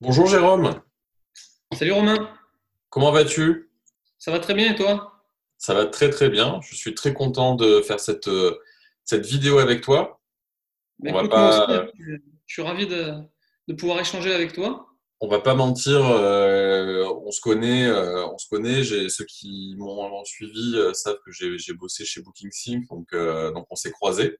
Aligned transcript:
Bonjour 0.00 0.26
Jérôme, 0.26 0.82
Salut 1.72 1.92
Romain, 1.92 2.30
comment 2.90 3.12
vas-tu? 3.12 3.70
ça 4.18 4.30
va 4.30 4.38
très 4.40 4.52
bien 4.52 4.72
et 4.72 4.76
toi? 4.76 5.24
Ça 5.56 5.72
va 5.72 5.86
très 5.86 6.10
très 6.10 6.28
bien. 6.28 6.60
Je 6.62 6.74
suis 6.76 6.94
très 6.94 7.14
content 7.14 7.54
de 7.54 7.80
faire 7.80 7.98
cette, 7.98 8.28
euh, 8.28 8.58
cette 9.04 9.24
vidéo 9.24 9.58
avec 9.58 9.80
toi. 9.80 10.20
Bah, 10.98 11.12
On 11.14 11.18
écoute, 11.20 11.30
pas, 11.30 11.86
je 11.98 12.16
je 12.46 12.52
suis 12.52 12.62
ravi 12.62 12.86
de, 12.86 13.14
de 13.68 13.74
pouvoir 13.74 13.98
échanger 13.98 14.34
avec 14.34 14.52
toi. 14.52 14.86
on 15.20 15.28
va 15.28 15.40
pas 15.40 15.54
mentir, 15.54 16.04
euh, 16.04 17.04
on 17.24 17.30
se 17.30 17.40
connaît, 17.40 17.86
euh, 17.86 18.26
on 18.26 18.36
se 18.36 18.48
connaît. 18.48 18.82
J'ai, 18.84 19.08
ceux 19.08 19.24
qui 19.24 19.74
m'ont 19.78 20.24
suivi 20.24 20.74
euh, 20.76 20.92
savent 20.92 21.18
que 21.24 21.32
j'ai, 21.32 21.72
bossé 21.72 22.04
chez 22.04 22.20
BookingSync, 22.20 22.86
donc, 22.90 23.14
donc 23.14 23.66
on 23.70 23.76
s'est 23.76 23.92
croisés. 23.92 24.38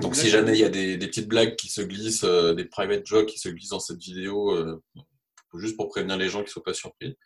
Donc 0.00 0.16
si 0.16 0.28
jamais 0.28 0.52
il 0.52 0.60
y 0.60 0.64
a 0.64 0.68
des, 0.68 0.96
des 0.96 1.06
petites 1.06 1.28
blagues 1.28 1.56
qui 1.56 1.68
se 1.68 1.82
glissent, 1.82 2.24
euh, 2.24 2.54
des 2.54 2.64
private 2.64 3.06
jokes 3.06 3.26
qui 3.26 3.38
se 3.38 3.48
glissent 3.48 3.70
dans 3.70 3.80
cette 3.80 4.00
vidéo, 4.00 4.50
euh, 4.52 4.82
juste 5.54 5.76
pour 5.76 5.88
prévenir 5.88 6.16
les 6.16 6.28
gens 6.28 6.38
qui 6.40 6.46
ne 6.46 6.50
soient 6.50 6.62
pas 6.62 6.74
surpris. 6.74 7.16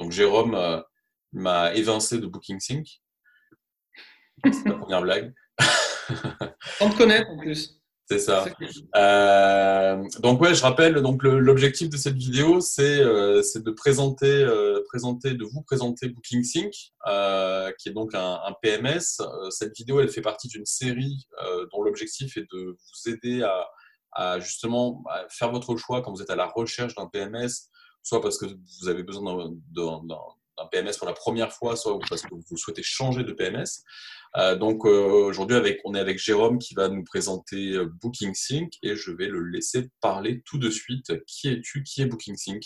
Donc 0.00 0.10
Jérôme 0.10 0.54
euh, 0.54 0.80
m'a 1.32 1.74
évincé 1.74 2.18
de 2.18 2.26
BookingSync. 2.26 2.86
C'est 4.44 4.64
la 4.64 4.74
première 4.78 5.02
blague. 5.02 5.34
Sans 6.78 6.90
te 6.90 6.96
connaître 6.96 7.28
en 7.30 7.38
plus. 7.38 7.80
C'est 8.06 8.18
ça 8.18 8.44
Euh, 8.96 10.04
donc 10.20 10.40
ouais, 10.42 10.54
je 10.54 10.62
rappelle, 10.62 10.94
donc 10.96 11.22
l'objectif 11.22 11.88
de 11.88 11.96
cette 11.96 12.16
vidéo, 12.16 12.60
c'est 12.60 13.00
euh, 13.00 13.40
de 13.54 13.70
présenter, 13.70 14.26
euh, 14.42 14.82
présenter, 14.88 15.32
de 15.34 15.44
vous 15.44 15.62
présenter 15.62 16.08
BookingSync, 16.08 16.72
euh, 17.06 17.72
qui 17.78 17.88
est 17.88 17.92
donc 17.92 18.14
un, 18.14 18.40
un 18.44 18.52
PMS. 18.60 19.20
Euh, 19.20 19.50
cette 19.50 19.74
vidéo, 19.76 20.00
elle 20.00 20.10
fait 20.10 20.20
partie 20.20 20.48
d'une 20.48 20.66
série 20.66 21.26
euh, 21.42 21.66
dont 21.72 21.82
l'objectif 21.82 22.36
est 22.36 22.46
de 22.52 22.76
vous 22.76 23.10
aider 23.10 23.42
à, 23.42 23.68
à 24.12 24.38
justement 24.38 25.02
à 25.10 25.24
faire 25.30 25.50
votre 25.50 25.74
choix 25.76 26.02
quand 26.02 26.12
vous 26.12 26.22
êtes 26.22 26.30
à 26.30 26.36
la 26.36 26.46
recherche 26.46 26.94
d'un 26.94 27.06
PMS, 27.06 27.70
soit 28.02 28.20
parce 28.20 28.36
que 28.36 28.46
vous 28.46 28.88
avez 28.88 29.02
besoin 29.02 29.50
d'un 29.72 30.00
d'un- 30.58 30.66
PMS 30.66 30.96
pour 30.98 31.06
la 31.06 31.12
première 31.12 31.52
fois, 31.52 31.76
soit 31.76 31.98
parce 32.08 32.22
que 32.22 32.34
vous 32.34 32.56
souhaitez 32.56 32.82
changer 32.82 33.24
de 33.24 33.32
PMS. 33.32 33.82
Euh, 34.36 34.56
donc 34.56 34.84
euh, 34.84 34.90
aujourd'hui, 35.26 35.56
avec, 35.56 35.80
on 35.84 35.94
est 35.94 36.00
avec 36.00 36.18
Jérôme 36.18 36.58
qui 36.58 36.74
va 36.74 36.88
nous 36.88 37.04
présenter 37.04 37.72
euh, 37.72 37.86
BookingSync 38.02 38.72
et 38.82 38.96
je 38.96 39.12
vais 39.12 39.28
le 39.28 39.44
laisser 39.44 39.88
parler 40.00 40.42
tout 40.44 40.58
de 40.58 40.70
suite. 40.70 41.12
Qui 41.26 41.48
es-tu? 41.48 41.82
Qui 41.82 42.02
est 42.02 42.06
BookingSync 42.06 42.62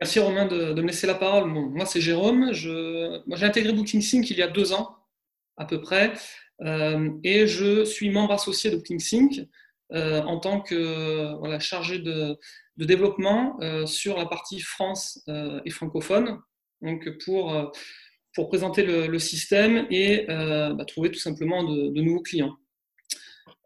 Merci 0.00 0.18
Romain 0.18 0.46
de, 0.46 0.74
me 0.74 0.88
laisser 0.88 1.06
la 1.06 1.14
parole. 1.14 1.46
Moi 1.46 1.86
c'est 1.86 2.00
Jérôme. 2.00 2.52
J'ai 2.52 3.22
intégré 3.40 3.72
BookingSync 3.72 4.28
il 4.28 4.36
y 4.36 4.42
a 4.42 4.48
deux 4.48 4.72
ans 4.72 4.96
à 5.56 5.64
peu 5.64 5.80
près 5.80 6.12
et 6.60 7.46
je 7.46 7.84
suis 7.84 8.10
membre 8.10 8.32
associé 8.32 8.70
de 8.70 8.76
BookingSync 8.76 9.48
euh, 9.92 10.20
en 10.22 10.40
tant 10.40 10.60
que 10.60 11.36
voilà, 11.38 11.60
chargé 11.60 12.00
de, 12.00 12.36
développement 12.76 13.56
euh, 13.60 13.86
sur 13.86 14.16
la 14.16 14.26
partie 14.26 14.60
France 14.60 15.22
euh, 15.28 15.60
et 15.64 15.70
francophone. 15.70 16.40
Donc 16.82 17.08
pour, 17.24 17.72
pour 18.34 18.48
présenter 18.48 18.82
le, 18.84 19.18
système 19.18 19.86
et 19.90 20.26
bah, 20.28 20.84
trouver 20.86 21.10
tout 21.10 21.18
simplement 21.18 21.64
de, 21.64 22.00
nouveaux 22.00 22.20
clients. 22.20 22.54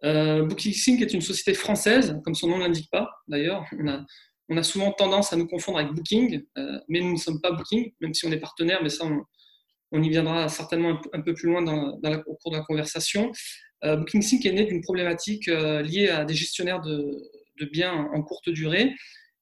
Euh, 0.05 0.49
est 0.49 1.13
une 1.13 1.21
société 1.21 1.55
française, 1.55 2.17
comme 2.25 2.35
son 2.35 2.49
nom 2.49 2.59
ne 2.59 2.63
l'indique 2.63 2.91
pas 2.91 3.11
d'ailleurs. 3.27 3.65
On 3.79 3.89
a, 3.89 4.05
on 4.49 4.57
a 4.57 4.63
souvent 4.63 4.93
tendance 4.93 5.33
à 5.33 5.37
nous 5.37 5.49
confondre 5.49 5.79
avec 5.79 5.93
Booking, 5.93 6.45
mais 6.89 7.01
nous 7.01 7.13
ne 7.13 7.19
sommes 7.19 7.41
pas 7.41 7.51
Booking, 7.51 7.93
même 8.01 8.15
si 8.15 8.27
on 8.27 8.33
est 8.33 8.39
partenaire, 8.39 8.81
mais 8.81 8.91
ça, 8.91 9.07
on, 9.91 10.03
y 10.03 10.09
viendra 10.09 10.49
certainement 10.49 11.01
un, 11.13 11.21
peu 11.21 11.35
plus 11.35 11.49
loin 11.49 11.63
dans, 11.63 11.99
au 12.27 12.35
cours 12.37 12.53
de 12.53 12.57
la 12.57 12.63
conversation. 12.63 13.33
Euh, 13.85 13.97
BookingSync 13.97 14.45
est 14.45 14.53
né 14.53 14.65
d'une 14.65 14.83
problématique 14.83 15.49
euh, 15.49 15.83
liée 15.83 16.09
à 16.09 16.25
des 16.25 16.35
gestionnaires 16.35 16.81
de, 16.81 17.29
biens 17.73 18.09
en, 18.15 18.23
courte 18.23 18.49
durée 18.49 18.95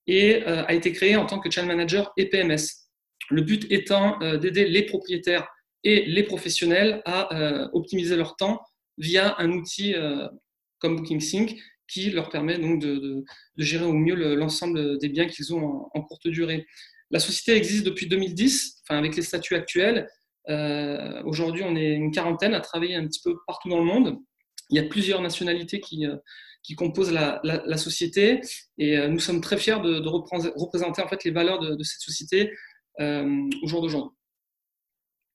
et 0.08 0.42
euh, 0.46 0.64
a 0.66 0.74
été 0.74 0.92
créé 0.92 1.14
en 1.14 1.24
tant 1.24 1.38
que 1.38 1.48
channel 1.48 1.68
manager 1.76 2.12
et 2.16 2.28
PMS. 2.28 2.88
Le 3.30 3.42
but 3.42 3.70
étant 3.70 4.20
euh, 4.22 4.38
d'aider 4.38 4.66
les 4.66 4.82
propriétaires 4.82 5.46
et 5.84 6.04
les 6.04 6.24
professionnels 6.24 7.00
à 7.04 7.34
euh, 7.36 7.68
optimiser 7.72 8.16
leur 8.16 8.36
temps 8.36 8.60
via 8.96 9.36
un 9.38 9.52
outil 9.52 9.94
euh, 9.94 10.26
comme 10.78 10.96
BookingSync 10.96 11.56
qui 11.86 12.10
leur 12.10 12.28
permet 12.28 12.58
donc 12.58 12.80
de, 12.80 13.24
gérer 13.56 13.84
au 13.84 13.92
mieux 13.92 14.14
le- 14.14 14.34
l'ensemble 14.34 14.98
des 14.98 15.08
biens 15.08 15.26
qu'ils 15.26 15.54
ont 15.54 15.88
en, 15.94 16.02
courte 16.02 16.28
durée. 16.28 16.66
La 17.10 17.18
société 17.18 17.56
existe 17.56 17.86
depuis 17.86 18.06
2010, 18.06 18.82
enfin 18.82 18.98
avec 18.98 19.16
les 19.16 19.22
statuts 19.22 19.54
actuels. 19.54 20.08
Euh, 20.50 21.22
Aujourd'hui, 21.24 21.62
on 21.64 21.74
est 21.76 21.92
une 21.92 22.10
quarantaine 22.10 22.54
à 22.54 22.60
travailler 22.60 22.94
un 22.94 23.06
petit 23.06 23.20
peu 23.22 23.36
partout 23.46 23.68
dans 23.68 23.78
le 23.78 23.84
monde. 23.84 24.18
Il 24.70 24.76
y 24.76 24.80
a 24.80 24.88
plusieurs 24.88 25.20
nationalités 25.20 25.80
qui, 25.80 26.06
euh, 26.06 26.16
composent 26.76 27.12
la, 27.12 27.76
société 27.76 28.40
et 28.76 28.98
euh, 28.98 29.08
nous 29.08 29.20
sommes 29.20 29.40
très 29.40 29.56
fiers 29.56 29.80
de, 29.80 30.06
représenter 30.08 31.02
en 31.02 31.08
fait 31.08 31.24
les 31.24 31.30
valeurs 31.30 31.58
de, 31.58 31.82
cette 31.82 32.00
société 32.00 32.52
euh, 33.00 33.48
au 33.62 33.66
jour 33.66 33.80
d'aujourd'hui. 33.80 34.16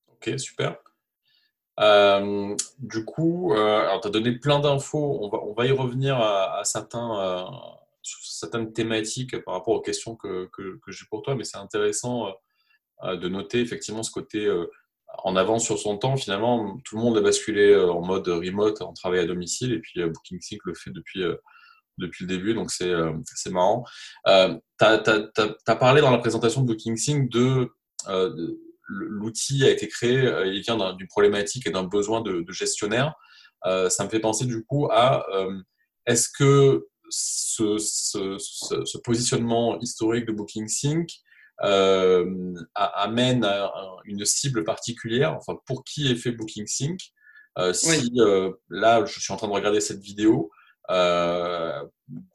Ok, 0.07 0.39
super. 0.39 0.77
Du 2.79 3.05
coup, 3.05 3.53
euh, 3.53 3.99
tu 4.01 4.07
as 4.07 4.11
donné 4.11 4.33
plein 4.33 4.59
d'infos. 4.59 5.31
On 5.31 5.53
va, 5.53 5.65
y 5.65 5.71
revenir 5.71 6.19
à, 6.19 6.61
certains, 6.65 7.49
sur 8.01 8.19
certaines 8.23 8.73
thématiques 8.73 9.43
par 9.43 9.55
rapport 9.55 9.73
aux 9.73 9.81
questions 9.81 10.15
que, 10.15 10.49
j'ai 10.87 11.05
pour 11.09 11.23
toi, 11.23 11.35
mais 11.35 11.43
c'est 11.43 11.57
intéressant 11.57 12.27
de 13.03 13.27
noter 13.27 13.59
effectivement 13.59 14.03
ce 14.03 14.11
côté 14.11 14.47
en 15.19 15.35
avance 15.35 15.65
sur 15.65 15.77
son 15.77 15.97
temps. 15.97 16.17
Finalement, 16.17 16.77
tout 16.83 16.95
le 16.97 17.01
monde 17.01 17.17
a 17.17 17.21
basculé 17.21 17.71
euh, 17.71 17.91
en 17.91 18.01
mode 18.01 18.27
remote, 18.27 18.81
en 18.81 18.93
travail 18.93 19.19
à 19.19 19.25
domicile, 19.25 19.73
et 19.73 19.79
puis 19.79 20.01
euh, 20.01 20.07
BookingSync 20.07 20.59
le 20.65 20.73
fait 20.73 20.91
depuis, 20.91 21.23
euh, 21.23 21.35
depuis 21.97 22.25
le 22.25 22.29
début, 22.29 22.53
donc 22.53 22.71
c'est 22.71 23.49
marrant. 23.49 23.85
Euh, 24.27 24.55
tu 24.79 24.85
as, 24.85 25.75
parlé 25.75 26.01
dans 26.01 26.11
la 26.11 26.17
présentation 26.17 26.61
de 26.61 26.67
BookingSync 26.67 27.29
de, 27.29 27.69
l'outil 28.89 29.63
a 29.63 29.69
été 29.69 29.87
créé, 29.87 30.29
il 30.45 30.61
vient 30.61 30.77
d'un- 30.77 30.93
d'une 30.93 31.07
problématique 31.07 31.67
et 31.67 31.71
d'un 31.71 31.83
besoin 31.83 32.21
de, 32.21 32.43
gestionnaire. 32.49 33.13
Ça 33.63 34.03
me 34.03 34.09
fait 34.09 34.19
penser 34.19 34.45
du 34.45 34.65
coup 34.65 34.87
à 34.91 35.25
est-ce 36.05 36.27
que 36.37 36.87
ce, 37.09 38.97
positionnement 38.97 39.79
historique 39.79 40.25
de 40.25 40.33
BookingSync 40.33 41.07
amène 42.75 43.43
à 43.45 43.65
à 43.65 43.97
une 44.05 44.25
cible 44.25 44.63
particulière, 44.63 45.33
enfin 45.35 45.57
pour 45.65 45.83
qui 45.83 46.11
est 46.11 46.15
fait 46.15 46.31
BookingSync 46.31 46.99
Euh, 47.59 47.67
Oui. 47.85 47.99
Si 48.01 48.11
euh, 48.19 48.51
là, 48.69 49.05
je 49.05 49.19
suis 49.19 49.31
en 49.33 49.37
train 49.37 49.47
de 49.47 49.53
regarder 49.53 49.79
cette 49.81 50.01
vidéo, 50.01 50.49
euh, 50.89 51.83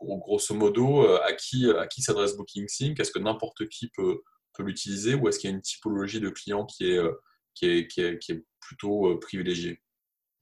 gros- 0.00 0.18
grosso 0.18 0.54
modo, 0.54 1.02
euh, 1.04 1.20
à 1.24 1.32
qui, 1.34 1.68
à 1.70 1.86
qui 1.88 2.02
s'adresse 2.02 2.36
BookingSync 2.36 2.98
Est-ce 3.00 3.10
que 3.12 3.18
n'importe 3.18 3.68
qui 3.68 3.88
peut, 3.96 4.20
peut 4.54 4.62
l'utiliser 4.62 5.14
ou 5.14 5.28
est-ce 5.28 5.38
qu'il 5.40 5.50
y 5.50 5.52
a 5.52 5.56
une 5.56 5.62
typologie 5.62 6.20
de 6.20 6.30
clients 6.30 6.64
qui 6.66 6.92
est, 6.92 6.98
euh, 6.98 7.12
qui 7.54 7.66
est, 7.66 7.88
qui 7.88 8.00
est, 8.02 8.18
qui 8.18 8.32
est 8.32 8.44
plutôt 8.60 9.08
euh, 9.10 9.18
privilégiée? 9.20 9.80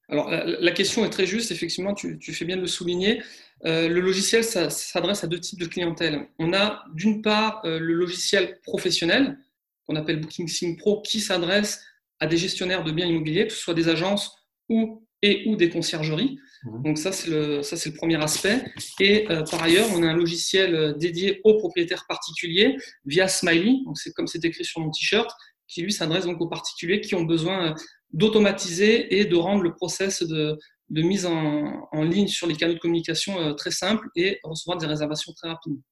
Alors, 0.09 0.31
la, 0.31 0.45
la 0.45 0.71
question 0.71 1.05
est 1.05 1.11
très 1.11 1.27
juste, 1.27 1.51
effectivement, 1.51 1.95
tu, 1.95 2.19
tu 2.19 2.33
fais 2.33 2.45
bien 2.45 2.57
de 2.57 2.61
le 2.63 2.67
souligner. 2.69 3.23
Euh, 3.65 3.89
le 3.89 4.01
logiciel 4.01 4.45
ça- 4.45 4.71
s'adresse 4.71 5.25
à 5.25 5.27
deux 5.27 5.41
types 5.41 5.59
de 5.59 5.67
clientèle. 5.67 6.29
On 6.39 6.53
a 6.53 6.85
d'une 6.95 7.23
part 7.23 7.63
euh, 7.65 7.79
le 7.79 7.95
logiciel 7.95 8.61
professionnel, 8.63 9.39
qu'on 9.87 9.97
appelle 9.97 10.21
BookingSync 10.21 10.79
Pro, 10.79 11.03
qui 11.03 11.21
s'adresse 11.21 11.83
à 12.21 12.27
des 12.27 12.37
gestionnaires 12.37 12.85
de 12.85 12.93
biens 12.93 13.07
immobiliers, 13.07 13.47
que 13.47 13.53
ce 13.53 13.59
soit 13.61 13.75
des 13.75 13.89
agences 13.89 14.33
ou, 14.69 15.07
et 15.23 15.45
ou 15.49 15.57
des 15.57 15.71
conciergeries. 15.71 16.39
Mhm. 16.65 16.83
Donc 16.83 16.99
ça, 16.99 17.13
c'est 17.13 17.31
le, 17.31 17.63
ça, 17.63 17.77
c'est 17.77 17.91
le 17.91 17.97
premier 17.97 18.23
aspect. 18.23 18.63
Et 19.01 19.27
euh, 19.31 19.43
par 19.51 19.63
ailleurs, 19.63 19.89
on 19.95 20.03
a 20.03 20.07
un 20.07 20.17
logiciel 20.17 20.95
dédié 20.99 21.41
aux 21.45 21.55
propriétaires 21.59 22.05
particuliers 22.09 22.77
via 23.05 23.27
Smiley, 23.27 23.79
donc 23.85 23.99
c'est 23.99 24.13
comme 24.13 24.27
c'est 24.27 24.45
écrit 24.45 24.65
sur 24.65 24.81
mon 24.81 24.91
t-shirt, 24.91 25.31
qui 25.69 25.83
lui 25.83 25.93
s'adresse 25.93 26.27
donc 26.27 26.41
aux 26.41 26.49
particuliers 26.49 27.01
qui 27.01 27.15
ont 27.17 27.25
besoin 27.25 27.75
d'automatiser 28.13 29.19
et 29.19 29.25
de 29.25 29.37
rendre 29.37 29.63
le 29.63 29.75
process 29.75 30.23
de, 30.23 30.59
de 30.91 31.03
mise 31.03 31.27
en, 31.27 31.89
en, 31.91 32.03
ligne 32.03 32.29
sur 32.29 32.47
les 32.47 32.55
canaux 32.55 32.75
de 32.75 32.79
communication 32.79 33.39
euh, 33.41 33.53
très 33.55 33.71
simple 33.71 34.09
et 34.15 34.39
recevoir 34.45 34.79
des 34.79 34.87
réservations 34.87 35.33
très 35.33 35.49
rapidement. 35.49 35.83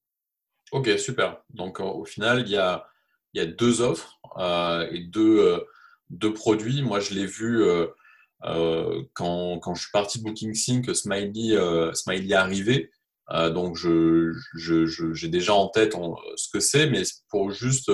Ok, 0.72 0.88
super. 0.98 1.42
Donc 1.50 1.80
euh, 1.80 1.84
au 1.84 2.04
final, 2.04 2.42
il 2.46 2.50
y 2.50 2.56
a, 2.56 2.86
y 3.34 3.40
a 3.40 3.46
deux 3.46 3.80
offres 3.80 4.18
euh, 4.38 4.88
et 4.90 5.00
deux, 5.00 5.62
deux 6.10 6.32
produits. 6.32 6.82
Moi, 6.82 7.00
je 7.00 7.14
l'ai 7.14 7.26
vu 7.26 7.62
quand, 8.42 9.58
quand 9.58 9.74
je 9.74 9.82
suis 9.82 9.92
parti 9.92 10.18
de 10.18 10.24
BookingSync, 10.24 10.94
Smiley, 10.94 11.56
Smiley 11.94 12.28
est 12.28 12.34
arrivé. 12.34 12.90
donc 13.30 13.76
je, 13.76 14.32
je, 14.54 14.86
je, 14.86 15.14
j'ai 15.14 15.28
déjà 15.28 15.54
en 15.54 15.68
tête 15.68 15.96
ce 16.36 16.48
que 16.52 16.60
c'est, 16.60 16.88
mais 16.88 17.02
pour 17.30 17.50
juste 17.50 17.90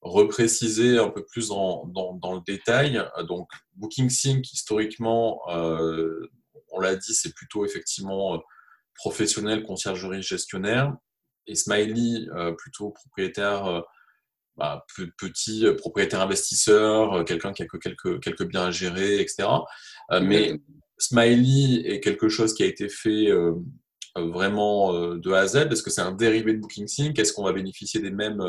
repréciser 0.00 0.98
un 0.98 1.08
peu 1.08 1.24
plus 1.24 1.48
dans, 1.48 1.86
dans, 1.86 2.14
dans 2.14 2.34
le 2.34 2.40
détail. 2.46 3.02
Donc, 3.26 3.48
BookingSync, 3.74 4.52
historiquement, 4.52 5.40
euh, 5.50 6.30
on 6.70 6.80
l'a 6.80 6.96
dit, 6.96 7.14
c'est 7.14 7.34
plutôt 7.34 7.64
effectivement 7.64 8.40
professionnel, 8.94 9.62
conciergerie, 9.64 10.22
gestionnaire. 10.22 10.94
Et 11.46 11.54
Smiley, 11.54 12.28
euh, 12.36 12.52
plutôt 12.52 12.90
propriétaire, 12.90 13.66
euh, 13.66 13.80
bah, 14.56 14.84
petit 15.16 15.64
propriétaire 15.78 16.20
investisseur, 16.20 17.24
quelqu'un 17.24 17.52
qui 17.52 17.62
a 17.62 17.66
que 17.66 17.78
quelques, 17.78 18.20
quelques 18.20 18.44
biens 18.44 18.66
à 18.66 18.70
gérer, 18.70 19.20
etc. 19.20 19.48
Euh, 20.10 20.20
mais 20.20 20.60
Smiley 20.98 21.88
est 21.88 22.00
quelque 22.00 22.28
chose 22.28 22.54
qui 22.54 22.64
a 22.64 22.66
été 22.66 22.88
fait 22.88 23.28
vraiment 24.16 24.92
de 25.14 25.30
A 25.30 25.42
à 25.42 25.46
Z 25.46 25.68
Est-ce 25.70 25.84
que 25.84 25.90
c'est 25.90 26.00
un 26.00 26.10
dérivé 26.10 26.54
de 26.54 26.58
BookingSync 26.58 27.16
Est-ce 27.16 27.32
qu'on 27.32 27.44
va 27.44 27.52
bénéficier 27.52 28.00
des 28.00 28.10
mêmes, 28.10 28.42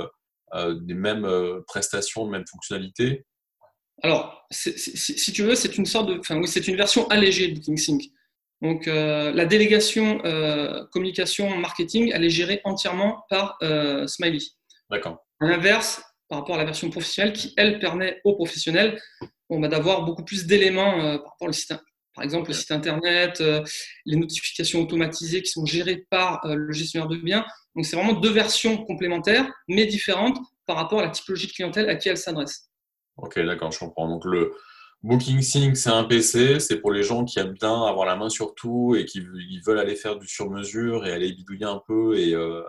des 0.54 0.94
mêmes 0.94 1.28
prestations, 1.68 2.26
des 2.26 2.32
mêmes 2.32 2.48
fonctionnalités 2.48 3.26
Alors, 4.02 4.46
si 4.52 5.32
tu 5.34 5.44
veux, 5.44 5.56
c'est 5.56 5.78
une 5.78 5.86
sorte 5.86 6.10
de, 6.10 6.20
enfin, 6.20 6.38
oui, 6.38 6.48
c'est 6.48 6.68
une 6.68 6.76
version 6.76 7.08
allégée 7.08 7.50
de 7.50 7.56
BookingSync. 7.56 8.02
Donc, 8.62 8.86
la 8.88 9.46
délégation 9.46 10.22
communication 10.92 11.58
marketing, 11.58 12.12
elle 12.14 12.26
est 12.26 12.30
gérée 12.30 12.62
entièrement 12.64 13.24
par 13.30 13.58
Smiley. 14.08 14.40
D'accord. 14.90 15.26
À 15.40 15.48
l'inverse, 15.48 16.02
par 16.28 16.40
rapport 16.40 16.56
à 16.56 16.60
la 16.60 16.66
version 16.66 16.90
professionnelle, 16.90 17.34
qui 17.34 17.54
elle 17.58 17.80
permet 17.80 18.20
aux 18.24 18.36
professionnels 18.36 19.00
bah, 19.50 19.68
d'avoir 19.68 20.04
beaucoup 20.04 20.24
plus 20.24 20.46
d'éléments 20.46 20.98
par 21.18 21.32
rapport 21.32 21.48
au 21.48 21.52
site 21.52 21.74
par 22.20 22.26
exemple, 22.26 22.50
le 22.50 22.54
site 22.54 22.72
internet, 22.72 23.40
euh, 23.40 23.64
les 24.06 24.18
notifications 24.18 24.82
automatisées 24.82 25.42
qui 25.42 25.52
sont 25.52 25.66
gérées 25.66 26.06
par 26.10 26.46
euh, 26.46 26.56
le 26.56 26.74
gestionnaire 26.74 27.08
de 27.08 27.16
biens. 27.16 27.46
Donc, 27.80 27.86
c'est 27.86 27.96
vraiment 27.96 28.12
deux 28.12 28.34
versions 28.34 28.84
complémentaires, 28.84 29.50
mais 29.70 29.86
différentes 29.86 30.38
par 30.66 30.76
rapport 30.76 31.00
à 31.00 31.04
la 31.04 31.10
typologie 31.12 31.48
de 31.48 31.54
clientèle 31.54 31.90
à 31.90 31.96
qui 31.96 32.10
elles 32.10 32.18
s'adressent. 32.18 32.70
Ok, 33.16 33.40
d'accord, 33.40 33.72
je 33.72 33.80
comprends. 33.80 34.10
Donc, 34.10 34.26
le 34.26 34.52
Booking 35.02 35.42
Sync, 35.42 35.78
c'est 35.78 35.90
un 35.90 36.04
PC, 36.04 36.60
c'est 36.60 36.82
pour 36.82 36.92
les 36.92 37.04
gens 37.04 37.24
qui 37.24 37.40
aiment 37.40 37.54
bien 37.54 37.86
avoir 37.86 38.06
la 38.06 38.18
main 38.18 38.28
sur 38.28 38.54
tout 38.54 38.98
et 38.98 39.06
qui 39.06 39.22
veulent 39.66 39.80
aller 39.80 39.96
faire 39.96 40.18
du 40.18 40.28
sur-mesure 40.28 41.08
et 41.08 41.14
aller 41.14 41.32
bidouiller 41.32 41.68
un 41.68 41.82
peu 41.88 42.20
et, 42.20 42.36
euh, 42.36 42.64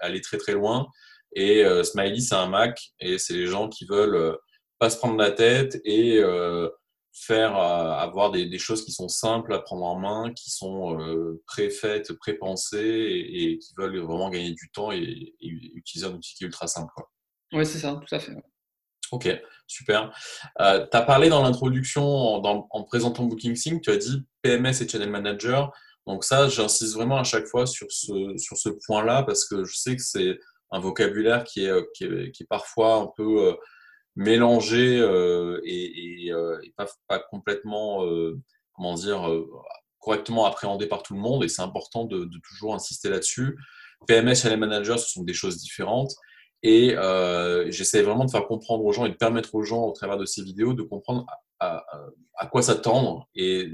aller 0.00 0.20
très 0.20 0.36
très 0.36 0.54
loin. 0.54 0.88
Et 1.36 1.62
Smiley, 1.84 2.18
c'est 2.18 2.34
un 2.34 2.48
Mac 2.48 2.90
et 2.98 3.18
c'est 3.18 3.34
les 3.34 3.46
gens 3.46 3.68
qui 3.68 3.84
veulent 3.84 4.36
pas 4.80 4.90
se 4.90 4.96
prendre 4.96 5.16
la 5.16 5.30
tête 5.30 5.80
et 5.84 6.20
faire 7.18 7.56
euh, 7.56 7.92
avoir 7.92 8.30
des, 8.30 8.58
choses 8.58 8.84
qui 8.84 8.92
sont 8.92 9.08
simples 9.08 9.54
à 9.54 9.58
prendre 9.58 9.84
en 9.84 9.98
main, 9.98 10.32
qui 10.34 10.50
sont 10.50 11.00
euh, 11.00 11.42
préfaites, 11.46 12.12
prépensées 12.12 12.78
et, 12.78 13.52
et, 13.52 13.58
qui 13.58 13.72
veulent 13.76 13.98
vraiment 13.98 14.28
gagner 14.28 14.52
du 14.52 14.70
temps 14.70 14.92
et, 14.92 15.34
utiliser 15.40 16.06
un 16.06 16.12
outil 16.12 16.34
qui 16.34 16.44
est 16.44 16.46
ultra 16.46 16.66
simple. 16.66 16.92
Oui, 17.52 17.64
c'est 17.64 17.78
ça, 17.78 17.98
tout 18.06 18.14
à 18.14 18.18
fait. 18.18 18.32
Ok, 19.12 19.28
super. 19.66 20.14
Euh, 20.60 20.86
tu 20.90 20.96
as 20.96 21.02
parlé 21.02 21.28
dans 21.28 21.42
l'introduction, 21.42 22.04
en, 22.04 22.68
en, 22.70 22.84
présentant 22.84 23.24
BookingSync, 23.24 23.82
tu 23.82 23.90
as 23.90 23.96
dit 23.96 24.22
PMS 24.42 24.82
et 24.82 24.88
Channel 24.88 25.10
Manager. 25.10 25.72
Donc 26.06 26.22
ça, 26.22 26.48
j'insiste 26.48 26.94
vraiment 26.94 27.18
à 27.18 27.24
chaque 27.24 27.46
fois 27.46 27.66
sur 27.66 27.86
ce, 27.90 28.36
sur 28.36 28.56
ce 28.56 28.68
point-là 28.86 29.22
parce 29.22 29.46
que 29.48 29.64
je 29.64 29.74
sais 29.74 29.96
que 29.96 30.02
c'est 30.02 30.38
un 30.70 30.80
vocabulaire 30.80 31.44
qui 31.44 31.64
est, 31.64 31.72
qui 31.94 32.04
est, 32.04 32.30
qui 32.32 32.42
est 32.42 32.46
parfois 32.46 32.96
un 32.96 33.08
peu 33.16 33.56
mélangé 34.16 34.98
euh, 34.98 35.60
et, 35.64 36.32
euh, 36.32 36.58
pas, 37.06 37.18
complètement, 37.30 38.04
euh, 38.04 38.40
comment 38.72 38.94
dire, 38.94 39.30
correctement 40.00 40.46
appréhendé 40.46 40.86
par 40.86 41.02
tout 41.02 41.14
le 41.14 41.20
monde. 41.20 41.44
Et 41.44 41.48
c'est 41.48 41.62
important 41.62 42.04
de, 42.04 42.28
toujours 42.42 42.74
insister 42.74 43.10
là-dessus. 43.10 43.56
PMS 44.06 44.44
et 44.44 44.48
les 44.48 44.56
managers, 44.56 44.98
ce 44.98 45.10
sont 45.10 45.22
des 45.22 45.34
choses 45.34 45.58
différentes. 45.58 46.12
Et 46.62 46.96
j'essaie 47.68 48.02
vraiment 48.02 48.24
de 48.24 48.30
faire 48.30 48.46
comprendre 48.46 48.84
aux 48.84 48.92
gens 48.92 49.04
et 49.04 49.10
de 49.10 49.14
permettre 49.14 49.54
aux 49.54 49.62
gens, 49.62 49.84
au 49.84 49.92
travers 49.92 50.16
de 50.16 50.24
ces 50.24 50.42
vidéos, 50.42 50.72
de 50.72 50.82
comprendre 50.82 51.26
à, 51.60 51.84
quoi 52.50 52.62
s'attendre 52.62 53.28
et, 53.34 53.70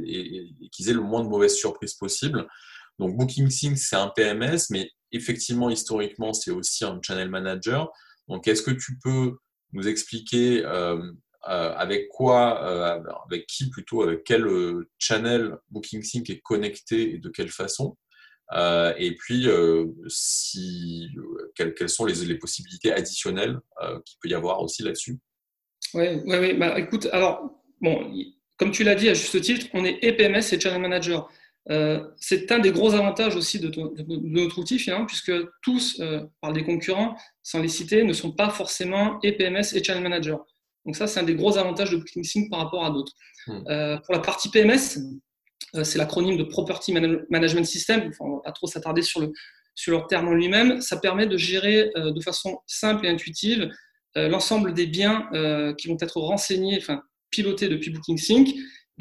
qu'ils 0.73 0.91
aient 0.91 0.95
le 0.95 1.01
moins 1.01 1.23
de 1.23 1.29
mauvaises 1.29 1.57
surprises 1.57 1.95
possible. 1.95 2.47
Donc, 2.99 3.17
Booking 3.17 3.49
Sync, 3.49 3.79
c'est 3.79 3.97
un 3.97 4.09
PMS, 4.09 4.71
mais 4.71 4.91
effectivement, 5.13 5.71
historiquement, 5.71 6.33
c'est 6.33 6.51
aussi 6.51 6.85
un 6.85 7.01
channel 7.03 7.31
manager. 7.31 7.91
Donc, 8.29 8.47
est-ce 8.47 8.63
que 8.63 8.71
tu 8.71 8.99
peux 9.03 9.37
nous 9.73 9.89
expliquer 9.89 10.65
euh, 10.65 10.99
euh, 11.49 11.75
avec 11.77 12.09
quoi, 12.09 12.65
euh, 12.65 13.03
avec 13.27 13.47
qui 13.47 13.71
plutôt, 13.71 14.03
avec 14.03 14.25
quel 14.25 14.47
channel 14.99 15.57
BookingSync 15.71 16.29
est 16.31 16.41
connecté 16.41 17.15
et 17.15 17.19
de 17.19 17.29
quelle 17.29 17.51
façon. 17.51 17.97
et 18.55 19.17
puis, 19.19 19.49
si, 20.09 21.09
quelles, 21.55 21.89
sont 21.89 22.05
les, 22.05 22.39
possibilités 22.39 22.93
additionnelles 22.93 23.59
qu'il 24.05 24.19
peut 24.21 24.29
y 24.29 24.35
avoir 24.35 24.61
aussi 24.63 24.83
là-dessus 24.83 25.19
Oui, 25.95 26.07
ouais, 26.27 26.39
ouais, 26.39 26.55
bah, 26.55 26.79
écoute, 26.79 27.09
alors, 27.13 27.63
bon, 27.81 28.13
comme 28.57 28.71
tu 28.71 28.85
l'as 28.85 28.95
dit 28.95 29.09
à 29.09 29.15
juste 29.15 29.41
titre, 29.41 29.67
on 29.73 29.85
est 29.85 29.99
EPMS 30.03 30.43
et 30.53 30.61
Channel 30.61 30.81
Manager. 30.81 31.29
C'est 32.17 32.51
un 32.51 32.59
des 32.59 32.73
gros 32.73 32.95
avantages 32.95 33.37
aussi 33.37 33.61
de, 33.61 33.71
notre 34.07 34.59
outil 34.59 34.79
finalement, 34.79 35.07
puisque 35.07 35.33
tous, 35.63 36.03
par 36.41 36.53
des 36.53 36.65
concurrents, 36.65 37.17
sans 37.43 37.61
les 37.61 37.69
citer, 37.69 38.05
ne 38.05 38.13
sont 38.13 38.33
pas 38.33 38.51
forcément 38.51 39.21
EPMS 39.23 39.75
et 39.75 39.83
Channel 39.83 40.03
Manager. 40.03 40.45
Donc 40.85 40.97
ça, 40.97 41.07
c'est 41.07 41.21
un 41.21 41.25
des 41.25 41.35
gros 41.35 41.57
avantages 41.59 41.91
de 41.91 41.97
BookingSync 41.97 42.51
par 42.51 42.61
rapport 42.61 42.85
à 42.85 42.91
d'autres. 42.91 43.13
Hmm. 43.47 43.63
Euh, 43.69 43.97
pour 43.99 44.15
la 44.15 44.21
partie 44.21 44.51
PMS, 44.51 44.99
euh, 45.75 45.85
c'est 45.85 45.99
l'acronyme 45.99 46.37
de 46.37 46.45
Property 46.45 46.93
Management 46.93 47.65
System. 47.65 48.09
Enfin, 48.09 48.25
on 48.25 48.31
ne 48.31 48.37
va 48.37 48.43
pas 48.43 48.53
trop 48.53 48.67
s'attarder 48.67 49.03
sur 49.03 49.21
le, 49.21 49.33
sur 49.75 49.93
leur 49.93 50.07
terme 50.07 50.29
en 50.29 50.35
lui-même. 50.35 50.81
Ça 50.81 50.97
permet 50.97 51.27
de 51.27 51.37
gérer 51.37 51.91
euh, 51.97 52.13
de 52.13 52.21
façon 52.21 52.59
simple 52.67 53.07
et 53.07 53.09
intuitive 53.09 53.71
l'ensemble 54.15 54.75
des 54.75 54.87
biens 54.87 55.27
qui 55.79 55.89
vont 55.89 55.97
être 55.99 56.21
renseignés, 56.21 56.77
enfin 56.77 57.03
pilotés 57.31 57.71
depuis 57.71 57.91
BookingSync, 57.91 58.47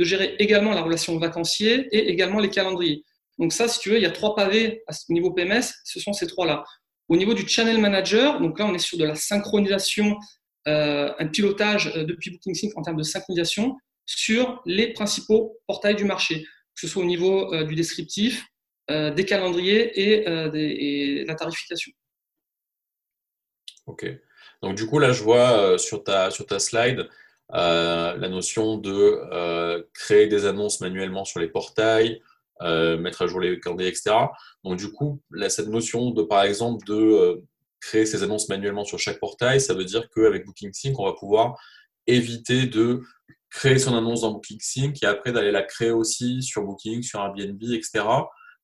de 0.01 0.05
gérer 0.05 0.35
également 0.39 0.73
la 0.73 0.81
relation 0.81 1.15
vacancier 1.19 1.87
et 1.91 2.09
également 2.09 2.39
les 2.39 2.49
calendriers. 2.49 3.03
Donc 3.37 3.53
ça, 3.53 3.67
si 3.67 3.79
tu 3.79 3.89
veux, 3.89 3.97
il 3.97 4.01
y 4.01 4.07
a 4.07 4.11
trois 4.11 4.35
pavés 4.35 4.83
ce 4.89 5.11
niveau 5.13 5.31
PMS, 5.31 5.61
ce 5.83 5.99
sont 5.99 6.11
ces 6.11 6.25
trois-là. 6.25 6.63
Au 7.07 7.15
niveau 7.15 7.35
du 7.35 7.47
channel 7.47 7.77
manager, 7.77 8.41
donc 8.41 8.57
là, 8.57 8.65
on 8.65 8.73
est 8.73 8.79
sur 8.79 8.97
de 8.97 9.05
la 9.05 9.13
synchronisation, 9.13 10.17
euh, 10.67 11.13
un 11.19 11.27
pilotage 11.27 11.93
euh, 11.95 12.03
depuis 12.03 12.31
BookingSync 12.31 12.75
en 12.77 12.81
termes 12.81 12.97
de 12.97 13.03
synchronisation 13.03 13.77
sur 14.07 14.61
les 14.65 14.91
principaux 14.93 15.59
portails 15.67 15.95
du 15.95 16.05
marché, 16.05 16.41
que 16.41 16.81
ce 16.81 16.87
soit 16.87 17.03
au 17.03 17.05
niveau 17.05 17.53
euh, 17.53 17.63
du 17.63 17.75
descriptif, 17.75 18.45
des 18.89 19.23
calendriers 19.23 20.01
et, 20.01 21.23
la 21.23 21.35
tarification. 21.35 21.93
Ok. 23.85 24.05
Donc 24.61 24.75
du 24.75 24.85
coup, 24.85 24.99
là, 24.99 25.13
je 25.13 25.23
vois 25.23 25.77
sur 25.79 26.03
ta 26.03 26.29
slide 26.59 27.07
la 27.53 28.29
notion 28.29 28.77
de 28.77 29.87
créer 29.93 30.27
des 30.27 30.45
annonces 30.45 30.81
manuellement 30.81 31.25
sur 31.25 31.39
les 31.39 31.49
portails, 31.49 32.21
euh, 32.61 32.95
mettre 32.97 33.23
à 33.23 33.27
jour 33.27 33.39
les 33.39 33.59
calendriers, 33.59 33.89
etc. 33.89 34.15
Donc 34.63 34.77
du 34.77 34.91
coup, 34.91 35.19
cette 35.49 35.67
notion 35.67 36.11
de, 36.11 36.21
par 36.21 36.43
exemple, 36.43 36.85
de 36.85 36.93
euh, 36.93 37.43
créer 37.79 38.05
ces 38.05 38.21
annonces 38.21 38.49
manuellement 38.49 38.85
sur 38.85 38.99
chaque 38.99 39.19
portail, 39.19 39.59
ça 39.59 39.73
veut 39.73 39.85
dire 39.85 40.07
qu'avec 40.13 40.45
BookingSync, 40.45 40.99
on 40.99 41.05
va 41.05 41.13
pouvoir 41.13 41.59
éviter 42.05 42.67
de 42.67 43.01
créer 43.49 43.79
son 43.79 43.97
annonce 43.97 44.21
dans 44.21 44.31
BookingSync 44.33 45.01
et 45.01 45.07
après 45.07 45.31
d'aller 45.31 45.51
la 45.51 45.63
créer 45.63 45.89
aussi 45.89 46.43
sur 46.43 46.61
Booking, 46.61 47.01
sur 47.01 47.19
Airbnb, 47.19 47.63
etc. 47.63 48.03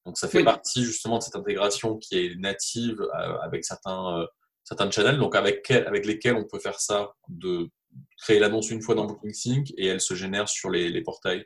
Donc 0.05 0.17
ça 0.19 0.27
fait 0.27 0.43
partie 0.43 0.83
justement 0.83 1.17
de 1.17 1.23
cette 1.23 1.35
intégration 1.35 1.97
qui 1.97 2.19
est 2.19 2.35
native 2.35 3.01
euh, 3.01 3.37
avec 3.41 3.65
certains, 3.65 4.27
certains 4.67 4.91
channels, 4.91 5.17
donc 5.17 5.35
avec, 5.35 5.71
avec 5.71 6.05
lesquels 6.05 6.35
on 6.35 6.43
peut 6.43 6.59
faire 6.59 6.79
ça, 6.79 7.13
de 7.29 7.69
créer 8.17 8.37
l'annonce 8.37 8.69
une 8.69 8.81
fois 8.81 8.95
dans 8.95 9.05
BookingSync 9.05 9.71
et 9.77 9.87
elle 9.87 10.01
se 10.01 10.13
génère 10.13 10.49
sur 10.49 10.69
les, 10.69 10.89
les 10.89 11.01
portails. 11.01 11.45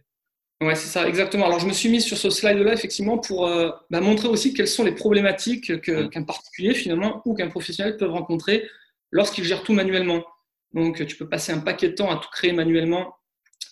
Oui, 0.61 0.75
c'est 0.75 0.87
ça, 0.87 1.07
exactement. 1.07 1.45
Alors, 1.45 1.59
je 1.59 1.67
me 1.67 1.73
suis 1.73 1.89
mis 1.89 2.01
sur 2.01 2.17
ce 2.17 2.29
slide-là, 2.29 2.73
effectivement, 2.73 3.19
pour 3.19 3.47
euh, 3.47 3.69
bah, 3.89 3.99
montrer 3.99 4.27
aussi 4.27 4.53
quelles 4.53 4.67
sont 4.67 4.83
les 4.83 4.93
problématiques 4.93 5.69
mm. 5.69 6.09
qu'un 6.09 6.23
particulier, 6.23 6.73
finalement, 6.73 7.21
ou 7.25 7.35
qu'un 7.35 7.49
professionnel 7.49 7.97
peut 7.97 8.07
rencontrer 8.07 8.67
lorsqu'il 9.11 9.43
gère 9.43 9.63
tout 9.63 9.73
manuellement. 9.73 10.23
Donc, 10.73 11.05
tu 11.05 11.15
peux 11.15 11.29
passer 11.29 11.51
un 11.51 11.59
paquet 11.59 11.89
de 11.89 11.95
temps 11.95 12.11
à 12.11 12.17
tout 12.17 12.29
créer 12.31 12.53
manuellement 12.53 13.15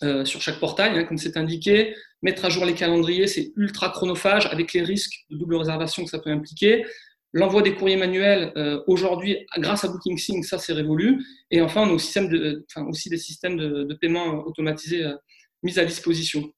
euh, 0.02 0.24
sur 0.24 0.40
chaque 0.40 0.60
portail, 0.60 0.96
hein, 0.96 1.04
comme 1.04 1.18
c'est 1.18 1.36
indiqué. 1.36 1.94
Mettre 2.22 2.44
à 2.44 2.50
jour 2.50 2.64
les 2.64 2.74
calendriers, 2.74 3.26
c'est 3.26 3.52
ultra 3.56 3.90
chronophage, 3.90 4.46
avec 4.46 4.72
les 4.72 4.82
risques 4.82 5.24
de 5.30 5.36
double 5.36 5.56
réservation 5.56 6.04
que 6.04 6.10
ça 6.10 6.18
peut 6.18 6.30
impliquer. 6.30 6.84
L'envoi 7.32 7.62
des 7.62 7.74
courriers 7.74 7.96
manuels, 7.96 8.52
euh, 8.56 8.82
aujourd'hui, 8.88 9.46
grâce 9.58 9.84
à 9.84 9.88
BookingSync, 9.88 10.44
ça 10.44 10.58
c'est 10.58 10.72
révolu. 10.72 11.24
Et 11.50 11.60
enfin, 11.60 11.82
on 11.82 11.90
a 11.90 11.92
aussi, 11.92 12.18
de, 12.28 12.66
aussi 12.88 13.08
des 13.08 13.18
systèmes 13.18 13.56
de, 13.56 13.84
de 13.84 13.94
paiement 13.94 14.44
automatisés 14.46 15.04
mis 15.62 15.78
à 15.78 15.84
disposition. 15.84 16.52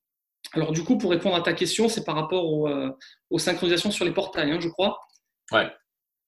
Alors, 0.54 0.72
du 0.72 0.82
coup, 0.82 0.98
pour 0.98 1.10
répondre 1.10 1.36
à 1.36 1.40
ta 1.40 1.52
question, 1.52 1.88
c'est 1.88 2.04
par 2.04 2.14
rapport 2.14 2.68
euh, 2.68 2.90
aux 3.30 3.38
synchronisations 3.38 3.90
sur 3.90 4.04
les 4.04 4.12
portails, 4.12 4.50
hein, 4.50 4.60
je 4.60 4.68
crois. 4.68 4.98
Ouais. 5.50 5.70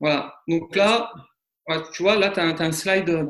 Voilà. 0.01 0.35
Donc 0.49 0.75
là, 0.75 1.13
tu 1.93 2.03
vois, 2.03 2.17
là, 2.17 2.31
tu 2.31 2.41
as, 2.41 2.45
un 2.45 2.73
slide 2.73 3.11
euh, 3.11 3.27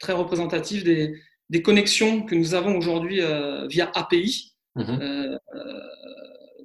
très 0.00 0.12
représentatif 0.12 0.84
des, 0.84 1.62
connexions 1.62 2.22
que 2.22 2.34
nous 2.34 2.54
avons 2.54 2.76
aujourd'hui 2.76 3.20
euh, 3.20 3.66
via 3.68 3.90
API. 3.94 4.54
Mm-hmm. 4.76 5.38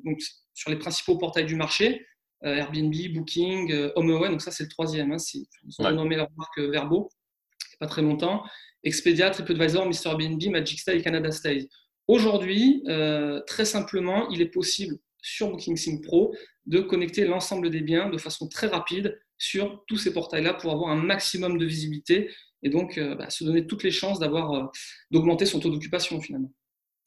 donc, 0.06 0.20
sur 0.54 0.70
les 0.70 0.76
principaux 0.76 1.18
portails 1.18 1.48
du 1.48 1.56
marché. 1.56 2.06
Airbnb, 2.44 2.94
Booking, 3.14 3.74
HomeAway, 3.96 4.30
donc 4.30 4.42
ça 4.42 4.52
c'est 4.52 4.64
le 4.64 4.70
troisième. 4.70 5.12
Hein, 5.12 5.18
ils 5.34 5.76
ont 5.80 5.92
nommé 5.92 6.16
leur 6.16 6.30
marque 6.38 6.60
Verbo, 6.60 7.10
il 7.50 7.72
n'y 7.72 7.76
a 7.76 7.80
pas 7.80 7.88
très 7.88 8.02
longtemps. 8.02 8.44
Expedia, 8.84 9.30
TripAdvisor, 9.30 9.86
Mr. 9.86 10.10
Airbnb, 10.10 10.44
Magic 10.50 10.80
Stay 10.80 10.98
et 10.98 11.02
Canada 11.02 11.32
Stay. 11.32 11.70
Aujourd'hui, 12.08 12.84
euh, 12.88 13.40
très 13.48 13.66
simplement, 13.66 14.30
il 14.30 14.42
est 14.42 14.50
possible 14.50 14.98
sur 15.22 15.50
BookingSync 15.50 16.04
Pro 16.04 16.36
de 16.66 16.82
connecter 16.82 17.26
l'ensemble 17.26 17.70
des 17.70 17.80
biens 17.80 18.10
de 18.10 18.18
façon 18.18 18.48
très 18.50 18.68
rapide 18.68 19.18
sur 19.38 19.84
tous 19.88 19.98
ces 19.98 20.14
portails-là 20.14 20.54
pour 20.54 20.72
avoir 20.72 20.92
un 20.92 21.02
maximum 21.02 21.58
de 21.58 21.66
visibilité 21.66 22.30
et 22.62 22.70
donc 22.70 22.98
euh, 22.98 23.16
bah, 23.16 23.30
se 23.30 23.44
donner 23.44 23.68
toutes 23.68 23.84
les 23.84 23.92
chances 23.92 24.20
d'avoir 24.20 24.52
euh, 24.52 24.66
d'augmenter 25.12 25.46
son 25.46 25.60
taux 25.60 25.70
d'occupation 25.70 26.20
finalement. 26.20 26.52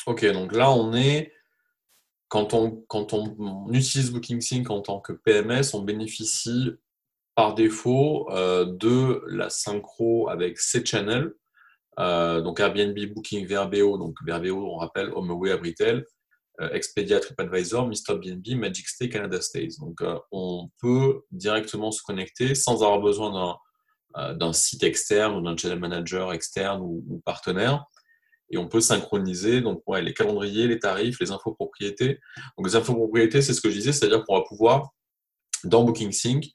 Ok, 0.07 0.25
donc 0.33 0.53
là 0.53 0.71
on 0.71 0.95
est 0.95 1.33
quand 2.29 2.55
on, 2.55 2.85
quand 2.89 3.13
on, 3.13 3.69
utilise 3.73 4.11
BookingSync 4.13 4.71
en 4.71 4.81
tant 4.81 5.01
que 5.01 5.13
PMS, 5.13 5.75
on 5.75 5.83
bénéficie 5.83 6.73
par 7.35 7.55
défaut 7.55 8.29
euh, 8.31 8.65
de 8.65 9.23
la 9.29 9.51
synchro 9.51 10.29
avec 10.29 10.59
ces 10.59 10.85
channels. 10.85 11.33
Euh, 11.99 12.41
donc 12.41 12.61
Airbnb, 12.61 12.99
Booking, 13.15 13.47
VRBO, 13.47 13.99
donc 13.99 14.17
VRBO, 14.27 14.67
on 14.67 14.77
rappelle, 14.77 15.11
HomeAway, 15.15 15.53
Abritel, 15.53 16.05
euh, 16.61 16.71
Expedia, 16.71 17.21
TripAdvisor, 17.21 17.87
MrBnB, 17.87 18.57
Magic 18.57 18.89
Stay, 18.89 19.09
Canada 19.09 19.41
Stays. 19.41 19.77
Donc 19.79 20.03
on 20.33 20.69
peut 20.81 21.23
directement 21.31 21.91
se 21.91 22.03
connecter 22.03 22.55
sans 22.55 22.83
avoir 22.83 23.01
besoin 23.01 23.57
d'un 24.35 24.53
site 24.53 24.83
externe 24.83 25.37
ou 25.37 25.43
d'un 25.43 25.57
channel 25.57 25.79
manager 25.79 26.33
externe 26.33 26.81
ou 26.83 27.23
partenaire 27.25 27.85
et 28.51 28.59
on 28.59 28.69
peut 28.69 28.81
synchroniser 28.81 29.61
donc 29.61 29.83
les 30.01 30.15
calendriers, 30.15 30.69
les 30.69 30.79
tarifs, 30.79 31.19
les 31.21 31.33
infos 31.33 31.53
propriétés. 31.53 32.21
Donc 32.57 32.67
les 32.67 32.77
infos 32.77 32.95
propriétés, 32.95 33.43
c'est 33.43 33.55
ce 33.55 33.61
que 33.61 33.71
je 33.71 33.77
disais, 33.77 33.93
c'est-à-dire 33.93 34.25
qu'on 34.25 34.37
va 34.37 34.45
pouvoir, 34.47 34.91
dans 35.65 35.85
BookingSync, 35.85 36.53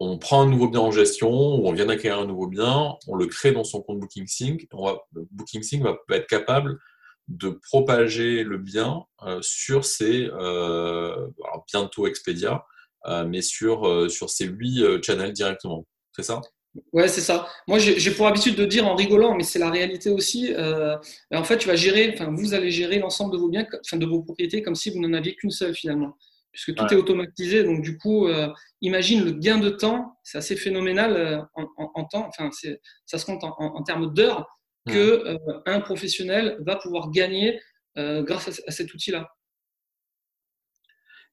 on 0.00 0.18
prend 0.18 0.42
un 0.42 0.46
nouveau 0.46 0.68
bien 0.68 0.80
en 0.80 0.90
gestion, 0.90 1.30
ou 1.30 1.66
on 1.66 1.72
vient 1.72 1.86
d'acquérir 1.86 2.20
un 2.20 2.26
nouveau 2.26 2.46
bien, 2.46 2.94
on 3.06 3.14
le 3.14 3.26
crée 3.26 3.52
dans 3.52 3.64
son 3.64 3.80
compte 3.80 4.00
BookingSync. 4.00 4.66
On 4.72 4.86
va, 4.86 4.98
BookingSync 5.12 5.82
va, 5.82 5.96
être 6.10 6.26
capable 6.26 6.78
de 7.28 7.50
propager 7.50 8.44
le 8.44 8.58
bien 8.58 9.04
euh, 9.22 9.40
sur 9.40 9.84
ses, 9.84 10.28
euh, 10.32 11.28
bientôt 11.72 12.06
Expedia, 12.06 12.64
euh, 13.06 13.24
mais 13.24 13.40
sur, 13.40 14.10
sur 14.10 14.30
ces 14.30 14.46
huit 14.46 15.02
channels 15.02 15.32
directement. 15.32 15.86
C'est 16.12 16.22
ça? 16.22 16.40
Ouais, 16.92 17.06
c'est 17.06 17.20
ça. 17.20 17.48
Moi, 17.68 17.78
j'ai 17.78 18.10
pour 18.10 18.26
habitude 18.26 18.56
de 18.56 18.64
dire 18.64 18.86
en 18.86 18.96
rigolant, 18.96 19.36
mais 19.36 19.44
c'est 19.44 19.58
la 19.58 19.70
réalité 19.70 20.10
aussi. 20.10 20.52
Euh, 20.54 20.96
en 21.32 21.44
fait, 21.44 21.58
tu 21.58 21.68
vas 21.68 21.76
gérer, 21.76 22.10
enfin, 22.12 22.32
vous 22.32 22.54
allez 22.54 22.70
gérer 22.70 22.98
l'ensemble 22.98 23.32
de 23.32 23.38
vos 23.38 23.48
biens, 23.48 23.66
enfin, 23.84 23.96
de 23.96 24.06
vos 24.06 24.22
propriétés, 24.22 24.62
comme 24.62 24.74
si 24.74 24.90
vous 24.90 25.00
n'en 25.00 25.12
aviez 25.12 25.36
qu'une 25.36 25.50
seule 25.50 25.74
finalement, 25.74 26.16
puisque 26.50 26.74
tout 26.74 26.84
est 26.92 26.96
automatisé. 26.96 27.62
Donc, 27.62 27.82
du 27.82 27.96
coup, 27.96 28.26
euh, 28.26 28.48
imagine 28.80 29.24
le 29.24 29.32
gain 29.32 29.58
de 29.58 29.70
temps, 29.70 30.18
c'est 30.24 30.38
assez 30.38 30.56
phénoménal 30.56 31.16
euh, 31.16 31.40
en, 31.76 32.04
temps. 32.04 32.28
Enfin, 32.28 32.50
ça 33.06 33.18
se 33.18 33.24
compte 33.24 33.44
en, 33.44 33.82
termes 33.84 34.12
d'heures 34.12 34.48
que 34.86 35.38
un 35.66 35.80
professionnel 35.80 36.58
va 36.66 36.76
pouvoir 36.76 37.10
gagner 37.10 37.60
grâce 37.96 38.62
à 38.66 38.72
cet 38.72 38.92
outil-là. 38.92 39.28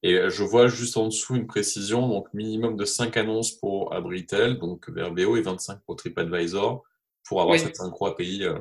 Et 0.02 0.18
je 0.30 0.42
vois 0.42 0.66
juste 0.66 0.96
en 0.96 1.06
dessous 1.06 1.36
une 1.36 1.46
précision, 1.46 2.08
donc 2.08 2.26
minimum 2.34 2.76
de 2.76 2.84
5 2.84 3.16
annonces 3.16 3.52
pour 3.52 3.94
Abritel, 3.94 4.58
donc 4.58 4.88
VRBO, 4.90 5.36
et 5.36 5.42
25 5.42 5.78
pour 5.86 5.94
TripAdvisor, 5.94 6.82
pour 7.24 7.40
avoir 7.40 7.58
cette 7.58 7.76
synchro 7.76 8.06
API. 8.06 8.44
Euh. 8.44 8.58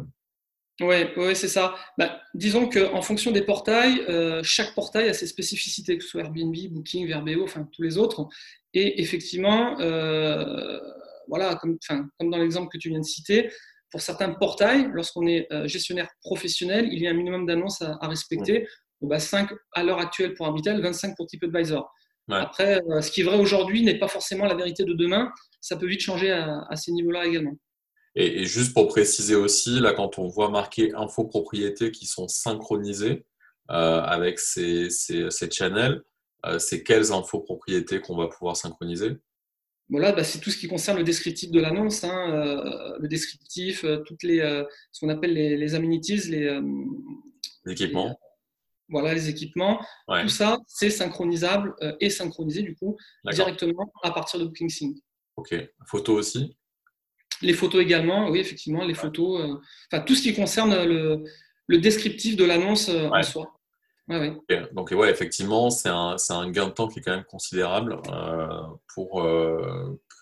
Oui, 0.81 0.97
ouais, 1.17 1.35
c'est 1.35 1.47
ça. 1.47 1.75
Bah, 1.97 2.21
disons 2.33 2.69
qu'en 2.69 3.01
fonction 3.01 3.31
des 3.31 3.41
portails, 3.41 4.01
euh, 4.07 4.41
chaque 4.43 4.73
portail 4.75 5.09
a 5.09 5.13
ses 5.13 5.27
spécificités, 5.27 5.97
que 5.97 6.03
ce 6.03 6.09
soit 6.09 6.21
Airbnb, 6.21 6.55
Booking, 6.69 7.11
VRBO, 7.11 7.43
enfin 7.43 7.67
tous 7.71 7.81
les 7.81 7.97
autres. 7.97 8.27
Et 8.73 9.01
effectivement, 9.01 9.79
euh, 9.79 10.79
voilà, 11.27 11.55
comme, 11.55 11.77
comme 11.87 12.29
dans 12.29 12.37
l'exemple 12.37 12.69
que 12.71 12.77
tu 12.77 12.89
viens 12.89 12.99
de 12.99 13.05
citer, 13.05 13.51
pour 13.91 14.01
certains 14.01 14.29
portails, 14.29 14.89
lorsqu'on 14.93 15.27
est 15.27 15.47
gestionnaire 15.65 16.07
professionnel, 16.23 16.87
il 16.91 17.01
y 17.01 17.07
a 17.07 17.11
un 17.11 17.13
minimum 17.13 17.45
d'annonces 17.45 17.81
à, 17.81 18.07
respecter. 18.07 18.65
5 19.17 19.49
bah, 19.49 19.55
à 19.73 19.83
l'heure 19.83 19.99
actuelle 19.99 20.33
pour 20.33 20.45
Arbitel, 20.45 20.81
25 20.81 21.15
pour 21.15 21.27
TripAdvisor. 21.27 21.91
Après, 22.29 22.81
euh, 22.89 23.01
ce 23.01 23.11
qui 23.11 23.21
est 23.21 23.23
vrai 23.23 23.37
aujourd'hui 23.37 23.83
n'est 23.83 23.97
pas 23.97 24.07
forcément 24.07 24.45
la 24.45 24.55
vérité 24.55 24.83
de 24.83 24.93
demain. 24.93 25.31
Ça 25.59 25.75
peut 25.75 25.87
vite 25.87 26.01
changer 26.01 26.31
à, 26.31 26.75
ces 26.75 26.91
niveaux-là 26.91 27.25
également. 27.25 27.55
Et, 28.15 28.45
juste 28.45 28.73
pour 28.73 28.87
préciser 28.87 29.35
aussi, 29.35 29.79
là, 29.79 29.93
quand 29.93 30.17
on 30.17 30.27
voit 30.27 30.49
marquer 30.49 30.93
info 30.95 31.25
propriétés 31.25 31.91
qui 31.91 32.05
sont 32.05 32.27
synchronisées 32.27 33.25
euh, 33.69 34.01
avec 34.01 34.39
ces, 34.39 34.89
ces, 34.89 35.29
channels, 35.51 36.01
euh, 36.45 36.59
c'est 36.59 36.83
quelles 36.83 37.11
infos 37.11 37.39
propriétés 37.39 38.01
qu'on 38.01 38.17
va 38.17 38.27
pouvoir 38.27 38.57
synchroniser? 38.57 39.17
Voilà, 39.89 40.13
bah, 40.13 40.23
c'est 40.23 40.39
tout 40.39 40.49
ce 40.49 40.57
qui 40.57 40.67
concerne 40.67 40.97
le 40.97 41.03
descriptif 41.03 41.51
de 41.51 41.59
l'annonce, 41.59 42.05
hein, 42.05 42.95
le 42.97 43.07
descriptif, 43.09 43.85
toutes 44.05 44.23
les, 44.23 44.39
ce 44.93 45.01
qu'on 45.01 45.09
appelle 45.09 45.33
les, 45.33 45.57
les 45.57 45.75
amenities, 45.75 46.29
les, 46.29 46.61
équipements 47.67 48.17
voilà 48.91 49.13
les 49.13 49.29
équipements. 49.29 49.79
Tout 50.07 50.29
ça, 50.29 50.57
c'est 50.67 50.89
synchronisable 50.89 51.73
euh, 51.81 51.95
et 51.99 52.09
synchronisé 52.09 52.61
du 52.61 52.75
coup 52.75 52.97
directement 53.31 53.91
à 54.03 54.11
partir 54.11 54.39
de 54.39 54.45
BookingSync. 54.45 54.97
Ok. 55.37 55.55
Photos 55.87 56.19
aussi? 56.19 56.57
Les 57.41 57.53
photos 57.53 57.81
également, 57.81 58.29
oui, 58.29 58.39
effectivement, 58.39 58.85
les 58.85 58.93
photos. 58.93 59.41
Euh, 59.41 59.55
enfin, 59.91 60.03
tout 60.03 60.13
ce 60.13 60.21
qui 60.21 60.35
concerne 60.35 60.75
le, 60.83 61.23
descriptif 61.79 62.35
de 62.35 62.43
l'annonce 62.43 62.89
euh, 62.89 63.09
en 63.09 63.23
soi. 63.23 63.51
Donc, 64.73 64.91
ouais, 64.91 65.09
effectivement, 65.09 65.69
c'est 65.69 65.87
un, 65.87 66.17
un, 66.29 66.51
gain 66.51 66.67
de 66.67 66.73
temps 66.73 66.89
qui 66.89 66.99
est 66.99 67.01
quand 67.01 67.15
même 67.15 67.23
considérable. 67.23 68.01
pour, 68.93 69.25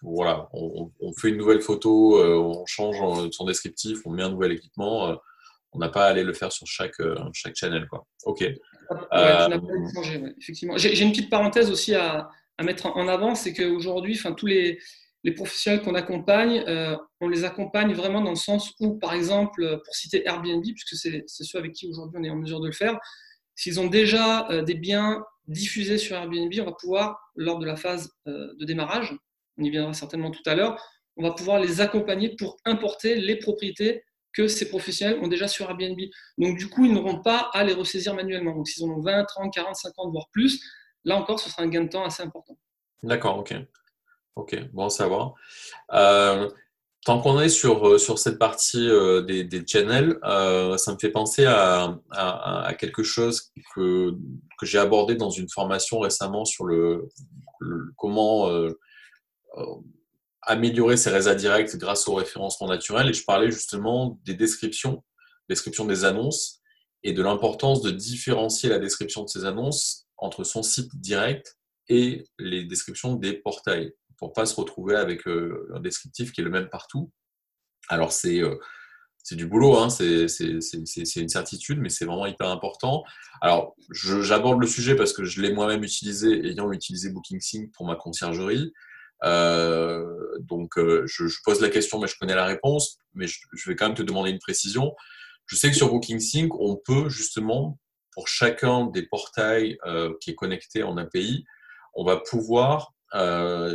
voilà, 0.04 0.48
on, 0.54 0.92
on, 1.00 1.14
fait 1.14 1.30
une 1.30 1.38
nouvelle 1.38 1.62
photo, 1.62 2.24
on 2.24 2.66
change 2.68 2.98
son 3.32 3.46
descriptif, 3.46 4.06
on 4.06 4.12
met 4.12 4.22
un 4.22 4.30
nouvel 4.30 4.52
équipement 4.52 5.18
on 5.72 5.80
n'a 5.80 5.90
pas 5.90 6.06
à 6.06 6.10
aller 6.10 6.24
le 6.24 6.34
faire 6.34 6.52
sur 6.52 6.68
chaque, 6.68 7.00
euh, 7.00 7.16
chaque 7.34 7.56
channel. 7.56 7.88
Quoi. 7.88 8.06
Ok. 8.24 8.44
Euh, 9.14 9.60
effectivement. 10.40 10.78
J'ai 10.78 11.02
une 11.02 11.12
petite 11.12 11.30
parenthèse 11.30 11.70
aussi 11.70 11.94
à, 11.96 12.30
mettre 12.62 12.88
en 12.88 13.08
avant, 13.08 13.36
c'est 13.36 13.54
qu'aujourd'hui, 13.54 14.20
tous 14.36 14.46
les, 14.46 14.80
les 15.24 15.32
professionnels 15.32 15.82
qu'on 15.82 15.96
accompagne, 15.96 16.62
euh, 16.68 16.98
on 17.22 17.30
les 17.30 17.46
accompagne 17.46 17.94
vraiment 17.94 18.22
dans 18.22 18.32
le 18.32 18.36
sens 18.36 18.74
où, 18.82 18.98
par 18.98 19.14
exemple, 19.14 19.80
pour 19.86 19.96
citer 19.96 20.26
Airbnb, 20.28 20.62
puisque 20.64 20.96
c'est 20.96 21.24
ceux 21.26 21.58
avec 21.58 21.72
qui 21.72 21.88
aujourd'hui 21.88 22.20
on 22.20 22.24
est 22.26 22.30
en 22.30 22.36
mesure 22.36 22.60
de 22.60 22.68
le 22.68 22.74
faire, 22.74 22.98
s'ils 23.56 23.80
ont 23.80 23.88
déjà 23.88 24.48
des 24.66 24.74
biens 24.74 25.24
diffusés 25.48 25.98
sur 25.98 26.18
Airbnb, 26.18 26.52
on 26.60 26.66
va 26.66 26.74
pouvoir, 26.74 27.18
lors 27.36 27.60
de 27.60 27.66
la 27.66 27.78
phase 27.78 28.10
de 28.26 28.66
démarrage, 28.66 29.16
on 29.58 29.64
y 29.64 29.70
viendra 29.70 29.94
certainement 29.94 30.32
tout 30.32 30.44
à 30.46 30.56
l'heure, 30.56 30.84
on 31.16 31.24
va 31.24 31.32
pouvoir 31.32 31.62
les 31.62 31.80
accompagner 31.80 32.36
pour 32.36 32.58
importer 32.66 33.16
les 33.16 33.38
propriétés 33.38 34.04
que 34.34 34.48
ces 34.48 34.70
professionnels 34.70 35.20
ont 35.22 35.28
déjà 35.28 35.48
sur 35.48 35.70
Airbnb. 35.70 36.00
Donc, 36.38 36.58
du 36.58 36.70
coup, 36.70 36.86
ils 36.86 36.94
n'auront 36.94 37.22
pas 37.22 37.50
à 37.54 37.64
les 37.64 37.74
ressaisir 37.74 38.14
manuellement. 38.14 38.56
Donc, 38.56 38.68
s'ils 38.68 38.86
en 38.86 38.90
ont 38.90 39.02
20, 39.02 39.26
30, 39.26 39.54
40, 39.54 39.76
50, 39.76 40.12
voire 40.12 40.28
plus, 40.32 40.64
là 41.04 41.16
encore, 41.16 41.40
ce 41.40 41.50
sera 41.50 41.64
un 41.64 41.68
gain 41.68 41.84
de 41.84 41.90
temps 41.90 42.06
assez 42.06 42.24
important. 42.24 42.58
D'accord, 43.04 43.40
ok. 43.40 43.56
Ok, 44.36 44.58
bon 44.74 44.86
à 44.86 44.90
savoir. 44.90 45.34
Euh, 45.94 46.50
tant 47.06 47.20
qu'on 47.20 47.40
est 47.42 47.50
sur, 47.50 47.88
euh, 47.88 47.98
sur 47.98 48.20
cette 48.20 48.40
partie 48.40 48.88
euh, 48.88 49.22
des, 49.22 49.44
des, 49.44 49.66
channels, 49.66 50.18
ça 50.78 50.94
me 50.94 50.98
fait 51.00 51.10
penser 51.10 51.46
à, 51.46 51.98
quelque 52.78 53.04
chose 53.04 53.52
que, 53.76 54.12
que 54.58 54.66
j'ai 54.66 54.78
abordé 54.78 55.16
dans 55.16 55.30
une 55.30 55.50
formation 55.50 56.00
récemment 56.00 56.46
sur 56.46 56.66
le 56.66 57.10
comment 57.98 58.50
améliorer 60.50 60.98
ses 60.98 61.12
réseaux 61.12 61.36
directs 61.36 61.76
grâce 61.78 62.08
au 62.08 62.16
référencement 62.16 62.68
naturel. 62.68 63.08
Et 63.10 63.14
je 63.14 63.24
parlais 63.24 63.52
justement 63.52 64.20
des 64.26 64.34
descriptions, 64.34 65.04
description 65.48 65.86
des 65.86 66.06
annonces 66.06 66.62
et 67.04 67.14
de 67.14 67.22
l'importance 67.22 67.82
de 67.82 67.92
différencier 67.92 68.70
la 68.70 68.80
description 68.80 69.24
de 69.24 69.30
ces 69.30 69.46
annonces 69.46 70.08
entre 70.18 70.44
son 70.44 70.64
site 70.64 70.90
direct 70.96 71.58
et 71.88 72.26
les 72.40 72.66
descriptions 72.66 73.16
des 73.16 73.34
portails 73.34 73.94
pour 74.18 74.34
pas 74.34 74.46
se 74.46 74.56
retrouver 74.56 74.96
avec 74.96 75.28
euh, 75.28 75.72
un 75.76 75.80
descriptif 75.80 76.32
qui 76.32 76.42
est 76.42 76.44
le 76.44 76.50
même 76.50 76.68
partout. 76.68 77.12
Alors 77.88 78.12
c'est 78.12 78.42
euh, 78.42 78.56
du 79.32 79.46
boulot, 79.46 79.78
hein, 79.78 79.90
c'est 79.90 80.26
une 81.16 81.30
certitude, 81.30 81.80
mais 81.80 81.90
c'est 81.90 82.06
vraiment 82.06 82.26
hyper 82.26 82.50
important. 82.50 83.04
Alors, 83.42 83.76
j'aborde 83.92 84.60
le 84.60 84.66
sujet 84.66 84.96
parce 84.96 85.14
que 85.14 85.24
je 85.24 85.42
l'ai 85.42 85.54
moi-même 85.54 85.84
utilisé, 85.84 86.48
ayant 86.48 86.72
utilisé 86.72 87.12
BookingSync 87.12 87.72
pour 87.74 87.86
ma 87.86 87.96
conciergerie. 87.96 88.74
Euh, 89.24 90.38
donc, 90.40 90.78
euh, 90.78 91.06
je, 91.08 91.26
pose 91.44 91.62
la 91.62 91.70
question, 91.70 92.00
mais 92.00 92.08
je 92.08 92.18
connais 92.18 92.36
la 92.36 92.46
réponse, 92.46 92.98
mais 93.14 93.28
je, 93.28 93.40
vais 93.68 93.76
quand 93.76 93.88
même 93.88 93.98
te 93.98 94.04
demander 94.04 94.32
une 94.32 94.40
précision. 94.40 94.96
Je 95.46 95.56
sais 95.56 95.70
que 95.70 95.76
sur 95.76 95.90
BookingSync, 95.90 96.54
on 96.60 96.76
peut 96.76 97.10
justement, 97.10 97.80
pour 98.12 98.28
chacun 98.28 98.88
des 98.88 99.04
portails 99.04 99.78
euh, 99.86 100.14
qui 100.22 100.32
est 100.32 100.36
connecté 100.36 100.84
en 100.84 100.98
API, 100.98 101.46
on 101.94 102.04
va 102.04 102.18
pouvoir 102.18 102.94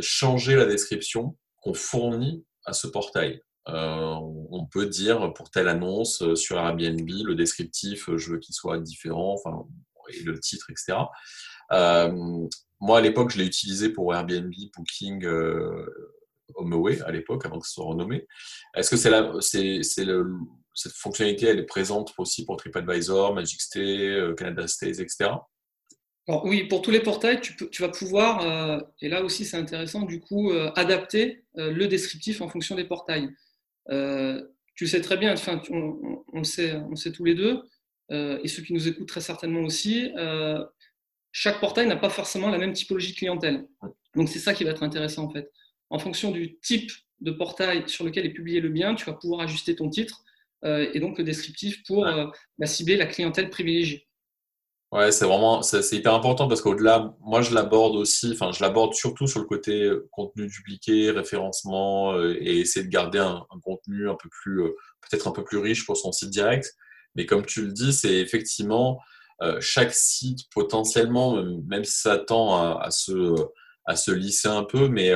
changer 0.01 0.55
la 0.55 0.65
description 0.65 1.35
qu'on 1.61 1.73
fournit 1.73 2.45
à 2.63 2.71
ce 2.71 2.87
portail. 2.87 3.41
on 3.67 4.65
peut 4.71 4.85
dire 4.85 5.33
pour 5.33 5.51
telle 5.51 5.67
annonce 5.67 6.33
sur 6.35 6.57
Airbnb, 6.57 7.09
le 7.09 7.35
descriptif, 7.35 8.09
je 8.15 8.31
veux 8.31 8.39
qu'il 8.39 8.55
soit 8.55 8.79
différent, 8.79 9.33
enfin, 9.33 9.67
et 10.13 10.23
le 10.23 10.39
titre, 10.39 10.69
etc. 10.69 10.99
Moi, 12.81 12.99
à 12.99 13.01
l'époque, 13.01 13.31
je 13.31 13.37
l'ai 13.37 13.45
utilisé 13.45 13.89
pour 13.89 14.13
Airbnb, 14.13 14.53
Booking, 14.75 15.23
euh, 15.25 15.85
HomeAway, 16.53 17.01
à 17.01 17.11
l'époque, 17.11 17.45
avant 17.45 17.59
que 17.59 17.67
ce 17.67 17.73
soit 17.73 17.85
renommé. 17.85 18.27
Est-ce 18.75 18.91
que 18.91 18.97
cette 18.97 20.93
fonctionnalité, 20.93 21.47
elle 21.47 21.59
est 21.59 21.63
présente 21.63 22.13
aussi 22.17 22.45
pour 22.45 22.57
TripAdvisor, 22.57 23.33
Magic 23.33 23.61
Stay, 23.61 24.09
euh, 24.09 24.33
Canada 24.33 24.67
Stays, 24.67 25.01
etc. 25.01 25.31
oui, 26.43 26.65
pour 26.67 26.81
tous 26.81 26.91
les 26.91 27.01
portails, 27.01 27.41
tu, 27.41 27.81
vas 27.81 27.89
pouvoir, 27.89 28.41
euh, 28.41 28.79
et 29.01 29.09
là 29.09 29.23
aussi 29.23 29.45
c'est 29.45 29.57
intéressant, 29.57 30.03
du 30.03 30.19
coup, 30.19 30.51
euh, 30.51 30.71
adapter 30.75 31.43
le 31.55 31.85
descriptif 31.87 32.41
en 32.41 32.49
fonction 32.49 32.75
des 32.75 32.85
portails. 32.85 33.29
tu 34.75 34.87
sais 34.87 35.01
très 35.01 35.17
bien, 35.17 35.33
enfin, 35.33 35.61
on, 35.69 36.23
le 36.39 36.43
sait, 36.43 36.75
on 36.91 36.95
sait 36.95 37.11
tous 37.11 37.23
les 37.23 37.35
deux, 37.35 37.61
et 38.09 38.47
ceux 38.47 38.61
qui 38.61 38.73
nous 38.73 38.87
écoutent 38.87 39.07
très 39.07 39.21
certainement 39.21 39.61
aussi, 39.61 40.11
chaque 41.37 41.59
portail 41.59 41.85
n'a 41.85 41.97
pas 41.97 42.09
forcément 42.09 42.47
la 42.49 42.57
même 42.57 42.71
typologie 42.71 43.11
de 43.11 43.17
clientèle. 43.17 43.67
Donc 44.15 44.29
c'est 44.29 44.39
ça 44.39 44.53
qui 44.53 44.63
va 44.63 44.69
être 44.69 44.83
intéressant 44.83 45.25
en 45.25 45.29
fait. 45.29 45.51
En 45.89 45.99
fonction 45.99 46.31
du 46.31 46.57
type 46.59 46.89
de 47.19 47.29
portail 47.31 47.83
sur 47.87 48.05
lequel 48.05 48.25
est 48.25 48.33
publié 48.33 48.61
le 48.61 48.69
bien, 48.69 48.95
tu 48.95 49.03
vas 49.03 49.11
pouvoir 49.11 49.41
ajuster 49.41 49.75
ton 49.75 49.89
titre 49.89 50.23
euh, 50.63 50.89
et 50.93 51.01
donc 51.01 51.17
le 51.17 51.25
descriptif 51.25 51.83
pour 51.83 52.07
euh, 52.07 52.27
bah, 52.57 52.67
cibler 52.67 52.95
la 52.95 53.05
clientèle 53.05 53.49
privilégiée. 53.49 54.07
Ouais, 54.93 55.11
c'est 55.11 55.25
vraiment 55.25 55.61
c'est 55.61 55.91
hyper 55.91 56.13
important 56.13 56.47
parce 56.47 56.61
qu'au-delà, 56.61 57.13
moi 57.19 57.41
je 57.41 57.53
l'aborde 57.53 57.97
aussi, 57.97 58.31
enfin 58.31 58.53
je 58.53 58.63
l'aborde 58.63 58.93
surtout 58.93 59.27
sur 59.27 59.41
le 59.41 59.45
côté 59.45 59.83
euh, 59.83 60.07
contenu 60.11 60.47
dupliqué, 60.47 61.11
référencement 61.11 62.17
et 62.17 62.59
essayer 62.59 62.85
de 62.85 62.89
garder 62.89 63.19
un, 63.19 63.45
contenu 63.61 64.09
un 64.09 64.15
peu 64.15 64.29
plus 64.29 64.61
peut-être 65.01 65.27
un 65.27 65.31
peu 65.31 65.43
plus 65.43 65.57
riche 65.57 65.85
pour 65.85 65.97
son 65.97 66.13
site 66.13 66.29
direct. 66.29 66.73
Mais 67.15 67.25
comme 67.25 67.45
tu 67.45 67.61
le 67.61 67.73
dis, 67.73 67.91
c'est 67.91 68.15
effectivement 68.19 69.01
chaque 69.59 69.93
site 69.93 70.49
potentiellement, 70.53 71.43
même 71.67 71.83
si 71.83 71.99
ça 71.99 72.17
tend 72.17 72.77
à, 72.77 72.89
se 72.91 73.35
à 73.85 73.95
se 73.95 74.11
lisser 74.11 74.47
un 74.47 74.63
peu, 74.63 74.87
mais 74.87 75.13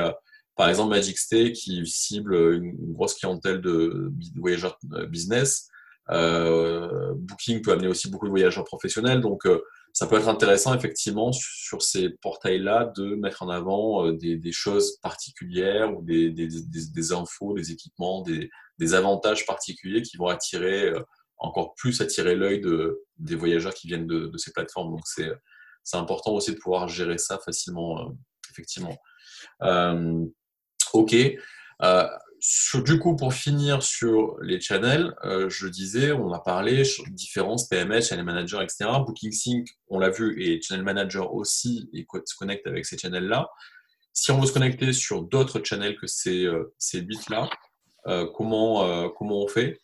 par 0.60 0.68
exemple, 0.68 0.90
Magic 0.90 1.18
Stay 1.18 1.52
qui 1.52 1.86
cible 1.86 2.34
une, 2.52 2.92
grosse 2.92 3.14
clientèle 3.14 3.62
de, 3.62 4.12
voyageurs 4.36 4.78
euh, 4.92 5.06
business. 5.06 5.70
Euh, 6.10 7.14
Booking 7.16 7.62
peut 7.62 7.72
amener 7.72 7.88
aussi 7.88 8.10
beaucoup 8.10 8.26
de 8.26 8.30
voyageurs 8.30 8.64
professionnels. 8.64 9.22
Donc, 9.22 9.46
euh, 9.46 9.62
ça 9.94 10.06
peut 10.06 10.16
être 10.18 10.28
intéressant, 10.28 10.74
effectivement, 10.74 11.32
sur 11.32 11.80
ces 11.80 12.10
portails-là, 12.20 12.92
de 12.94 13.14
mettre 13.14 13.42
en 13.42 13.48
avant 13.48 14.12
des, 14.12 14.52
choses 14.52 14.98
particulières 14.98 15.96
ou 15.96 16.02
des, 16.02 16.28
des, 16.30 17.12
infos, 17.12 17.54
des 17.54 17.72
équipements, 17.72 18.22
des, 18.22 18.94
avantages 18.94 19.46
particuliers 19.46 20.02
qui 20.02 20.18
vont 20.18 20.28
attirer, 20.28 20.92
encore 21.40 21.74
plus 21.74 22.00
attirer 22.00 22.36
l'œil 22.36 22.60
de, 22.60 23.02
des 23.18 23.34
voyageurs 23.34 23.74
qui 23.74 23.88
viennent 23.88 24.06
de, 24.06 24.30
ces 24.36 24.52
plateformes. 24.52 24.90
Donc, 24.90 25.06
c'est 25.06 25.96
important 25.96 26.32
aussi 26.32 26.52
de 26.52 26.58
pouvoir 26.58 26.88
gérer 26.88 27.18
ça 27.18 27.38
facilement, 27.44 28.14
effectivement. 28.50 28.96
OK. 30.92 31.14
Euh, 31.82 32.08
du 32.84 32.98
coup, 32.98 33.16
pour 33.16 33.34
finir 33.34 33.82
sur 33.82 34.38
les 34.40 34.60
channels, 34.60 35.14
euh, 35.24 35.48
je 35.50 35.66
disais, 35.66 36.12
on 36.12 36.32
a 36.32 36.38
parlé 36.38 36.84
sur 36.84 37.04
différences 37.10 37.68
PMS, 37.68 38.02
Channel 38.02 38.24
Manager, 38.24 38.62
etc. 38.62 38.90
Booking 39.06 39.32
Sync, 39.32 39.68
on 39.88 39.98
l'a 39.98 40.10
vu, 40.10 40.42
et 40.42 40.60
Channel 40.62 40.84
Manager 40.84 41.32
aussi, 41.34 41.90
et 41.92 42.06
se 42.24 42.34
connecte 42.36 42.66
avec 42.66 42.86
ces 42.86 42.96
channels-là. 42.96 43.48
Si 44.12 44.30
on 44.30 44.40
veut 44.40 44.46
se 44.46 44.52
connecter 44.52 44.92
sur 44.92 45.22
d'autres 45.22 45.60
channels 45.62 45.96
que 45.96 46.06
ces, 46.06 46.44
euh, 46.44 46.74
ces 46.78 47.06
là 47.28 47.48
comment, 48.34 49.10
comment 49.10 49.44
on 49.44 49.48
fait? 49.48 49.78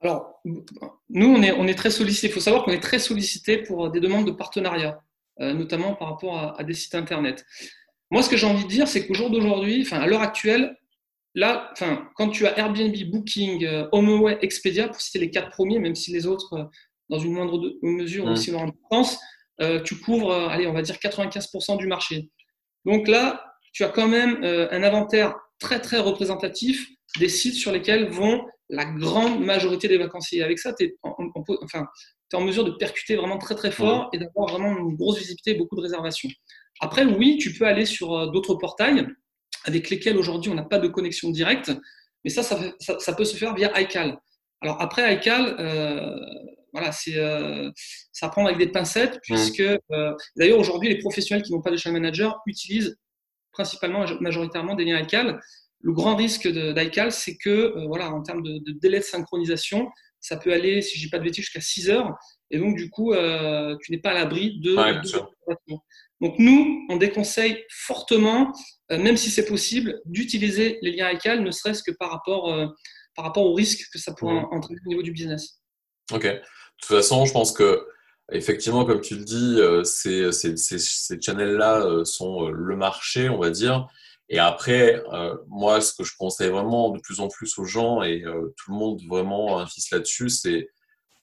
Alors, 0.00 0.40
nous, 0.44 1.26
on 1.26 1.42
est, 1.42 1.52
on 1.52 1.66
est 1.66 1.74
très 1.74 1.90
sollicité. 1.90 2.28
Il 2.28 2.32
faut 2.32 2.40
savoir 2.40 2.64
qu'on 2.64 2.72
est 2.72 2.80
très 2.80 2.98
sollicité 2.98 3.58
pour 3.58 3.90
des 3.90 4.00
demandes 4.00 4.26
de 4.26 4.30
partenariat, 4.32 5.00
notamment 5.38 5.94
par 5.94 6.10
rapport 6.10 6.56
à 6.58 6.62
des 6.62 6.74
sites 6.74 6.94
Internet. 6.94 7.44
Moi, 8.10 8.22
ce 8.22 8.30
que 8.30 8.36
j'ai 8.36 8.46
envie 8.46 8.64
de 8.64 8.68
dire, 8.68 8.88
c'est 8.88 9.06
qu'au 9.06 9.14
jour 9.14 9.30
d'aujourd'hui, 9.30 9.82
enfin, 9.82 9.98
à 9.98 10.06
l'heure 10.06 10.22
actuelle, 10.22 10.76
là, 11.34 11.70
enfin, 11.72 12.08
quand 12.14 12.30
tu 12.30 12.46
as 12.46 12.58
Airbnb, 12.58 12.94
Booking, 13.10 13.64
euh, 13.64 13.86
HomeAway, 13.92 14.38
Expedia, 14.40 14.88
pour 14.88 15.00
citer 15.00 15.18
les 15.18 15.30
quatre 15.30 15.50
premiers, 15.50 15.78
même 15.78 15.94
si 15.94 16.12
les 16.12 16.26
autres, 16.26 16.54
euh, 16.54 16.64
dans 17.10 17.18
une 17.18 17.32
moindre 17.32 17.76
mesure, 17.82 18.24
ont 18.26 18.32
aussi 18.32 18.50
leur 18.50 18.62
importance, 18.62 19.18
euh, 19.60 19.80
tu 19.82 19.96
couvres, 19.96 20.32
allez, 20.32 20.66
on 20.66 20.72
va 20.72 20.82
dire 20.82 20.96
95% 20.96 21.76
du 21.76 21.86
marché. 21.86 22.30
Donc 22.84 23.08
là, 23.08 23.44
tu 23.72 23.84
as 23.84 23.88
quand 23.88 24.08
même 24.08 24.42
un 24.44 24.82
inventaire 24.82 25.34
très, 25.58 25.80
très 25.80 25.98
représentatif 25.98 26.88
des 27.18 27.28
sites 27.28 27.54
sur 27.54 27.72
lesquels 27.72 28.08
vont 28.08 28.44
la 28.68 28.84
grande 28.84 29.44
majorité 29.44 29.88
des 29.88 29.98
vacanciers. 29.98 30.42
Avec 30.42 30.58
ça, 30.58 30.72
tu 30.72 30.84
es, 30.84 30.96
enfin, 31.02 31.86
es, 32.32 32.36
en 32.36 32.40
mesure 32.42 32.64
de 32.64 32.72
percuter 32.72 33.16
vraiment 33.16 33.38
très, 33.38 33.54
très 33.54 33.70
fort 33.70 34.10
et 34.12 34.18
d'avoir 34.18 34.48
vraiment 34.48 34.76
une 34.76 34.96
grosse 34.96 35.18
visibilité 35.18 35.52
et 35.52 35.54
beaucoup 35.54 35.76
de 35.76 35.80
réservations. 35.80 36.28
Après, 36.80 37.04
oui, 37.04 37.38
tu 37.40 37.54
peux 37.54 37.66
aller 37.66 37.86
sur 37.86 38.14
euh, 38.14 38.26
d'autres 38.30 38.54
portails 38.54 39.06
avec 39.64 39.90
lesquels 39.90 40.16
aujourd'hui 40.16 40.50
on 40.50 40.54
n'a 40.54 40.62
pas 40.62 40.78
de 40.78 40.88
connexion 40.88 41.30
directe, 41.30 41.72
mais 42.24 42.30
ça, 42.30 42.42
ça, 42.42 43.12
peut 43.12 43.24
se 43.24 43.36
faire 43.36 43.54
via 43.54 43.78
iCal. 43.80 44.18
Alors 44.60 44.80
après, 44.80 45.14
iCal, 45.14 45.56
euh, 45.58 46.16
voilà, 46.72 46.92
c'est 46.92 47.16
euh, 47.16 47.70
ça 48.12 48.28
prend 48.28 48.46
avec 48.46 48.58
des 48.58 48.68
pincettes, 48.68 49.18
puisque 49.22 49.62
d'ailleurs 50.36 50.58
aujourd'hui, 50.58 50.88
les 50.88 50.98
professionnels 50.98 51.42
qui 51.42 51.52
n'ont 51.52 51.60
pas 51.60 51.70
de 51.70 51.76
channel 51.76 52.00
manager 52.00 52.40
utilisent 52.46 52.96
principalement, 53.52 54.04
majoritairement 54.20 54.74
des 54.74 54.84
liens 54.84 55.00
iCal. 55.00 55.40
Le 55.80 55.92
grand 55.92 56.16
risque 56.16 56.48
d'iCal, 56.48 57.12
c'est 57.12 57.36
que, 57.36 57.86
voilà, 57.86 58.10
en 58.12 58.22
termes 58.22 58.42
de, 58.42 58.60
délai 58.80 58.98
de 58.98 59.04
synchronisation, 59.04 59.88
ça 60.20 60.36
peut 60.36 60.52
aller, 60.52 60.82
si 60.82 60.98
je 60.98 61.04
dis 61.04 61.10
pas 61.10 61.18
de 61.18 61.24
bêtises, 61.24 61.44
jusqu'à 61.44 61.60
6 61.60 61.90
heures. 61.90 62.14
Et 62.50 62.58
donc, 62.58 62.76
du 62.76 62.90
coup, 62.90 63.12
tu 63.14 63.92
n'es 63.92 63.98
pas 63.98 64.10
à 64.10 64.14
l'abri 64.14 64.58
de, 64.60 64.74
donc 66.20 66.34
nous, 66.38 66.84
on 66.88 66.96
déconseille 66.96 67.64
fortement, 67.70 68.52
euh, 68.90 68.98
même 68.98 69.16
si 69.16 69.30
c'est 69.30 69.46
possible, 69.46 70.00
d'utiliser 70.04 70.78
les 70.82 70.92
liens 70.92 71.10
iCal, 71.12 71.42
ne 71.42 71.50
serait-ce 71.50 71.82
que 71.82 71.92
par 71.92 72.10
rapport, 72.10 72.52
euh, 72.52 72.66
par 73.14 73.24
rapport 73.24 73.44
au 73.44 73.54
risque 73.54 73.88
que 73.92 73.98
ça 73.98 74.12
pourrait 74.12 74.42
entraîner 74.50 74.80
au 74.86 74.88
niveau 74.88 75.02
du 75.02 75.12
business. 75.12 75.60
Ok. 76.12 76.24
De 76.24 76.40
toute 76.80 76.96
façon, 76.96 77.24
je 77.24 77.32
pense 77.32 77.52
que 77.52 77.86
effectivement, 78.32 78.84
comme 78.84 79.00
tu 79.00 79.14
le 79.14 79.24
dis, 79.24 79.56
euh, 79.58 79.84
ces, 79.84 80.32
ces, 80.32 80.56
ces, 80.56 81.20
channels-là 81.20 82.04
sont 82.04 82.48
le 82.48 82.76
marché, 82.76 83.28
on 83.28 83.38
va 83.38 83.50
dire. 83.50 83.86
Et 84.30 84.38
après, 84.38 85.02
moi, 85.46 85.80
ce 85.80 85.94
que 85.94 86.04
je 86.04 86.12
conseille 86.18 86.50
vraiment 86.50 86.90
de 86.90 87.00
plus 87.00 87.20
en 87.20 87.28
plus 87.28 87.58
aux 87.58 87.64
gens, 87.64 88.02
et 88.02 88.22
tout 88.22 88.72
le 88.72 88.76
monde 88.76 89.00
vraiment 89.08 89.58
insiste 89.58 89.90
là-dessus, 89.90 90.28
c'est 90.28 90.68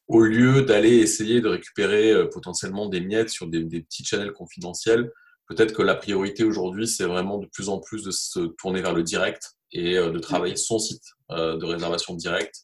au 0.08 0.22
lieu 0.22 0.62
d'aller 0.64 0.98
essayer 0.98 1.42
de 1.42 1.48
récupérer 1.48 2.12
euh, 2.12 2.28
potentiellement 2.28 2.88
des 2.88 3.02
miettes 3.02 3.30
sur 3.30 3.48
des, 3.48 3.64
petits 3.64 4.06
channels 4.06 4.34
confidentiels, 4.34 5.12
peut-être 5.48 5.74
que 5.74 5.82
la 5.82 5.96
priorité 5.96 6.44
aujourd'hui, 6.44 6.88
c'est 6.88 7.06
vraiment 7.06 7.38
de 7.38 7.48
plus 7.48 7.70
en 7.70 7.80
plus 7.80 8.04
de 8.04 8.12
se 8.12 8.40
tourner 8.58 8.82
vers 8.82 8.94
le 8.94 9.04
direct 9.04 9.54
et 9.72 9.98
euh, 9.98 10.12
de 10.12 10.20
travailler 10.20 10.56
son 10.56 10.80
site 10.80 11.04
euh, 11.32 11.58
de 11.58 11.66
réservation 11.66 12.14
directe 12.16 12.62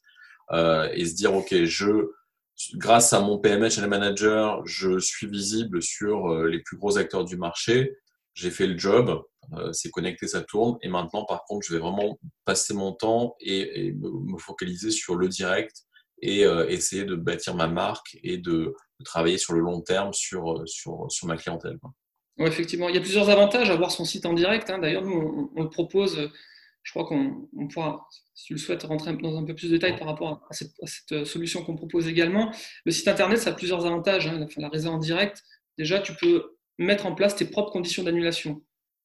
et 0.94 1.06
se 1.06 1.16
dire, 1.16 1.34
OK, 1.34 1.56
je, 1.64 2.10
grâce 2.74 3.14
à 3.14 3.22
mon 3.22 3.38
PMH 3.38 3.76
Channel 3.76 3.90
Manager, 3.90 4.62
je 4.68 5.00
suis 5.00 5.26
visible 5.26 5.82
sur 5.82 6.44
les 6.44 6.60
plus 6.60 6.76
gros 6.76 6.98
acteurs 6.98 7.24
du 7.24 7.38
marché. 7.38 7.96
J'ai 8.34 8.52
fait 8.52 8.68
le 8.68 8.78
job, 8.78 9.24
c'est 9.74 9.90
connecté, 9.90 10.28
ça 10.28 10.42
tourne. 10.42 10.78
Et 10.82 10.88
maintenant, 10.88 11.26
par 11.26 11.44
contre, 11.44 11.66
je 11.68 11.74
vais 11.74 11.80
vraiment 11.80 12.18
passer 12.46 12.74
mon 12.74 12.94
temps 12.94 13.36
et 13.40 13.94
me 13.94 14.38
focaliser 14.38 14.92
sur 14.92 15.16
le 15.16 15.28
direct 15.28 15.86
et 16.22 16.46
euh, 16.46 16.68
essayer 16.70 17.04
de 17.04 17.16
bâtir 17.16 17.56
ma 17.56 17.68
marque 17.68 18.18
et 18.24 18.38
de, 18.38 18.76
travailler 19.04 19.40
sur 19.40 19.54
le 19.54 19.62
long 19.62 19.82
terme 19.82 20.14
sur, 20.14 20.60
euh, 20.60 20.66
sur, 20.68 21.08
sur 21.10 21.26
ma 21.26 21.36
clientèle. 21.36 21.80
Oui, 22.38 22.48
effectivement. 22.48 22.88
Il 22.88 22.94
y 22.94 23.00
a 23.00 23.02
plusieurs 23.02 23.32
avantages 23.32 23.72
à 23.72 23.76
voir 23.76 23.90
son 23.90 24.06
site 24.06 24.28
en 24.28 24.34
direct. 24.34 24.70
Hein. 24.70 24.78
D'ailleurs, 24.78 25.04
nous, 25.04 25.52
on, 25.56 25.64
le 25.64 25.70
propose. 25.70 26.30
Je 26.84 26.92
crois 26.92 27.06
qu'on 27.06 27.48
pourra, 27.74 28.08
si 28.36 28.46
tu 28.46 28.54
le 28.54 28.60
souhaites, 28.60 28.84
rentrer 28.84 29.18
dans 29.18 29.40
un 29.40 29.44
peu 29.44 29.56
plus 29.56 29.72
de 29.72 29.76
détails 29.76 29.98
par 29.98 30.08
rapport 30.08 30.46
à 30.52 30.54
cette, 30.54 30.74
cette 30.86 31.26
solution 31.26 31.64
qu'on 31.64 31.76
propose 31.76 32.08
également. 32.08 32.54
Le 32.86 32.92
site 32.92 33.08
internet, 33.08 33.40
ça 33.40 33.50
a 33.50 33.54
plusieurs 33.54 33.88
avantages. 33.88 34.28
Hein. 34.28 34.38
La, 34.38 34.48
la 34.58 34.70
réserve 34.70 34.94
en 34.94 35.00
direct, 35.00 35.42
déjà, 35.80 36.00
tu 36.00 36.14
peux 36.14 36.58
mettre 36.78 37.06
en 37.06 37.14
place 37.14 37.36
tes 37.36 37.46
propres 37.46 37.72
conditions 37.72 38.04
d'annulation 38.04 38.62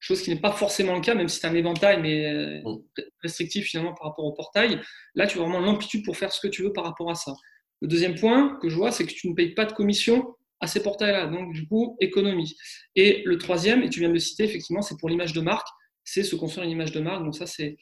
chose 0.07 0.23
qui 0.23 0.31
n'est 0.31 0.41
pas 0.41 0.53
forcément 0.53 0.95
le 0.95 1.01
cas, 1.01 1.15
même 1.15 1.29
si 1.29 1.41
c'est 1.41 1.47
un 1.47 1.55
éventail, 1.55 2.01
mais 2.01 2.27
euh, 2.27 2.61
mm. 2.65 3.03
restrictif 3.23 3.67
finalement 3.67 3.95
par 3.95 4.09
rapport 4.09 4.25
au 4.25 4.33
portail. 4.33 4.81
Là, 5.15 5.27
tu 5.27 5.39
as 5.39 5.43
vraiment 5.43 5.61
l'amplitude 5.61 6.05
pour 6.05 6.17
faire 6.17 6.33
ce 6.33 6.41
que 6.41 6.49
tu 6.49 6.63
veux 6.63 6.73
par 6.73 6.85
rapport 6.85 7.11
à 7.11 7.15
ça. 7.15 7.35
Le 7.81 7.89
deuxième 7.89 8.15
point 8.15 8.59
que 8.63 8.69
je 8.69 8.77
vois, 8.77 8.93
c'est 8.93 9.05
que 9.05 9.13
tu 9.13 9.29
ne 9.29 9.35
payes 9.35 9.55
pas 9.55 9.65
de 9.65 9.73
commission 9.73 10.35
à 10.61 10.67
ces 10.67 10.83
portails-là, 10.83 11.27
donc 11.27 11.53
du 11.53 11.67
coup, 11.67 11.97
économie. 12.01 12.57
Et 12.95 13.23
le 13.27 13.37
troisième, 13.37 13.83
et 13.83 13.91
tu 13.91 14.01
viens 14.01 14.09
de 14.09 14.15
le 14.15 14.21
citer, 14.21 14.45
effectivement, 14.45 14.81
c'est 14.81 14.99
pour 14.99 15.11
l'image 15.11 15.35
de 15.35 15.43
marque, 15.43 15.69
c'est 16.03 16.23
se 16.23 16.37
construire 16.37 16.65
une 16.65 16.71
image 16.71 16.93
de 16.93 17.01
marque. 17.01 17.25
Donc 17.25 17.35
ça, 17.35 17.47
c'est 17.47 17.77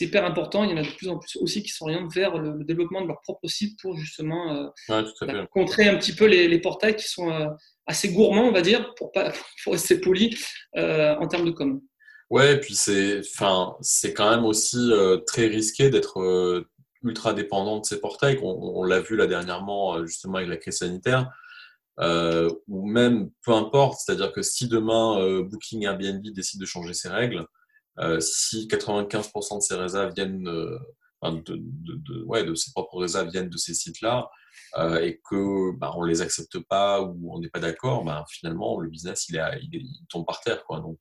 hyper 0.00 0.24
important. 0.24 0.62
Il 0.62 0.70
y 0.70 0.74
en 0.74 0.76
a 0.76 0.82
de 0.82 0.94
plus 0.94 1.08
en 1.08 1.18
plus 1.18 1.36
aussi 1.36 1.62
qui 1.62 1.70
s'orientent 1.70 2.12
vers 2.14 2.38
le, 2.38 2.62
développement 2.64 3.00
de 3.02 3.08
leur 3.08 3.20
propre 3.22 3.48
site 3.48 3.80
pour 3.80 3.96
justement 3.96 4.70
euh, 4.88 5.02
contrer 5.50 5.88
un 5.88 5.96
petit 5.96 6.14
peu 6.14 6.26
les, 6.26 6.60
portails 6.60 6.94
qui 6.94 7.08
sont 7.08 7.30
euh, 7.32 7.48
assez 7.90 8.12
gourmands, 8.12 8.48
on 8.48 8.52
va 8.52 8.62
dire, 8.62 8.94
pour, 8.94 9.12
pas, 9.12 9.32
pour 9.64 9.72
rester 9.72 9.98
poli 10.00 10.36
euh, 10.76 11.14
en 11.16 11.26
termes 11.26 11.46
de 11.46 11.50
com. 11.50 11.80
Ouais, 12.30 12.54
et 12.54 12.60
puis 12.60 12.74
c'est 12.74 13.22
quand 14.14 14.30
même 14.30 14.44
aussi 14.44 14.92
très 15.26 15.48
risqué 15.48 15.90
d'être 15.90 16.64
ultra 17.02 17.34
dépendant 17.34 17.80
de 17.80 17.84
ces 17.84 18.00
portails. 18.00 18.38
On, 18.40 18.84
l'a 18.84 19.00
vu 19.00 19.16
là 19.16 19.26
dernièrement, 19.26 20.06
justement, 20.06 20.36
avec 20.36 20.48
la 20.48 20.56
crise 20.56 20.76
sanitaire. 20.76 21.28
ou 21.98 22.86
même 22.86 23.30
peu 23.44 23.50
importe, 23.50 23.98
c'est-à-dire 23.98 24.30
que 24.30 24.42
si 24.42 24.68
demain 24.68 25.40
Booking 25.40 25.82
Airbnb 25.86 26.24
décide 26.32 26.60
de 26.60 26.66
changer 26.66 26.94
ses 26.94 27.08
règles, 27.08 27.44
euh, 27.98 28.20
si 28.20 28.66
95% 28.66 29.56
de 29.56 29.60
ces 29.60 29.74
réserves 29.74 30.14
viennent 30.14 30.48
euh, 31.24 31.32
de, 31.46 31.56
de, 31.56 32.54
ses 32.54 32.70
propres 32.72 32.98
réserves 32.98 33.30
viennent 33.30 33.48
de 33.48 33.56
ces 33.56 33.74
sites-là 33.74 34.30
euh, 34.78 35.00
et 35.00 35.20
que 35.28 35.76
bah, 35.76 35.92
on 35.96 36.02
les 36.02 36.22
accepte 36.22 36.58
pas 36.60 37.02
ou 37.02 37.34
on 37.34 37.40
n'est 37.40 37.48
pas 37.48 37.60
d'accord, 37.60 38.04
bah, 38.04 38.24
finalement 38.28 38.78
le 38.80 38.88
business 38.88 39.28
il, 39.28 39.40
tombe 40.08 40.26
par 40.26 40.40
terre. 40.40 40.62
Donc 40.68 41.00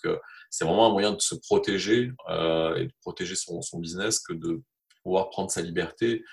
c'est 0.50 0.66
vraiment 0.66 0.88
un 0.88 0.92
moyen 0.92 1.12
de 1.12 1.22
se 1.22 1.36
protéger 1.36 2.12
et 2.30 2.86
de 2.86 2.94
protéger 3.02 3.36
son, 3.36 3.62
business 3.80 4.20
que 4.20 4.34
de 4.34 4.62
pouvoir 5.04 5.30
prendre 5.30 5.52
sa 5.52 5.62
liberté. 5.62 6.24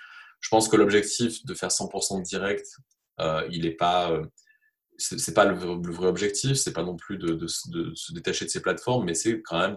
Je 0.40 0.48
pense 0.48 0.68
que 0.68 0.76
l'objectif 0.76 1.44
de 1.44 1.54
faire 1.54 1.70
100% 1.70 2.22
direct, 2.22 2.66
il 3.50 3.62
n'est 3.62 3.70
pas 3.70 4.20
c'est 4.98 5.34
pas 5.34 5.44
le, 5.44 5.54
vrai 5.54 6.06
objectif, 6.06 6.54
c'est 6.54 6.72
pas 6.72 6.82
non 6.82 6.96
plus 6.96 7.18
de, 7.18 7.46
se 7.46 8.12
détacher 8.12 8.44
de 8.44 8.50
ces 8.50 8.62
plateformes, 8.62 9.04
mais 9.04 9.14
c'est 9.14 9.42
quand 9.42 9.58
même 9.58 9.76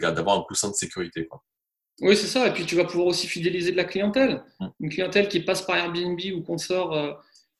d'avoir 0.00 0.38
un 0.38 0.42
coussin 0.42 0.70
de 0.70 0.74
sécurité. 0.74 1.28
Oui, 2.00 2.16
c'est 2.16 2.26
ça. 2.26 2.46
Et 2.46 2.52
puis 2.52 2.64
tu 2.64 2.76
vas 2.76 2.84
pouvoir 2.84 3.08
aussi 3.08 3.26
fidéliser 3.26 3.72
de 3.72 3.76
la 3.76 3.84
clientèle. 3.84 4.42
Mmh. 4.60 4.66
Une 4.80 4.90
clientèle 4.90 5.28
qui 5.28 5.40
passe 5.40 5.62
par 5.62 5.76
Airbnb 5.76 6.20
ou 6.34 6.42
qu'on 6.42 6.58
sort 6.58 6.92
euh, 6.94 7.12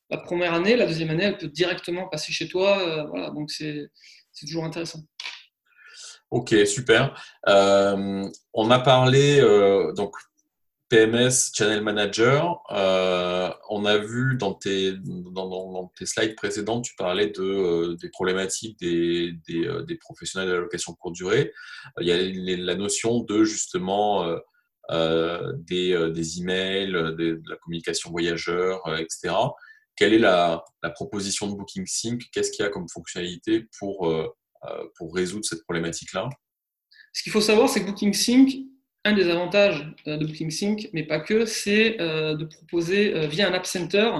la 0.09 0.17
première 0.17 0.53
année, 0.53 0.75
la 0.75 0.85
deuxième 0.85 1.09
année, 1.09 1.25
elle 1.25 1.37
peut 1.37 1.47
directement 1.47 2.07
passer 2.07 2.31
chez 2.31 2.47
toi. 2.47 2.79
Euh, 2.79 3.03
voilà, 3.07 3.29
donc 3.31 3.51
c'est 3.51 3.89
toujours 4.39 4.63
intéressant. 4.63 4.99
Ok, 6.31 6.55
super. 6.65 7.19
Euh, 7.47 8.23
on 8.53 8.71
a 8.71 8.79
parlé, 8.79 9.41
donc 9.95 10.13
PMS 10.89 11.51
Channel 11.53 11.83
Manager, 11.83 12.63
euh, 12.71 13.51
on 13.69 13.85
a 13.85 13.99
vu 13.99 14.35
dans 14.37 14.55
tes, 14.55 14.93
dans, 14.97 15.91
tes 15.95 16.07
slides 16.07 16.35
précédentes, 16.35 16.83
tu 16.83 16.95
parlais 16.95 17.27
de, 17.27 17.43
euh, 17.43 17.95
des 17.95 18.09
problématiques 18.09 18.79
des, 18.79 19.37
euh, 19.51 19.83
des, 19.83 19.95
professionnels 19.95 20.49
de 20.49 20.53
la 20.53 20.59
location 20.59 20.95
courte 20.95 21.13
durée. 21.13 21.53
Il 22.01 22.07
y 22.07 22.11
a 22.11 22.57
la 22.57 22.75
notion 22.75 23.19
de 23.19 23.43
justement 23.43 24.25
des, 24.89 26.11
des, 26.11 26.39
emails, 26.39 26.91
de 26.91 27.39
la 27.47 27.55
communication 27.57 28.09
voyageur, 28.09 28.81
etc. 28.97 29.35
Quelle 29.95 30.13
est 30.13 30.19
la, 30.19 30.63
la 30.81 30.89
proposition 30.89 31.47
de 31.47 31.55
Booking 31.55 31.85
Sync? 31.85 32.23
Qu'est-ce 32.31 32.49
qu'il 32.49 32.65
y 32.65 32.67
a 32.67 32.71
comme 32.71 32.89
fonctionnalité 32.89 33.67
pour, 33.77 34.11
pour 34.95 35.13
résoudre 35.13 35.45
cette 35.45 35.61
problématique-là? 35.63 36.29
Ce 37.13 37.21
qu'il 37.21 37.31
faut 37.31 37.41
savoir, 37.41 37.69
c'est 37.69 37.81
que 37.81 37.85
Booking 37.85 38.13
Sync 38.13 38.49
un 39.05 39.13
des 39.13 39.29
avantages 39.29 39.85
euh, 40.07 40.17
de 40.17 40.25
BookingSync, 40.25 40.89
mais 40.93 41.03
pas 41.03 41.19
que, 41.19 41.45
c'est 41.45 41.99
euh, 41.99 42.35
de 42.35 42.45
proposer 42.45 43.15
euh, 43.15 43.27
via 43.27 43.47
un 43.47 43.53
App 43.53 43.65
Center 43.65 44.11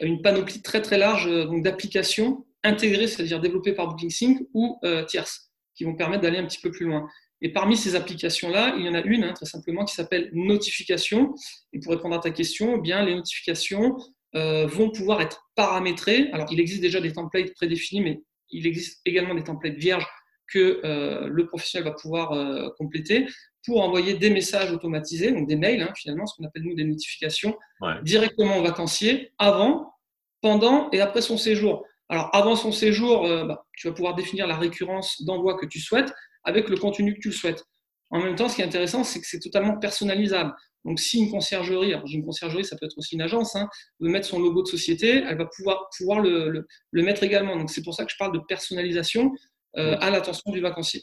une 0.00 0.22
panoplie 0.22 0.62
très 0.62 0.80
très 0.80 0.96
large 0.96 1.28
d'applications 1.60 2.46
intégrées, 2.62 3.06
c'est-à-dire 3.06 3.38
développées 3.38 3.72
par 3.74 3.88
BookingSync 3.88 4.40
ou 4.54 4.78
tierces, 5.08 5.50
qui 5.74 5.84
vont 5.84 5.94
permettre 5.94 6.22
d'aller 6.22 6.38
un 6.38 6.46
petit 6.46 6.60
peu 6.60 6.70
plus 6.70 6.86
loin. 6.86 7.06
Et 7.42 7.52
parmi 7.52 7.76
ces 7.76 7.96
applications-là, 7.96 8.76
il 8.78 8.86
y 8.86 8.88
en 8.88 8.94
a 8.94 9.02
une, 9.02 9.24
hein, 9.24 9.34
très 9.34 9.44
simplement, 9.44 9.84
qui 9.84 9.94
s'appelle 9.94 10.30
Notification. 10.32 11.34
Et 11.74 11.80
pour 11.80 11.92
répondre 11.92 12.14
à 12.14 12.18
ta 12.18 12.30
question, 12.30 12.76
eh 12.78 12.80
bien, 12.80 13.04
les 13.04 13.14
notifications 13.14 13.98
vont 14.32 14.90
pouvoir 14.90 15.20
être 15.20 15.50
paramétrées. 15.54 16.30
Alors, 16.32 16.46
il 16.50 16.60
existe 16.60 16.80
déjà 16.80 17.00
des 17.00 17.12
templates 17.12 17.52
prédéfinis, 17.52 18.00
mais 18.00 18.22
il 18.48 18.66
existe 18.66 19.02
également 19.04 19.34
des 19.34 19.44
templates 19.44 19.76
vierges 19.76 20.06
que 20.52 20.80
le 21.26 21.46
professionnel 21.46 21.88
va 21.88 21.94
pouvoir 21.94 22.74
compléter 22.76 23.26
pour 23.64 23.82
envoyer 23.82 24.14
des 24.14 24.30
messages 24.30 24.72
automatisés, 24.72 25.32
donc 25.32 25.46
des 25.46 25.56
mails, 25.56 25.82
hein, 25.82 25.92
finalement, 25.96 26.26
ce 26.26 26.36
qu'on 26.36 26.44
appelle 26.44 26.62
nous 26.62 26.74
des 26.74 26.84
notifications, 26.84 27.56
directement 28.02 28.58
au 28.58 28.62
vacancier, 28.62 29.32
avant, 29.38 29.94
pendant 30.40 30.90
et 30.90 31.00
après 31.00 31.22
son 31.22 31.36
séjour. 31.36 31.84
Alors, 32.08 32.28
avant 32.34 32.56
son 32.56 32.72
séjour, 32.72 33.24
euh, 33.24 33.44
bah, 33.44 33.64
tu 33.76 33.86
vas 33.86 33.94
pouvoir 33.94 34.14
définir 34.14 34.46
la 34.46 34.56
récurrence 34.56 35.22
d'envoi 35.22 35.56
que 35.56 35.66
tu 35.66 35.78
souhaites 35.78 36.12
avec 36.42 36.68
le 36.68 36.76
contenu 36.76 37.14
que 37.14 37.20
tu 37.20 37.32
souhaites. 37.32 37.64
En 38.10 38.20
même 38.20 38.34
temps, 38.34 38.48
ce 38.48 38.56
qui 38.56 38.62
est 38.62 38.64
intéressant, 38.64 39.04
c'est 39.04 39.20
que 39.20 39.26
c'est 39.26 39.38
totalement 39.38 39.78
personnalisable. 39.78 40.52
Donc, 40.84 40.98
si 40.98 41.18
une 41.18 41.30
conciergerie, 41.30 41.92
alors 41.92 42.06
j'ai 42.06 42.16
une 42.16 42.24
conciergerie, 42.24 42.64
ça 42.64 42.76
peut 42.76 42.86
être 42.86 42.98
aussi 42.98 43.14
une 43.14 43.22
agence, 43.22 43.54
hein, 43.54 43.68
veut 44.00 44.08
mettre 44.08 44.26
son 44.26 44.40
logo 44.40 44.62
de 44.62 44.66
société, 44.66 45.22
elle 45.24 45.38
va 45.38 45.44
pouvoir, 45.44 45.88
pouvoir 45.96 46.20
le, 46.20 46.66
le, 46.90 47.02
mettre 47.02 47.22
également. 47.22 47.54
Donc, 47.56 47.70
c'est 47.70 47.82
pour 47.82 47.94
ça 47.94 48.04
que 48.04 48.10
je 48.10 48.16
parle 48.16 48.32
de 48.32 48.40
personnalisation 48.48 49.26
euh, 49.26 49.36
à 49.76 50.10
l'attention 50.10 50.50
du 50.50 50.60
vacancier 50.60 51.02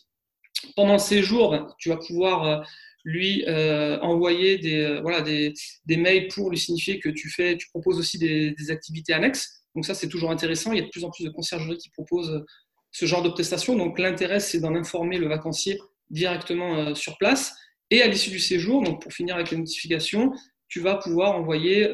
pendant 0.76 0.94
le 0.94 1.00
séjour, 1.00 1.52
ben, 1.52 1.68
tu 1.78 1.90
vas 1.90 1.98
pouvoir 1.98 2.44
euh, 2.44 2.64
lui 3.04 3.44
euh, 3.48 4.00
envoyer 4.00 4.58
des, 4.58 4.84
euh, 4.84 5.02
voilà, 5.02 5.22
des, 5.22 5.54
des, 5.86 5.98
mails 5.98 6.28
pour 6.28 6.50
lui 6.50 6.58
signifier 6.58 7.00
que 7.00 7.10
tu, 7.10 7.30
fais, 7.30 7.58
tu 7.58 7.68
proposes 7.70 8.00
aussi 8.00 8.18
des, 8.18 8.72
activités 8.72 9.14
annexes. 9.14 9.64
Donc 9.76 9.86
ça, 9.86 9.94
c'est 9.94 10.10
toujours 10.10 10.32
intéressant. 10.32 10.72
Il 10.72 10.80
y 10.80 10.82
a 10.82 10.86
de 10.86 10.90
plus 10.90 11.04
en 11.04 11.12
plus 11.12 11.24
de 11.24 11.30
conciergeries 11.30 11.78
qui 11.78 11.90
proposent 11.90 12.44
ce 12.92 13.06
genre 13.06 13.22
de 13.22 13.30
prestations. 13.30 13.76
Donc 13.76 14.00
l'intérêt, 14.00 14.40
c'est 14.40 14.60
d'en 14.60 14.76
informer 14.76 15.18
le 15.18 15.28
vacancier 15.28 15.80
directement 16.10 16.96
sur 16.96 17.18
place. 17.18 17.54
Et 17.92 18.02
à 18.02 18.08
l'issue 18.08 18.32
du 18.32 18.40
séjour, 18.40 18.82
donc 18.84 19.02
pour 19.02 19.14
finir 19.14 19.36
avec 19.36 19.52
les 19.52 19.58
notifications, 19.58 20.34
tu 20.68 20.80
vas 20.80 20.96
pouvoir 20.96 21.36
envoyer 21.36 21.88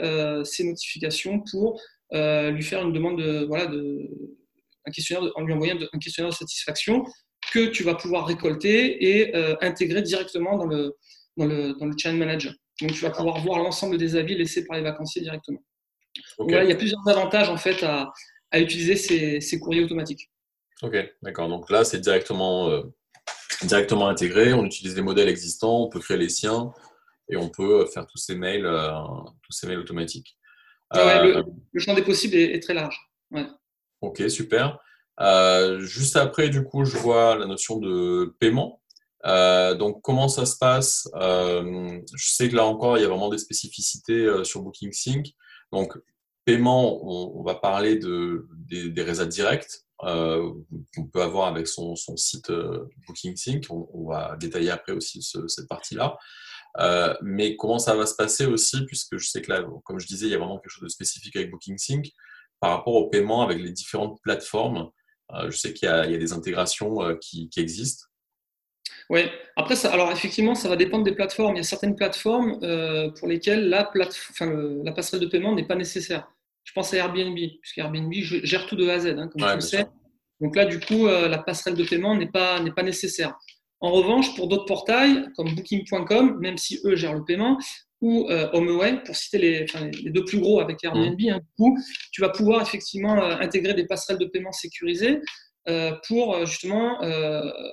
ces 0.46 0.64
notifications 0.64 1.44
pour 1.52 1.82
lui 2.12 2.64
faire 2.64 2.84
une 2.84 2.94
demande 2.94 3.20
de, 3.22 3.46
voilà, 3.46 3.66
de, 3.66 4.10
un 4.86 4.92
questionnaire 4.92 5.32
en 5.36 5.42
lui 5.42 5.54
envoyant 5.54 5.78
un 5.94 6.00
questionnaire 6.00 6.32
de 6.32 6.36
satisfaction 6.36 7.06
que 7.52 7.68
tu 7.68 7.84
vas 7.84 7.96
pouvoir 7.96 8.26
récolter 8.26 9.04
et 9.18 9.36
euh, 9.36 9.56
intégrer 9.62 10.02
directement 10.02 10.58
dans 10.58 10.66
le, 10.66 10.96
dans, 11.38 11.46
le, 11.46 11.74
dans 11.74 11.86
le 11.86 11.94
channel 11.98 12.20
manager. 12.20 12.54
Donc, 12.82 12.94
tu 12.94 13.02
vas 13.02 13.12
pouvoir 13.12 13.40
voir 13.42 13.60
l'ensemble 13.60 13.98
des 13.98 14.16
avis 14.16 14.36
laissés 14.36 14.66
par 14.66 14.78
les 14.78 14.84
vacanciers 14.84 15.22
directement. 15.22 15.64
il 16.40 16.52
y 16.52 16.72
a 16.72 16.76
plusieurs 16.76 17.08
avantages 17.08 17.50
en 17.50 17.58
fait 17.58 17.84
à, 17.84 18.12
à 18.52 18.60
utiliser 18.60 18.96
ces, 18.96 19.42
ces, 19.42 19.60
courriers 19.60 19.84
automatiques. 19.84 20.32
Ok, 20.82 20.96
d'accord. 21.22 21.50
Donc 21.50 21.70
là, 21.70 21.84
c'est 21.84 22.00
directement, 22.00 22.70
euh, 22.70 22.82
directement 23.64 24.08
intégré. 24.08 24.54
On 24.54 24.66
utilise 24.66 24.96
des 24.96 25.02
modèles 25.02 25.30
existants, 25.30 25.82
on 25.84 25.90
peut 25.90 26.00
créer 26.00 26.18
les 26.18 26.30
siens 26.30 26.74
et 27.30 27.38
on 27.38 27.50
peut 27.50 27.86
faire 27.86 28.06
tous 28.08 28.18
ces 28.18 28.36
mails, 28.36 28.66
euh, 28.66 28.92
tous 29.44 29.52
ces 29.52 29.68
mails 29.68 29.80
automatiques. 29.80 30.38
le, 30.94 31.44
le, 31.72 31.80
champ 31.80 31.94
des 31.94 32.02
possibles 32.02 32.36
est, 32.36 32.56
est 32.56 32.60
très 32.60 32.74
large. 32.74 32.98
Ouais. 33.32 33.46
Ok, 34.04 34.22
super. 34.30 34.80
Euh, 35.22 35.80
juste 35.80 36.18
après, 36.18 36.50
du 36.50 36.66
coup, 36.66 36.84
je 36.84 36.98
vois 36.98 37.38
la 37.38 37.46
notion 37.46 37.80
de 37.80 38.36
paiement. 38.38 38.82
Euh, 39.26 39.76
donc, 39.76 40.02
comment 40.02 40.28
ça 40.28 40.46
se 40.46 40.58
passe? 40.58 41.10
Euh, 41.16 42.02
Je 42.14 42.28
sais 42.28 42.50
que 42.50 42.56
là 42.58 42.66
encore, 42.66 42.98
il 42.98 43.02
y 43.02 43.06
a 43.06 43.08
vraiment 43.08 43.30
des 43.30 43.38
spécificités 43.38 44.44
sur 44.44 44.62
Booking 44.62 44.92
Sync. 44.92 45.28
Donc, 45.72 45.98
paiement, 46.44 47.00
on, 47.02 47.44
va 47.44 47.56
parler 47.56 47.96
de, 47.96 48.46
des, 48.58 48.90
des 48.90 49.04
réseaux 49.04 49.26
directs 49.26 49.86
qu'on 50.00 51.06
peut 51.14 51.22
avoir 51.22 51.48
avec 51.48 51.66
son, 51.70 51.96
son 51.96 52.18
site 52.18 52.52
Booking 53.08 53.38
Sync. 53.38 53.68
On, 53.70 54.06
va 54.10 54.36
détailler 54.36 54.70
après 54.70 54.92
aussi 54.92 55.22
cette 55.48 55.70
partie-là. 55.70 56.18
mais 57.22 57.56
comment 57.56 57.80
ça 57.80 57.96
va 57.96 58.06
se 58.06 58.16
passer 58.16 58.48
aussi, 58.48 58.86
puisque 58.86 59.18
je 59.18 59.30
sais 59.30 59.42
que 59.42 59.50
là, 59.50 59.64
comme 59.86 60.02
je 60.02 60.08
disais, 60.08 60.26
il 60.26 60.32
y 60.34 60.36
a 60.36 60.40
vraiment 60.40 60.60
quelque 60.60 60.74
chose 60.74 60.84
de 60.84 60.90
spécifique 60.90 61.38
avec 61.38 61.50
Booking 61.52 61.78
Sync 61.78 62.12
par 62.64 62.78
rapport 62.78 62.96
au 62.96 63.10
paiement 63.10 63.42
avec 63.42 63.60
les 63.60 63.72
différentes 63.72 64.22
plateformes 64.22 64.90
euh, 65.34 65.50
je 65.50 65.58
sais 65.58 65.74
qu'il 65.74 65.88
y, 65.88 65.92
a 65.92 66.06
des 66.06 66.34
intégrations 66.34 67.02
euh, 67.02 67.16
qui, 67.20 67.50
existent. 67.58 68.06
Oui, 69.10 69.22
après, 69.56 69.76
ça, 69.76 69.92
alors 69.92 70.12
effectivement, 70.12 70.56
ça 70.56 70.70
va 70.70 70.76
dépendre 70.76 71.04
des 71.04 71.14
plateformes. 71.14 71.56
Il 71.56 71.58
y 71.58 71.62
a 71.62 71.64
certaines 71.64 71.96
plateformes 71.96 72.60
euh, 72.64 73.10
pour 73.12 73.28
lesquelles 73.28 73.68
la, 73.68 73.92
la 73.96 74.92
passerelle 74.92 75.22
de 75.22 75.28
paiement 75.28 75.54
n'est 75.56 75.68
pas 75.68 75.76
nécessaire. 75.76 76.28
Je 76.64 76.72
pense 76.74 76.94
à 76.94 76.98
Airbnb, 76.98 77.38
puisque 77.62 77.78
Airbnb 77.80 78.14
gère 78.14 78.66
tout 78.68 78.78
de 78.78 78.88
A 78.88 78.94
à 78.94 79.00
Z, 79.00 79.08
hein, 79.08 79.28
comme 79.28 79.42
tu 79.42 79.56
le 79.56 79.62
sais. 79.62 79.86
Donc 80.40 80.56
là, 80.56 80.66
du 80.66 80.80
coup, 80.80 81.08
la 81.08 81.40
passerelle 81.40 81.76
de 81.76 81.84
paiement 81.84 82.16
n'est 82.16 82.32
pas, 82.32 82.60
pas 82.76 82.84
nécessaire. 82.84 83.38
En 83.82 83.92
revanche, 83.92 84.34
pour 84.36 84.48
d'autres 84.48 84.66
portails, 84.66 85.28
comme 85.36 85.54
Booking.com, 85.54 86.38
même 86.40 86.58
si 86.58 86.80
eux 86.86 86.96
gèrent 86.96 87.16
le 87.16 87.26
paiement, 87.26 87.58
ou 88.04 88.28
euh, 88.30 88.50
HomeAway, 88.52 89.02
pour 89.06 89.16
citer 89.16 89.38
les, 89.38 89.66
les, 90.04 90.10
deux 90.12 90.26
plus 90.26 90.38
gros 90.38 90.60
avec 90.60 90.84
Airbnb, 90.84 91.18
mmh. 91.18 91.30
hein, 91.30 91.40
où 91.58 91.74
tu 92.12 92.20
vas 92.20 92.28
pouvoir 92.28 92.62
effectivement 92.62 93.16
euh, 93.16 93.38
intégrer 93.38 93.74
des 93.74 93.86
passerelles 93.86 94.20
de 94.20 94.26
paiement 94.26 94.52
sécurisées 94.52 95.22
euh, 95.70 95.94
pour 96.06 96.46
justement 96.46 96.98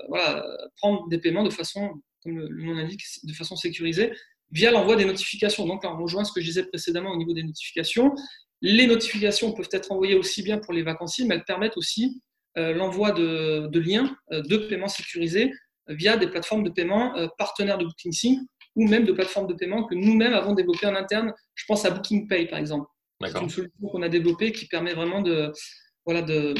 voilà, 0.08 0.46
prendre 0.76 1.08
des 1.08 1.18
paiements 1.18 1.42
de 1.42 1.50
façon, 1.50 2.00
comme 2.22 2.38
le, 2.38 2.64
nom 2.64 2.74
l'indique, 2.74 3.02
de 3.24 3.32
façon 3.32 3.56
sécurisée 3.56 4.12
via 4.52 4.70
l'envoi 4.70 4.94
des 4.94 5.04
notifications. 5.04 5.66
Donc 5.66 5.82
là, 5.82 5.92
on 5.92 6.00
rejoint 6.00 6.22
ce 6.22 6.32
que 6.32 6.40
je 6.40 6.46
disais 6.46 6.64
précédemment 6.64 7.10
au 7.10 7.16
niveau 7.16 7.34
des 7.34 7.42
notifications. 7.42 8.14
Les 8.62 8.86
notifications 8.86 9.50
peuvent 9.50 9.68
être 9.72 9.90
envoyées 9.90 10.14
aussi 10.14 10.44
bien 10.44 10.58
pour 10.58 10.72
les 10.72 10.84
vacanciers, 10.84 11.24
mais 11.24 11.34
elles 11.34 11.44
permettent 11.44 11.76
aussi 11.76 12.22
l'envoi 12.54 13.10
de, 13.10 13.66
de, 13.66 13.80
liens 13.80 14.16
de 14.30 14.56
paiement 14.56 14.88
sécurisés 14.88 15.50
via 15.88 16.16
des 16.16 16.28
plateformes 16.28 16.62
de 16.62 16.70
paiement 16.70 17.14
partenaires 17.36 17.78
de 17.78 17.84
BookingSync 17.84 18.38
ou 18.76 18.86
même 18.88 19.04
de 19.04 19.12
plateformes 19.12 19.46
de 19.46 19.54
paiement 19.54 19.84
que 19.84 19.94
nous-mêmes 19.94 20.34
avons 20.34 20.54
développées 20.54 20.86
en 20.86 20.94
interne. 20.94 21.32
Je 21.54 21.64
pense 21.66 21.84
à 21.84 21.90
BookingPay, 21.90 22.46
par 22.46 22.58
exemple. 22.58 22.86
C'est 23.22 23.40
une 23.40 23.50
solution 23.50 23.88
qu'on 23.88 24.02
a 24.02 24.08
développée 24.08 24.52
qui 24.52 24.66
permet 24.66 24.94
vraiment 24.94 25.20
de, 25.20 25.52
voilà, 26.06 26.22
de, 26.22 26.54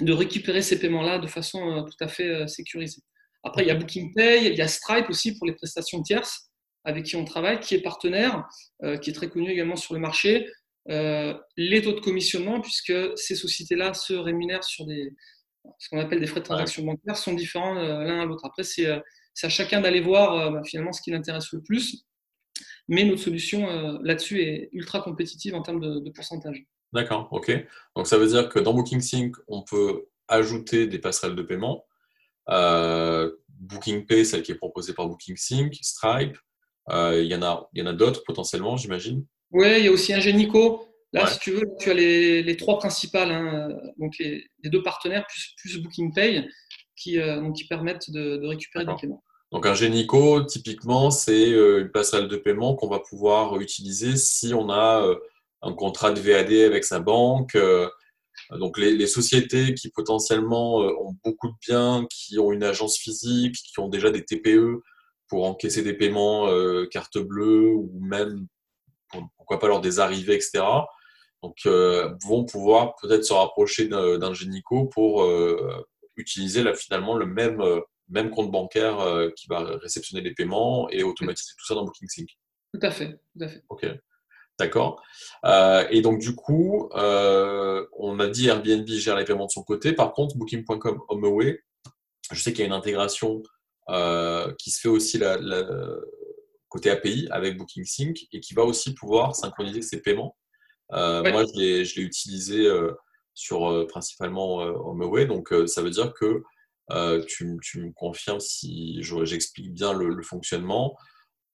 de 0.00 0.12
récupérer 0.12 0.62
ces 0.62 0.78
paiements-là 0.78 1.18
de 1.18 1.26
façon 1.26 1.70
euh, 1.70 1.82
tout 1.82 2.04
à 2.04 2.08
fait 2.08 2.28
euh, 2.28 2.46
sécurisée. 2.46 3.02
Après, 3.42 3.62
il 3.62 3.68
y 3.68 3.70
a 3.70 3.74
BookingPay, 3.74 4.46
il 4.46 4.54
y 4.54 4.62
a 4.62 4.68
Stripe 4.68 5.08
aussi 5.08 5.36
pour 5.36 5.46
les 5.46 5.54
prestations 5.54 6.02
tierces 6.02 6.50
avec 6.84 7.04
qui 7.04 7.16
on 7.16 7.24
travaille, 7.24 7.60
qui 7.60 7.74
est 7.74 7.82
partenaire, 7.82 8.46
euh, 8.84 8.96
qui 8.96 9.10
est 9.10 9.12
très 9.12 9.28
connu 9.28 9.50
également 9.50 9.76
sur 9.76 9.94
le 9.94 10.00
marché. 10.00 10.48
les 10.86 11.82
taux 11.82 11.92
de 11.92 12.00
commissionnement, 12.00 12.60
puisque 12.60 12.92
ces 13.16 13.34
sociétés-là 13.34 13.94
se 13.94 14.14
rémunèrent 14.14 14.64
sur 14.64 14.86
des, 14.86 15.12
ce 15.78 15.88
qu'on 15.88 15.98
appelle 15.98 16.20
des 16.20 16.26
frais 16.26 16.40
de 16.40 16.46
transaction 16.46 16.82
bancaire, 16.84 17.16
sont 17.16 17.34
différents 17.34 17.74
l'un 17.74 18.20
à 18.22 18.24
l'autre. 18.24 18.44
Après, 18.46 18.62
c'est 18.62 18.88
c'est 19.34 19.46
à 19.46 19.50
chacun 19.50 19.80
d'aller 19.80 20.00
voir 20.00 20.34
euh, 20.34 20.50
bah, 20.50 20.62
finalement 20.64 20.92
ce 20.92 21.02
qui 21.02 21.10
l'intéresse 21.10 21.52
le 21.52 21.62
plus. 21.62 22.04
Mais 22.88 23.04
notre 23.04 23.22
solution 23.22 23.68
euh, 23.68 23.98
là-dessus 24.02 24.42
est 24.42 24.68
ultra 24.72 25.00
compétitive 25.00 25.54
en 25.54 25.62
termes 25.62 25.80
de, 25.80 26.10
pourcentage. 26.10 26.64
D'accord, 26.92 27.28
ok. 27.30 27.52
Donc 27.94 28.06
ça 28.06 28.18
veut 28.18 28.26
dire 28.26 28.48
que 28.48 28.58
dans 28.58 28.74
BookingSync, 28.74 29.36
on 29.46 29.62
peut 29.62 30.06
ajouter 30.28 30.86
des 30.86 30.98
passerelles 30.98 31.36
de 31.36 31.42
paiement. 31.42 31.84
Euh, 32.48 33.30
BookingPay, 33.48 34.24
celle 34.24 34.42
qui 34.42 34.52
est 34.52 34.56
proposée 34.56 34.92
par 34.92 35.06
BookingSync, 35.08 35.74
Stripe. 35.82 36.36
il 36.88 37.26
y 37.26 37.34
en 37.34 37.42
a, 37.42 37.68
il 37.74 37.80
y 37.80 37.82
en 37.82 37.86
a 37.86 37.92
d'autres 37.92 38.24
potentiellement, 38.24 38.76
j'imagine. 38.76 39.24
Oui, 39.52 39.68
il 39.78 39.84
y 39.84 39.88
a 39.88 39.92
aussi 39.92 40.12
Ingenico 40.12 40.90
Là, 41.12 41.26
si 41.26 41.40
tu 41.40 41.50
veux, 41.50 41.66
tu 41.80 41.90
as 41.90 41.94
les, 41.94 42.56
trois 42.56 42.78
principales, 42.78 43.32
hein, 43.32 43.68
donc 43.98 44.16
les, 44.18 44.46
deux 44.64 44.82
partenaires 44.82 45.26
plus, 45.26 45.54
plus 45.56 45.78
Booking 45.78 46.14
Pay 46.14 46.48
qui, 47.00 47.18
qui 47.54 47.64
permettent 47.66 48.10
de, 48.10 48.46
récupérer 48.46 48.84
des 48.84 48.94
paiements. 49.00 49.22
Donc 49.52 49.66
un 49.66 49.74
Génico, 49.74 50.42
typiquement, 50.44 51.10
c'est 51.10 51.50
une 51.50 51.90
passerelle 51.90 52.28
de 52.28 52.36
paiement 52.36 52.76
qu'on 52.76 52.88
va 52.88 53.00
pouvoir 53.00 53.60
utiliser 53.60 54.16
si 54.16 54.54
on 54.54 54.70
a 54.70 55.04
un 55.62 55.72
contrat 55.72 56.12
de 56.12 56.20
VAD 56.20 56.52
avec 56.52 56.84
sa 56.84 57.00
banque. 57.00 57.56
Donc 58.52 58.78
les, 58.78 59.06
sociétés 59.06 59.74
qui 59.74 59.90
potentiellement 59.90 60.76
ont 60.76 61.16
beaucoup 61.24 61.48
de 61.48 61.54
biens, 61.66 62.06
qui 62.10 62.38
ont 62.38 62.52
une 62.52 62.62
agence 62.62 62.96
physique, 62.96 63.56
qui 63.56 63.80
ont 63.80 63.88
déjà 63.88 64.10
des 64.10 64.24
TPE 64.24 64.82
pour 65.28 65.46
encaisser 65.46 65.82
des 65.82 65.94
paiements 65.94 66.48
carte 66.90 67.18
bleue 67.18 67.72
ou 67.74 67.90
même 68.00 68.46
pourquoi 69.36 69.58
pas 69.58 69.68
lors 69.68 69.80
des 69.80 69.98
arrivées, 69.98 70.34
etc. 70.34 70.62
Donc 71.42 71.56
vont 71.64 72.44
pouvoir 72.44 72.94
peut-être 73.02 73.24
se 73.24 73.32
rapprocher 73.32 73.88
d'un 73.88 74.32
Génico 74.32 74.86
pour 74.86 75.24
utiliser 76.16 76.62
là, 76.62 76.74
finalement 76.74 77.14
le 77.14 77.26
même, 77.26 77.62
même 78.08 78.30
compte 78.30 78.50
bancaire 78.50 78.98
qui 79.36 79.46
va 79.48 79.60
réceptionner 79.78 80.22
les 80.22 80.34
paiements 80.34 80.88
et 80.90 81.02
automatiser 81.02 81.52
tout 81.58 81.66
ça 81.66 81.74
dans 81.74 81.84
BookingSync. 81.84 82.28
Tout 82.72 82.80
à 82.82 82.90
fait, 82.90 83.12
tout 83.12 83.44
à 83.44 83.48
fait. 83.48 83.62
Ok. 83.68 83.86
D'accord. 84.60 85.02
Euh, 85.46 85.86
et 85.90 86.02
donc, 86.02 86.18
du 86.18 86.34
coup, 86.34 86.90
euh, 86.94 87.86
on 87.98 88.20
a 88.20 88.28
dit 88.28 88.48
Airbnb 88.48 88.86
gère 88.86 89.16
les 89.16 89.24
paiements 89.24 89.46
de 89.46 89.50
son 89.50 89.62
côté. 89.62 89.94
Par 89.94 90.12
contre, 90.12 90.36
Booking.com 90.36 91.00
HomeAway, 91.08 91.62
je 92.30 92.40
sais 92.40 92.52
qu'il 92.52 92.60
y 92.60 92.64
a 92.64 92.66
une 92.66 92.74
intégration 92.74 93.42
euh, 93.88 94.52
qui 94.58 94.70
se 94.70 94.80
fait 94.82 94.88
aussi 94.88 95.16
la, 95.16 95.38
côté 96.68 96.90
API 96.90 97.26
avec 97.30 97.56
BookingSync 97.56 98.28
et 98.32 98.40
qui 98.40 98.54
va 98.54 98.62
aussi 98.62 98.94
pouvoir 98.94 99.34
synchroniser 99.34 99.82
ses 99.82 100.02
paiements. 100.02 100.36
Moi, 100.92 101.44
je 101.54 101.96
l'ai 101.96 102.02
utilisé 102.02 102.70
sur 103.34 103.86
principalement 103.88 104.58
HomeAway. 104.58 105.26
Donc, 105.26 105.52
ça 105.66 105.82
veut 105.82 105.90
dire 105.90 106.12
que 106.12 106.42
tu, 107.26 107.44
me 107.46 107.92
confirmes 107.92 108.40
si 108.40 109.02
j'explique 109.02 109.72
bien 109.72 109.92
le 109.92 110.22
fonctionnement 110.22 110.96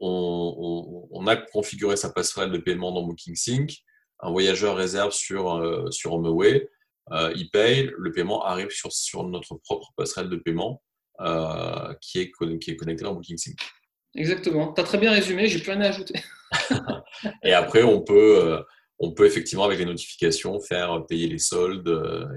on, 0.01 1.27
a 1.27 1.37
configuré 1.37 1.97
sa 1.97 2.11
passerelle 2.11 2.51
de 2.51 2.59
paiement 2.59 2.93
dans 2.93 3.03
BookingSync. 3.03 3.73
Un 4.21 4.31
voyageur 4.31 4.77
réserve 4.77 5.13
sur, 5.13 5.57
euh, 5.57 5.91
sur 5.91 6.15
HomeAway, 6.15 6.69
euh, 7.13 7.33
il 7.37 7.51
paye, 7.51 7.91
le 7.97 8.13
paiement 8.13 8.45
arrive 8.45 8.71
sur, 8.71 8.93
sur 8.93 9.25
notre 9.25 9.57
propre 9.57 9.93
passerelle 9.97 10.31
de 10.31 10.37
paiement 10.37 10.83
euh, 11.21 11.95
qui, 12.01 12.21
est, 12.21 12.33
qui 12.59 12.71
est 12.71 12.77
connectée 12.77 13.05
dans 13.05 13.15
BookingSync. 13.15 13.59
Exactement. 14.15 14.73
Tu 14.73 14.81
as 14.81 14.85
très 14.85 14.99
bien 14.99 15.13
résumé, 15.13 15.47
j'ai 15.49 15.59
plus 15.59 15.73
rien 15.73 15.83
à 15.83 15.89
ajouter. 15.89 16.23
Et 17.43 17.53
après, 17.53 17.83
on 17.83 18.03
peut, 18.03 18.63
on 18.99 19.13
peut 19.13 19.27
effectivement, 19.27 19.65
avec 19.65 19.79
les 19.79 19.85
notifications, 19.85 20.59
faire 20.61 21.05
payer 21.07 21.29
les 21.29 21.39
soldes, 21.39 21.89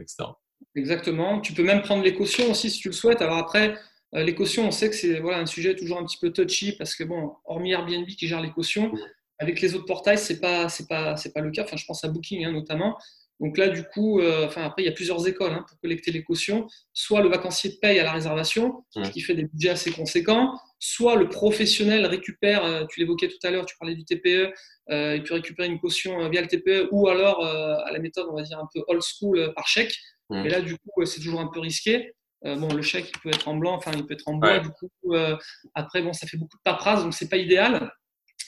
etc. 0.01 0.29
Exactement. 0.75 1.39
Tu 1.41 1.53
peux 1.53 1.63
même 1.63 1.81
prendre 1.81 2.03
les 2.03 2.13
cautions 2.13 2.51
aussi 2.51 2.69
si 2.69 2.79
tu 2.79 2.89
le 2.89 2.93
souhaites. 2.93 3.21
Alors 3.21 3.37
après, 3.37 3.75
euh, 4.15 4.23
les 4.23 4.35
cautions, 4.35 4.67
on 4.67 4.71
sait 4.71 4.89
que 4.89 4.95
c'est 4.95 5.19
voilà, 5.19 5.39
un 5.39 5.45
sujet 5.45 5.75
toujours 5.75 5.99
un 5.99 6.05
petit 6.05 6.17
peu 6.17 6.31
touchy 6.31 6.73
parce 6.73 6.95
que, 6.95 7.03
bon, 7.03 7.33
hormis 7.45 7.71
Airbnb 7.71 8.07
qui 8.07 8.27
gère 8.27 8.41
les 8.41 8.51
cautions, 8.51 8.91
avec 9.37 9.61
les 9.61 9.75
autres 9.75 9.85
portails, 9.85 10.17
ce 10.17 10.33
n'est 10.33 10.39
pas, 10.39 10.67
pas, 10.89 11.15
pas 11.15 11.41
le 11.41 11.51
cas. 11.51 11.63
Enfin, 11.63 11.77
je 11.77 11.85
pense 11.85 12.03
à 12.03 12.09
Booking 12.09 12.45
hein, 12.45 12.51
notamment. 12.51 12.97
Donc 13.39 13.57
là, 13.57 13.69
du 13.69 13.83
coup, 13.83 14.19
euh, 14.19 14.45
enfin, 14.45 14.63
après, 14.63 14.83
il 14.83 14.85
y 14.85 14.89
a 14.89 14.93
plusieurs 14.93 15.25
écoles 15.27 15.51
hein, 15.51 15.65
pour 15.67 15.79
collecter 15.79 16.11
les 16.11 16.23
cautions. 16.23 16.67
Soit 16.93 17.21
le 17.21 17.29
vacancier 17.29 17.77
paye 17.81 17.99
à 17.99 18.03
la 18.03 18.11
réservation, 18.11 18.83
ce 18.89 19.09
qui 19.11 19.21
fait 19.21 19.35
des 19.35 19.43
budgets 19.43 19.69
assez 19.69 19.91
conséquents. 19.91 20.59
Soit 20.79 21.15
le 21.15 21.29
professionnel 21.29 22.05
récupère, 22.05 22.65
euh, 22.65 22.85
tu 22.89 22.99
l'évoquais 22.99 23.27
tout 23.27 23.47
à 23.47 23.51
l'heure, 23.51 23.65
tu 23.65 23.75
parlais 23.77 23.95
du 23.95 24.05
TPE, 24.05 24.51
il 24.89 25.23
peut 25.23 25.35
récupérer 25.35 25.67
une 25.67 25.79
caution 25.79 26.27
via 26.29 26.41
le 26.41 26.47
TPE 26.47 26.89
ou 26.91 27.07
alors 27.07 27.45
à 27.45 27.91
la 27.91 27.99
méthode, 27.99 28.27
on 28.31 28.35
va 28.35 28.41
dire, 28.41 28.59
un 28.59 28.67
peu 28.73 28.83
old 28.87 29.01
school 29.01 29.53
par 29.55 29.67
chèque. 29.67 29.95
Mais 30.29 30.49
là, 30.49 30.61
du 30.61 30.77
coup, 30.77 31.05
c'est 31.05 31.21
toujours 31.21 31.39
un 31.39 31.47
peu 31.47 31.59
risqué. 31.59 32.13
Euh, 32.45 32.55
bon, 32.55 32.73
le 32.73 32.81
chèque, 32.81 33.11
il 33.13 33.19
peut 33.19 33.29
être 33.29 33.47
en 33.47 33.55
blanc, 33.55 33.73
enfin, 33.73 33.91
il 33.95 34.05
peut 34.05 34.13
être 34.13 34.27
en 34.27 34.35
bois. 34.35 34.59
Du 34.59 34.69
coup, 34.69 34.89
euh, 35.13 35.37
après, 35.73 36.01
bon, 36.01 36.13
ça 36.13 36.27
fait 36.27 36.37
beaucoup 36.37 36.57
de 36.57 36.63
paperasse, 36.63 37.03
donc 37.03 37.13
c'est 37.13 37.29
pas 37.29 37.37
idéal. 37.37 37.91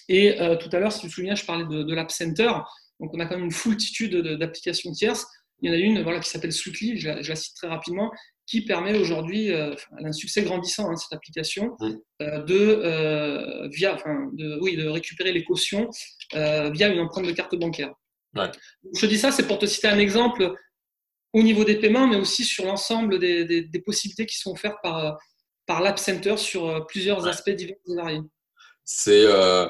Et 0.07 0.41
euh, 0.41 0.55
tout 0.55 0.69
à 0.71 0.79
l'heure, 0.79 0.91
si 0.91 1.01
tu 1.01 1.07
te 1.07 1.13
souviens, 1.13 1.35
je 1.35 1.45
parlais 1.45 1.65
de, 1.65 1.93
l'App 1.93 2.11
Center. 2.11 2.51
Donc, 3.01 3.11
on 3.13 3.19
a 3.19 3.25
quand 3.25 3.35
même 3.35 3.45
une 3.45 3.51
foultitude 3.51 4.15
d'applications 4.15 4.91
tierces. 4.91 5.27
Il 5.61 5.69
y 5.69 5.73
en 5.73 5.75
a 5.75 5.79
une 5.79 6.01
voilà, 6.01 6.19
qui 6.19 6.29
s'appelle 6.29 6.53
Sweetly, 6.53 6.97
je 6.97 7.09
la, 7.09 7.35
cite 7.35 7.55
très 7.55 7.67
rapidement, 7.67 8.11
qui 8.47 8.65
permet 8.65 8.97
aujourd'hui, 8.97 9.47
elle 9.47 9.75
a 10.05 10.07
un 10.07 10.11
succès 10.11 10.41
grandissant, 10.41 10.89
hein, 10.89 10.95
cette 10.95 11.13
application, 11.13 11.75
de, 12.19 13.69
via, 13.71 13.93
enfin, 13.93 14.29
de, 14.33 14.57
oui, 14.61 14.75
de 14.75 14.87
récupérer 14.87 15.33
les 15.33 15.43
cautions 15.43 15.89
via 16.33 16.87
une 16.87 16.99
empreinte 16.99 17.27
de 17.27 17.31
carte 17.31 17.55
bancaire. 17.55 17.93
Je 18.33 19.05
dis 19.05 19.17
ça, 19.17 19.31
c'est 19.31 19.45
pour 19.45 19.59
te 19.59 19.65
citer 19.67 19.87
un 19.87 19.99
exemple 19.99 20.55
au 21.33 21.43
niveau 21.43 21.63
des 21.63 21.75
paiements, 21.75 22.07
mais 22.07 22.17
aussi 22.17 22.43
sur 22.43 22.65
l'ensemble 22.65 23.19
des, 23.19 23.83
possibilités 23.85 24.25
qui 24.25 24.37
sont 24.37 24.51
offertes 24.51 24.79
par, 24.81 25.17
par 25.65 25.81
l'App 25.81 25.99
Center 25.99 26.37
sur 26.37 26.67
euh, 26.67 26.81
plusieurs 26.81 27.27
aspects 27.27 27.51
divers 27.51 27.77
et 27.87 27.95
variés. 27.95 28.21
C'est 28.83 29.25
euh, 29.25 29.67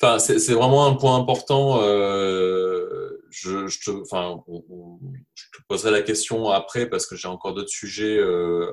enfin, 0.00 0.18
c'est 0.18 0.52
vraiment 0.54 0.86
un 0.86 0.94
point 0.94 1.16
important. 1.16 1.82
Euh, 1.82 3.20
je, 3.30 3.66
te, 3.84 3.90
enfin, 4.02 4.42
je 4.46 5.44
te 5.56 5.62
poserai 5.68 5.90
la 5.90 6.02
question 6.02 6.48
après 6.50 6.88
parce 6.88 7.06
que 7.06 7.16
j'ai 7.16 7.28
encore 7.28 7.54
d'autres 7.54 7.68
sujets 7.68 8.20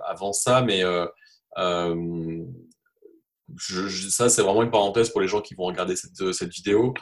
avant 0.07 0.33
ça, 0.33 0.61
mais 0.61 0.83
je, 3.57 4.09
ça, 4.09 4.29
c'est 4.29 4.41
vraiment 4.41 4.63
une 4.63 4.71
parenthèse 4.71 5.09
pour 5.09 5.21
les 5.21 5.27
gens 5.27 5.41
qui 5.41 5.55
vont 5.55 5.65
regarder 5.65 5.95
cette, 5.95 6.31
cette 6.33 6.51
vidéo. 6.51 6.93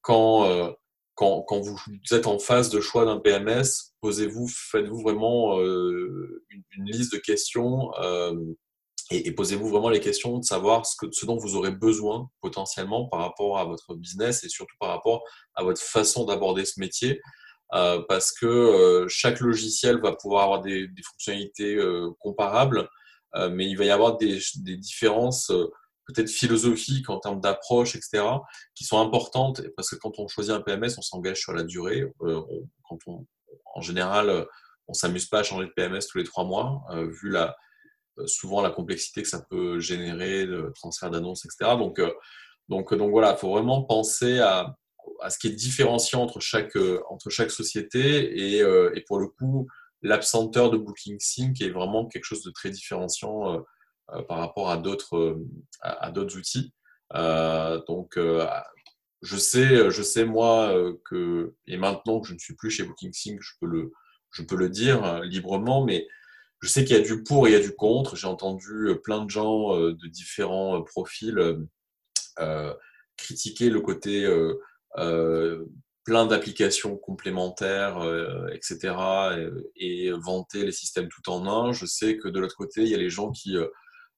quand 0.00 0.74
quand, 1.14 1.60
vous 1.60 1.78
êtes 2.10 2.26
en 2.26 2.38
phase 2.38 2.70
de 2.70 2.80
choix 2.80 3.04
d'un 3.04 3.18
PMS, 3.18 3.94
posez-vous, 4.00 4.48
faites-vous 4.48 5.00
vraiment 5.00 5.58
euh, 5.60 6.44
une, 6.50 6.84
liste 6.84 7.12
de 7.12 7.18
questions 7.18 7.90
euh, 9.10 9.20
et, 9.24 9.32
posez-vous 9.32 9.68
vraiment 9.68 9.88
les 9.88 10.00
questions 10.00 10.38
de 10.38 10.44
savoir 10.44 10.86
ce, 10.86 10.94
que, 10.96 11.10
ce 11.12 11.26
dont 11.26 11.36
vous 11.36 11.56
aurez 11.56 11.70
besoin 11.70 12.28
potentiellement 12.40 13.08
par 13.08 13.20
rapport 13.20 13.58
à 13.58 13.64
votre 13.64 13.94
business 13.94 14.44
et 14.44 14.48
surtout 14.48 14.76
par 14.78 14.90
rapport 14.90 15.24
à 15.54 15.62
votre 15.64 15.80
façon 15.80 16.24
d'aborder 16.24 16.64
ce 16.64 16.78
métier. 16.78 17.20
Euh, 17.74 18.02
parce 18.06 18.32
que 18.32 19.06
chaque 19.08 19.40
logiciel 19.40 19.98
va 20.00 20.12
pouvoir 20.12 20.44
avoir 20.44 20.60
des, 20.60 20.88
fonctionnalités 21.04 21.78
comparables, 22.20 22.88
mais 23.50 23.66
il 23.66 23.76
va 23.78 23.86
y 23.86 23.90
avoir 23.90 24.18
des, 24.18 24.40
des 24.56 24.76
différences 24.76 25.50
peut-être 26.06 26.30
philosophiques 26.30 27.08
en 27.10 27.18
termes 27.18 27.40
d'approche, 27.40 27.94
etc., 27.96 28.24
qui 28.74 28.84
sont 28.84 29.00
importantes 29.00 29.62
parce 29.76 29.90
que 29.90 29.96
quand 29.96 30.18
on 30.18 30.28
choisit 30.28 30.52
un 30.52 30.60
PMS, 30.60 30.98
on 30.98 31.02
s'engage 31.02 31.40
sur 31.40 31.52
la 31.52 31.62
durée. 31.62 32.04
Euh, 32.22 32.42
quand 32.88 32.98
on, 33.06 33.26
en 33.74 33.80
général, 33.80 34.46
on 34.88 34.94
s'amuse 34.94 35.26
pas 35.26 35.40
à 35.40 35.42
changer 35.42 35.66
de 35.66 35.72
PMS 35.72 36.00
tous 36.10 36.18
les 36.18 36.24
trois 36.24 36.44
mois, 36.44 36.82
euh, 36.90 37.08
vu 37.10 37.30
la, 37.30 37.48
euh, 37.48 37.52
souvent 38.26 38.60
la 38.60 38.70
complexité 38.70 39.22
que 39.22 39.28
ça 39.28 39.44
peut 39.48 39.80
générer, 39.80 40.44
le 40.44 40.72
transfert 40.74 41.10
d'annonces, 41.10 41.44
etc. 41.44 41.76
Donc, 41.76 42.00
donc, 42.68 42.94
donc 42.94 43.10
voilà, 43.10 43.32
il 43.32 43.38
faut 43.38 43.50
vraiment 43.50 43.82
penser 43.82 44.38
à, 44.38 44.76
à, 45.20 45.30
ce 45.30 45.38
qui 45.38 45.48
est 45.48 45.52
différenciant 45.52 46.22
entre 46.22 46.40
chaque, 46.40 46.76
entre 47.08 47.30
chaque 47.30 47.50
société 47.50 48.56
et, 48.56 48.58
et 48.58 49.00
pour 49.06 49.18
le 49.18 49.28
coup, 49.28 49.66
l'absenteur 50.02 50.70
de 50.70 50.76
Booking 50.76 51.18
Sync 51.18 51.60
est 51.60 51.70
vraiment 51.70 52.06
quelque 52.06 52.24
chose 52.24 52.42
de 52.42 52.50
très 52.50 52.70
différenciant 52.70 53.64
euh, 54.10 54.22
par 54.22 54.38
rapport 54.38 54.70
à 54.70 54.76
d'autres 54.76 55.16
euh, 55.16 55.48
à, 55.80 56.10
d'autres 56.10 56.36
outils. 56.36 56.72
Euh, 57.14 57.80
donc 57.86 58.18
je 59.22 59.36
sais, 59.36 59.90
je 59.90 60.02
sais 60.02 60.24
moi 60.24 60.74
que 61.04 61.54
et 61.66 61.76
maintenant 61.76 62.20
que 62.20 62.28
je 62.28 62.34
ne 62.34 62.38
suis 62.38 62.54
plus 62.54 62.70
chez 62.70 62.84
BookingSync, 62.84 63.40
je 63.40 63.52
peux 63.60 63.66
le 63.66 63.92
je 64.30 64.42
peux 64.42 64.56
le 64.56 64.68
dire 64.68 65.20
librement, 65.22 65.84
mais 65.84 66.08
je 66.62 66.68
sais 66.68 66.84
qu'il 66.84 66.96
y 66.96 66.98
a 66.98 67.02
du 67.02 67.22
pour 67.22 67.46
et 67.46 67.50
il 67.50 67.52
y 67.54 67.56
a 67.56 67.60
du 67.60 67.74
contre. 67.74 68.16
J'ai 68.16 68.26
entendu 68.26 68.88
plein 69.04 69.24
de 69.24 69.30
gens 69.30 69.76
de 69.76 70.06
différents 70.06 70.82
profils 70.82 71.38
critiquer 73.16 73.68
le 73.68 73.80
côté 73.80 74.28
plein 76.04 76.26
d'applications 76.26 76.96
complémentaires, 76.96 77.98
etc., 78.52 78.94
et, 79.76 80.12
vanter 80.12 80.64
les 80.64 80.72
systèmes 80.72 81.08
tout 81.08 81.30
en 81.30 81.46
un. 81.46 81.72
Je 81.72 81.84
sais 81.84 82.16
que 82.16 82.28
de 82.28 82.38
l'autre 82.38 82.56
côté, 82.56 82.82
il 82.82 82.88
y 82.88 82.94
a 82.94 82.98
les 82.98 83.10
gens 83.10 83.32
qui 83.32 83.56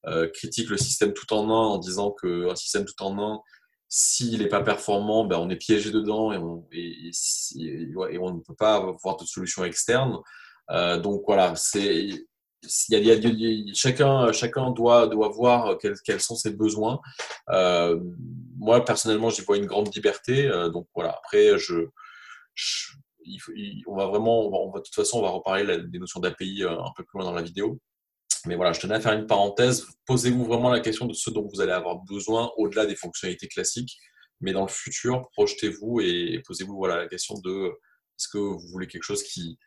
euh, 0.07 0.29
critique 0.29 0.69
le 0.69 0.77
système 0.77 1.15
tout 1.15 1.33
en 1.33 1.49
un 1.49 1.67
en 1.67 1.79
disant 1.79 2.11
qu'un 2.11 2.55
système 2.57 2.85
tout 2.85 3.03
en 3.03 3.19
un, 3.19 3.41
s'il 3.89 4.39
n'est 4.39 4.49
pas 4.49 4.63
performant, 4.63 5.25
ben 5.25 5.39
on 5.39 5.49
est 5.49 5.57
piégé 5.57 5.91
dedans 5.91 6.31
et 6.31 6.37
on, 6.37 6.67
ne 6.71 8.41
peut 8.41 8.55
pas 8.55 8.75
avoir 8.75 9.17
de 9.17 9.25
solution 9.25 9.65
externe. 9.65 10.19
Euh, 10.71 10.99
donc 10.99 11.23
voilà, 11.27 11.57
c'est 11.57 12.09
chacun, 13.75 14.33
chacun 14.33 14.71
doit, 14.71 15.07
voir 15.29 15.79
quels, 15.79 16.21
sont 16.21 16.37
ses 16.37 16.51
besoins. 16.51 17.01
Euh, 17.51 18.01
moi, 18.59 18.85
personnellement, 18.85 19.31
j'y 19.31 19.43
vois 19.43 19.57
une 19.57 19.67
grande 19.67 19.95
liberté. 19.95 20.47
Euh, 20.47 20.69
donc 20.71 20.87
voilà, 20.95 21.19
après, 21.25 21.53
on 23.87 23.97
va 23.97 24.07
vraiment, 24.07 24.73
de 24.75 24.81
toute 24.81 24.95
façon, 24.95 25.19
on 25.19 25.23
va 25.23 25.31
reparler 25.31 25.79
des 25.83 25.99
notions 25.99 26.21
d'API 26.21 26.65
euh, 26.65 26.79
un 26.79 26.93
peu 26.97 27.05
plus 27.05 27.19
loin 27.19 27.25
dans 27.25 27.35
la 27.35 27.43
vidéo. 27.43 27.81
Mais 28.47 28.57
voilà, 28.57 28.73
je 28.73 28.81
tenais 28.81 28.95
à 28.95 29.01
faire 29.01 29.15
une 29.15 29.27
parenthèse. 29.27 29.87
Posez-vous 30.07 30.45
vraiment 30.45 30.71
la 30.71 30.81
question 30.81 31.07
de 31.07 31.15
ce 31.15 31.31
dont 31.31 31.49
vous 31.53 31.61
allez 31.61 31.73
avoir 31.73 31.97
besoin 32.05 32.51
au-delà 32.57 32.85
des 32.87 32.97
fonctionnalités 32.97 33.49
classiques. 33.49 33.97
mais 34.41 34.53
dans 34.53 34.63
le 34.63 34.69
futur, 34.69 35.29
projetez-vous 35.33 36.01
et 36.01 36.43
posez-vous 36.47 36.77
voilà, 36.77 36.99
la 36.99 37.09
question 37.09 37.37
de 37.43 37.71
est-ce 38.19 38.29
que 38.29 38.39
vous 38.39 38.69
voulez 38.71 38.87
quelque 38.87 39.03
chose 39.03 39.23
qui, 39.23 39.59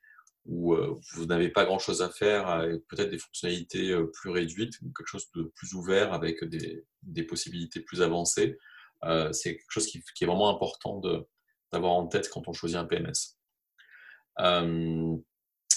où 0.48 0.76
vous 1.14 1.26
n'avez 1.26 1.50
pas 1.50 1.66
grand-chose 1.66 2.02
à 2.02 2.10
faire, 2.10 2.48
avec 2.48 2.88
peut-être 2.88 3.10
des 3.10 3.20
fonctionnalités 3.20 3.96
plus 4.14 4.30
réduites, 4.30 4.80
quelque 4.80 5.08
chose 5.08 5.28
de 5.36 5.52
plus 5.56 5.74
ouvert 5.74 6.14
avec 6.14 6.44
des, 6.46 6.86
des 7.04 7.24
possibilités 7.24 7.82
plus 7.82 8.02
avancées. 8.02 8.58
c'est 9.32 9.58
quelque 9.58 9.72
chose 9.72 9.88
qui, 9.88 10.02
qui, 10.16 10.24
est 10.24 10.28
vraiment 10.28 10.50
important 10.50 11.02
d'avoir 11.72 11.94
en 11.94 12.08
tête 12.08 12.30
quand 12.30 12.48
on 12.48 12.54
choisit 12.54 12.78
un 12.78 12.86
PMS. 12.86 13.36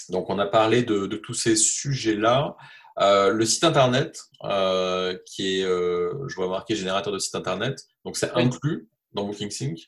donc, 0.09 0.29
on 0.29 0.39
a 0.39 0.47
parlé 0.47 0.83
de, 0.83 1.05
de 1.05 1.17
tous 1.17 1.33
ces 1.33 1.55
sujets-là. 1.55 2.55
Euh, 2.99 3.31
le 3.31 3.45
site 3.45 3.63
internet, 3.63 4.21
euh, 4.43 5.17
qui 5.25 5.59
est, 5.59 5.63
euh, 5.63 6.27
je 6.27 6.35
vois 6.35 6.49
marqué 6.49 6.75
générateur 6.75 7.13
de 7.13 7.19
site 7.19 7.35
internet, 7.35 7.79
donc 8.03 8.17
c'est 8.17 8.31
inclus 8.33 8.89
dans 9.13 9.25
BookingSync 9.25 9.79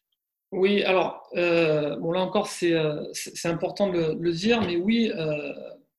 Oui, 0.53 0.83
alors, 0.83 1.29
bon 1.33 2.11
là 2.11 2.21
encore, 2.21 2.47
c'est 2.47 2.75
important 3.45 3.89
de 3.89 4.15
le, 4.19 4.31
dire, 4.31 4.61
mais 4.61 4.77
oui, 4.77 5.11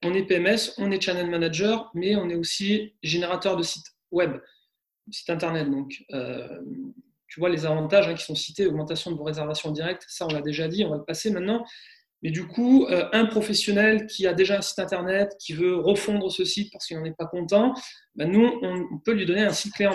on 0.05 0.15
est 0.15 0.23
PMS, 0.23 0.75
on 0.79 0.91
est 0.91 1.01
channel 1.01 1.29
manager, 1.29 1.91
mais 1.95 2.15
on 2.17 2.29
est 2.29 2.37
aussi 2.37 2.95
générateur 3.03 3.57
de 3.57 3.63
site 3.63 3.87
web, 4.11 4.39
site 5.11 5.31
internet. 5.31 5.71
Donc, 5.71 6.05
tu 7.35 7.41
vois 7.41 7.51
les 7.51 7.67
avantages 7.67 8.07
hein, 8.07 8.15
qui 8.15 8.25
sont 8.25 8.37
cités, 8.37 8.65
augmentation 8.65 9.11
de 9.11 9.17
vos 9.17 9.25
réservations 9.25 9.73
directes, 9.73 10.05
ça 10.07 10.25
on 10.25 10.33
l'a 10.33 10.41
déjà 10.41 10.69
dit, 10.69 10.85
on 10.85 10.91
va 10.91 10.99
le 10.99 11.05
passer 11.05 11.33
maintenant. 11.33 11.65
Mais 12.23 12.31
du 12.31 12.47
coup, 12.47 12.87
euh, 12.87 13.09
un 13.13 13.27
professionnel 13.27 14.07
qui 14.07 14.27
a 14.29 14.33
déjà 14.33 14.59
un 14.59 14.63
site 14.63 14.79
internet, 14.79 15.37
qui 15.39 15.53
veut 15.53 15.77
refondre 15.77 16.31
ce 16.31 16.45
site 16.45 16.73
parce 16.73 16.87
qu'il 16.87 16.97
n'en 16.97 17.05
est 17.05 17.17
pas 17.17 17.27
content, 17.27 17.75
ben 18.15 18.31
nous, 18.31 18.51
on, 18.63 18.99
peut 18.99 19.13
lui 19.13 19.27
donner 19.27 19.43
un 19.43 19.53
site 19.53 19.75
clé 19.75 19.91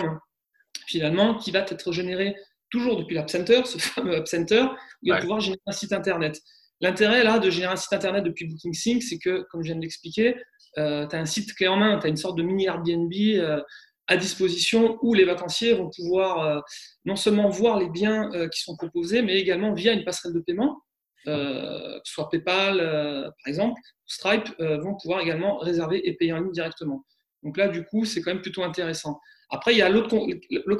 finalement, 0.86 1.36
qui 1.36 1.50
va 1.50 1.60
être 1.60 1.92
généré 1.92 2.36
toujours 2.70 2.96
depuis 2.96 3.14
l'App 3.14 3.30
Center, 3.30 3.62
ce 3.64 3.78
fameux 3.78 4.16
App 4.16 4.28
Center, 4.28 4.62
où 4.62 4.76
il 5.02 5.12
va 5.12 5.18
pouvoir 5.18 5.40
générer 5.40 5.60
un 5.66 5.72
site 5.72 5.92
internet. 5.92 6.40
L'intérêt 6.80 7.22
là 7.24 7.38
de 7.38 7.50
générer 7.50 7.72
un 7.72 7.76
site 7.76 7.92
internet 7.92 8.24
depuis 8.24 8.46
BookingSync, 8.46 9.02
c'est 9.02 9.18
que, 9.18 9.44
comme 9.50 9.62
je 9.62 9.66
viens 9.66 9.76
de 9.76 9.82
l'expliquer, 9.82 10.36
euh, 10.78 11.06
tu 11.06 11.16
as 11.16 11.18
un 11.18 11.26
site 11.26 11.54
clé 11.54 11.68
en 11.68 11.76
main, 11.76 11.98
tu 11.98 12.06
as 12.06 12.08
une 12.08 12.16
sorte 12.16 12.38
de 12.38 12.42
mini 12.42 12.66
Airbnb 12.66 13.12
euh, 13.12 13.60
à 14.06 14.16
disposition 14.16 14.98
où 15.02 15.14
les 15.14 15.24
vacanciers 15.24 15.74
vont 15.74 15.90
pouvoir 15.94 16.64
non 17.04 17.14
seulement 17.14 17.48
voir 17.48 17.78
les 17.78 17.88
biens 17.88 18.28
qui 18.52 18.60
sont 18.60 18.74
proposés, 18.74 19.22
mais 19.22 19.38
également 19.38 19.72
via 19.72 19.92
une 19.92 20.02
passerelle 20.02 20.34
de 20.34 20.40
paiement, 20.40 20.82
euh, 21.26 21.98
que 21.98 22.02
ce 22.04 22.14
soit 22.14 22.30
PayPal 22.30 22.80
euh, 22.80 23.24
par 23.24 23.48
exemple, 23.48 23.80
Stripe, 24.06 24.48
euh, 24.60 24.78
vont 24.78 24.96
pouvoir 24.96 25.20
également 25.20 25.58
réserver 25.58 26.08
et 26.08 26.14
payer 26.14 26.32
en 26.32 26.40
ligne 26.40 26.52
directement. 26.52 27.04
Donc 27.42 27.56
là, 27.56 27.68
du 27.68 27.84
coup, 27.84 28.04
c'est 28.04 28.20
quand 28.20 28.32
même 28.32 28.42
plutôt 28.42 28.62
intéressant. 28.62 29.20
Après, 29.50 29.72
il 29.72 29.78
y 29.78 29.82
a 29.82 29.88
l'autre 29.88 30.16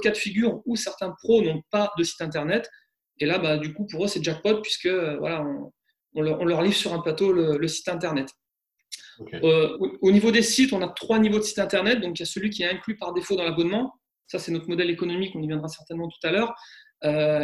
cas 0.03 0.11
de 0.11 0.17
figure 0.17 0.63
où 0.67 0.77
certains 0.77 1.11
pros 1.11 1.43
n'ont 1.43 1.63
pas 1.71 1.91
de 1.99 2.05
site 2.05 2.21
internet. 2.21 2.71
Et 3.19 3.27
là, 3.27 3.39
bah, 3.39 3.59
du 3.59 3.75
coup, 3.75 3.87
pour 3.87 4.05
eux, 4.05 4.09
c'est 4.09 4.23
jackpot 4.23 4.61
puisque 4.63 4.89
voilà, 4.89 5.45
on, 6.15 6.23
leur, 6.23 6.63
livre 6.63 6.77
sur 6.77 6.93
un 6.93 7.01
plateau 7.01 7.33
le, 7.33 7.69
site 7.69 7.89
internet. 7.89 8.29
au, 9.43 10.11
niveau 10.11 10.31
des 10.31 10.43
sites, 10.43 10.73
on 10.73 10.83
a 10.83 10.89
trois 10.89 11.19
niveaux 11.19 11.39
de 11.39 11.45
site 11.45 11.59
internet. 11.59 12.01
Donc, 12.01 12.19
il 12.19 12.23
y 12.23 12.25
a 12.25 12.27
celui 12.27 12.51
qui 12.51 12.63
est 12.63 12.71
inclus 12.71 12.97
par 12.97 13.13
défaut 13.13 13.37
dans 13.37 13.45
l'abonnement. 13.45 13.95
Ça, 14.27 14.39
c'est 14.39 14.53
notre 14.53 14.69
modèle 14.69 14.91
économique. 14.91 15.33
On 15.35 15.43
y 15.43 15.47
viendra 15.49 15.69
certainement 15.69 16.09
tout 16.09 16.27
à 16.27 16.31
l'heure. 16.31 16.55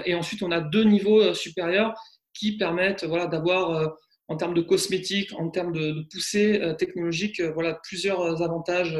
et 0.07 0.14
ensuite, 0.14 0.42
on 0.42 0.52
a 0.52 0.61
deux 0.61 0.85
niveaux 0.85 1.35
supérieurs 1.35 1.94
qui 2.38 2.57
permettent 2.57 3.05
voilà, 3.05 3.26
d'avoir, 3.26 3.70
euh, 3.70 3.88
en 4.28 4.36
termes 4.36 4.54
de 4.54 4.62
cosmétiques, 4.62 5.32
en 5.38 5.50
termes 5.50 5.72
de, 5.72 6.04
poussée 6.10 6.60
euh, 6.60 6.74
technologique, 6.74 7.40
euh, 7.40 7.52
voilà, 7.52 7.78
plusieurs 7.84 8.42
avantages, 8.42 8.98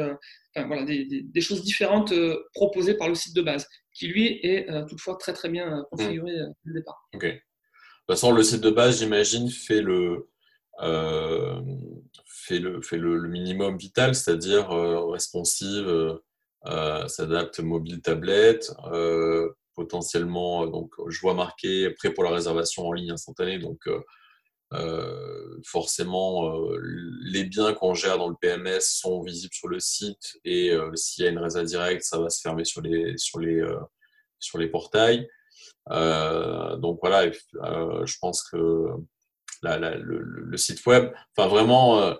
voilà, 0.55 0.85
des, 0.85 1.41
choses 1.41 1.63
différentes 1.63 2.11
proposées 2.55 2.95
par 2.95 3.09
le 3.09 3.15
site 3.15 3.35
de 3.35 3.43
base, 3.43 3.67
qui 3.93 4.07
lui 4.07 4.39
est 4.41 4.67
toutefois 4.89 5.15
très 5.15 5.31
très 5.31 5.49
bien 5.49 5.85
configuré 5.91 6.31
dès 6.31 6.45
le 6.63 6.73
départ. 6.73 7.07
Ok. 7.13 7.25
De 7.25 7.29
toute 7.29 7.41
façon, 8.09 8.31
le 8.31 8.41
site 8.41 8.61
de 8.61 8.71
base, 8.71 8.97
j'imagine, 8.97 9.51
fait 9.51 9.83
le, 9.83 10.29
fait 12.25 12.57
le, 12.57 12.81
fait 12.81 12.97
le, 12.97 13.27
minimum 13.27 13.77
vital, 13.77 14.15
c'est-à-dire 14.15 14.69
responsive, 15.11 16.17
s'adapte 17.07 17.59
mobile, 17.59 18.01
tablette, 18.01 18.71
potentiellement, 19.77 20.63
euh, 20.63 20.67
donc 20.67 20.91
je 21.07 21.21
vois 21.21 21.35
marqué 21.35 21.89
prêt 21.91 22.11
pour 22.11 22.25
la 22.25 22.31
réservation 22.31 22.85
en 22.85 22.91
ligne 22.91 23.11
instantanée, 23.11 23.59
donc 23.59 23.87
euh, 24.73 24.77
euh, 24.77 25.61
forcément, 25.65 26.59
les 27.21 27.45
biens 27.45 27.73
qu'on 27.73 27.93
gère 27.93 28.17
dans 28.17 28.29
le 28.29 28.35
PMS 28.39 28.81
sont 28.81 29.21
visibles 29.21 29.53
sur 29.53 29.67
le 29.67 29.79
site 29.79 30.37
et 30.43 30.71
s'il 30.95 31.23
y 31.23 31.27
a 31.27 31.31
une 31.31 31.39
réserve 31.39 31.65
directe, 31.65 32.03
ça 32.03 32.19
va 32.19 32.29
se 32.29 32.41
fermer 32.41 32.63
sur 32.65 32.81
les, 32.81 33.17
sur 33.17 33.39
les, 33.39 33.63
sur 34.39 34.57
les 34.57 34.67
portails. 34.67 35.27
donc 35.89 36.99
voilà, 37.01 37.31
je 37.31 38.17
pense 38.19 38.43
que 38.49 38.57
le, 39.63 40.57
site 40.57 40.85
web, 40.85 41.11
enfin 41.35 41.47
vraiment, 41.47 42.01
euh, 42.01 42.13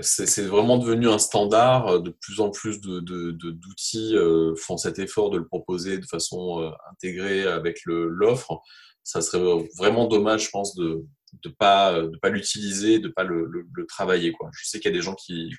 c'est 0.00 0.46
vraiment 0.46 0.78
devenu 0.78 1.08
un 1.08 1.18
standard. 1.18 1.88
Euh, 1.88 1.98
de 2.00 2.10
plus 2.10 2.40
en 2.40 2.50
plus 2.50 2.80
d'outils 2.80 4.16
euh, 4.16 4.54
font 4.56 4.76
cet 4.76 4.98
effort 4.98 5.30
de 5.30 5.38
le 5.38 5.46
proposer 5.46 5.98
de 5.98 6.06
façon 6.06 6.72
intégrée 6.90 7.44
avec 7.44 7.80
l'offre. 7.86 8.60
Ça 9.02 9.20
serait 9.20 9.68
vraiment 9.76 10.06
dommage, 10.06 10.46
je 10.46 10.50
pense, 10.50 10.74
de 10.74 11.04
ne 11.44 11.50
pas, 11.50 12.00
l'utiliser, 12.30 12.98
de 12.98 13.08
ne 13.08 13.12
pas 13.12 13.24
le, 13.24 13.66
travailler. 13.86 14.34
Je 14.52 14.66
sais 14.66 14.80
qu'il 14.80 14.90
y 14.90 14.94
a 14.94 14.96
des 14.96 15.02
gens 15.02 15.14
qui, 15.14 15.50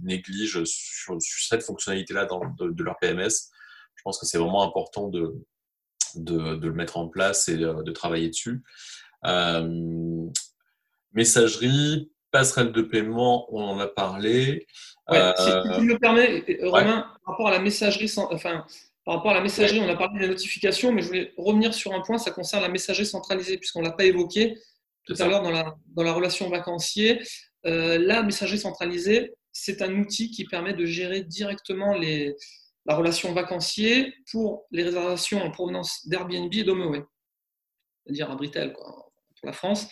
négligent 0.00 0.62
cette 0.64 1.62
fonctionnalité-là 1.62 2.26
de, 2.26 2.82
leur 2.82 2.98
PMS. 3.00 3.50
Je 3.94 4.02
pense 4.04 4.18
que 4.18 4.26
c'est 4.26 4.38
vraiment 4.38 4.62
important 4.62 5.08
de, 5.08 5.42
le 6.16 6.72
mettre 6.72 6.98
en 6.98 7.08
place 7.08 7.48
et 7.48 7.56
de, 7.56 7.90
travailler 7.92 8.28
dessus. 8.28 8.62
messagerie, 11.14 12.11
passerelle 12.32 12.72
de 12.72 12.82
paiement, 12.82 13.46
on 13.54 13.62
en 13.62 13.78
a 13.78 13.86
parlé. 13.86 14.66
Ouais, 15.08 15.32
si 15.36 15.50
euh, 15.50 15.78
tu 15.78 15.82
me 15.82 15.98
permets, 15.98 16.44
Romain, 16.62 17.06
par 17.24 17.34
rapport 17.34 17.48
à 17.48 17.50
la 17.52 17.58
messagerie, 17.60 18.12
enfin, 18.16 18.64
par 19.04 19.16
rapport 19.16 19.30
à 19.32 19.34
la 19.34 19.42
messagerie, 19.42 19.80
on 19.80 19.88
a 19.88 19.96
parlé 19.96 20.20
des 20.20 20.28
notifications, 20.28 20.92
mais 20.92 21.02
je 21.02 21.08
voulais 21.08 21.32
revenir 21.36 21.74
sur 21.74 21.92
un 21.92 22.00
point, 22.00 22.18
ça 22.18 22.30
concerne 22.30 22.62
la 22.62 22.68
messagerie 22.68 23.06
centralisée, 23.06 23.58
puisqu'on 23.58 23.80
ne 23.80 23.86
l'a 23.86 23.92
pas 23.92 24.04
évoqué 24.04 24.58
tout 25.04 25.14
à 25.18 25.26
l'heure 25.26 25.42
dans 25.42 25.50
la, 25.50 25.76
dans 25.88 26.02
la 26.02 26.12
relation 26.12 26.48
vacancier. 26.48 27.20
Euh, 27.66 27.98
la 27.98 28.22
messagerie 28.22 28.58
centralisée, 28.58 29.34
c'est 29.52 29.82
un 29.82 29.94
outil 29.96 30.30
qui 30.30 30.44
permet 30.44 30.72
de 30.72 30.86
gérer 30.86 31.22
directement 31.22 31.94
les, 31.94 32.34
la 32.86 32.94
relation 32.96 33.32
vacancier 33.32 34.14
pour 34.30 34.66
les 34.70 34.84
réservations 34.84 35.42
en 35.42 35.50
provenance 35.50 36.06
d'Airbnb 36.06 36.52
et 36.54 36.64
d'HomeAway, 36.64 37.02
c'est-à-dire 38.04 38.30
à 38.30 38.36
Britel, 38.36 38.72
quoi, 38.72 39.10
pour 39.40 39.46
la 39.46 39.52
France 39.52 39.88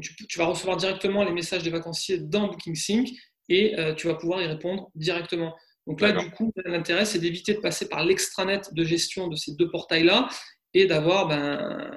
tu, 0.00 0.38
vas 0.38 0.46
recevoir 0.46 0.76
directement 0.76 1.24
les 1.24 1.32
messages 1.32 1.62
des 1.62 1.70
vacanciers 1.70 2.18
dans 2.18 2.48
BookingSync 2.48 3.08
et 3.48 3.78
euh, 3.78 3.94
tu 3.94 4.06
vas 4.06 4.14
pouvoir 4.14 4.42
y 4.42 4.46
répondre 4.46 4.90
directement. 4.94 5.54
Donc 5.86 6.00
là, 6.00 6.12
du 6.12 6.30
coup, 6.30 6.52
l'intérêt, 6.64 7.04
c'est 7.04 7.18
d'éviter 7.18 7.54
de 7.54 7.60
passer 7.60 7.88
par 7.88 8.04
l'extranet 8.04 8.72
de 8.72 8.84
gestion 8.84 9.28
de 9.28 9.36
ces 9.36 9.54
deux 9.54 9.70
portails-là 9.70 10.28
et 10.72 10.86
d'avoir 10.86 11.28
ben, 11.28 11.90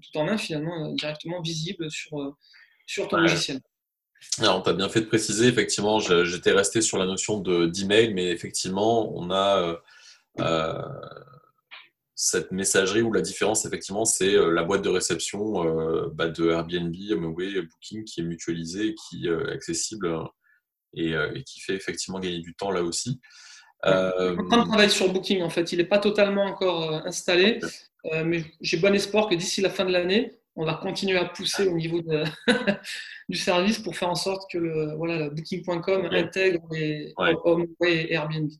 tout 0.00 0.18
en 0.18 0.24
main, 0.24 0.38
finalement, 0.38 0.86
euh, 0.86 0.94
directement 0.94 1.40
visible 1.40 1.90
sur, 1.90 2.20
euh, 2.20 2.30
sur 2.86 3.08
ton 3.08 3.16
logiciel. 3.18 3.60
Alors, 4.38 4.62
tu 4.62 4.70
as 4.70 4.72
bien 4.72 4.88
fait 4.88 5.00
de 5.00 5.06
préciser, 5.06 5.48
effectivement, 5.48 6.00
j'étais 6.00 6.52
resté 6.52 6.80
sur 6.80 6.96
la 6.96 7.04
notion 7.04 7.40
d'email, 7.40 8.14
mais 8.14 8.30
effectivement, 8.30 9.12
on 9.14 9.30
a 9.30 9.78
cette 12.14 12.52
messagerie 12.52 13.02
où 13.02 13.12
la 13.12 13.20
différence, 13.20 13.64
effectivement, 13.64 14.04
c'est 14.04 14.34
euh, 14.34 14.52
la 14.52 14.62
boîte 14.62 14.82
de 14.82 14.88
réception 14.88 15.64
euh, 15.66 16.08
bah, 16.14 16.28
de 16.28 16.48
Airbnb, 16.48 16.94
Booking 16.94 18.04
qui 18.04 18.20
est 18.20 18.24
mutualisée, 18.24 18.94
qui 18.94 19.26
est 19.26 19.30
euh, 19.30 19.52
accessible 19.52 20.16
et, 20.96 21.14
qui 21.44 21.60
fait 21.60 21.74
effectivement 21.74 22.20
gagner 22.20 22.38
du 22.38 22.54
temps 22.54 22.70
là 22.70 22.82
aussi. 22.82 23.20
Euh, 23.84 24.36
en 24.38 24.48
train 24.48 24.62
de 24.62 24.68
travailler 24.68 24.88
sur 24.88 25.12
Booking, 25.12 25.42
en 25.42 25.50
fait. 25.50 25.72
Il 25.72 25.78
n'est 25.78 25.84
pas 25.84 25.98
totalement 25.98 26.44
encore 26.44 26.92
installé, 27.04 27.58
mais 28.24 28.44
j'ai 28.60 28.76
bon 28.76 28.94
espoir 28.94 29.28
que 29.28 29.34
d'ici 29.34 29.60
la 29.60 29.70
fin 29.70 29.84
de 29.84 29.90
l'année, 29.90 30.38
on 30.54 30.64
va 30.64 30.74
continuer 30.74 31.18
à 31.18 31.24
pousser 31.24 31.66
au 31.66 31.76
niveau 31.76 32.00
du 33.28 33.36
service 33.36 33.80
pour 33.80 33.96
faire 33.96 34.08
en 34.08 34.14
sorte 34.14 34.48
que 34.52 34.58
le, 34.58 34.94
voilà, 34.94 35.28
Booking.com 35.30 36.06
intègre 36.12 36.62
les 36.70 37.12
et 37.82 38.14
Airbnb. 38.14 38.50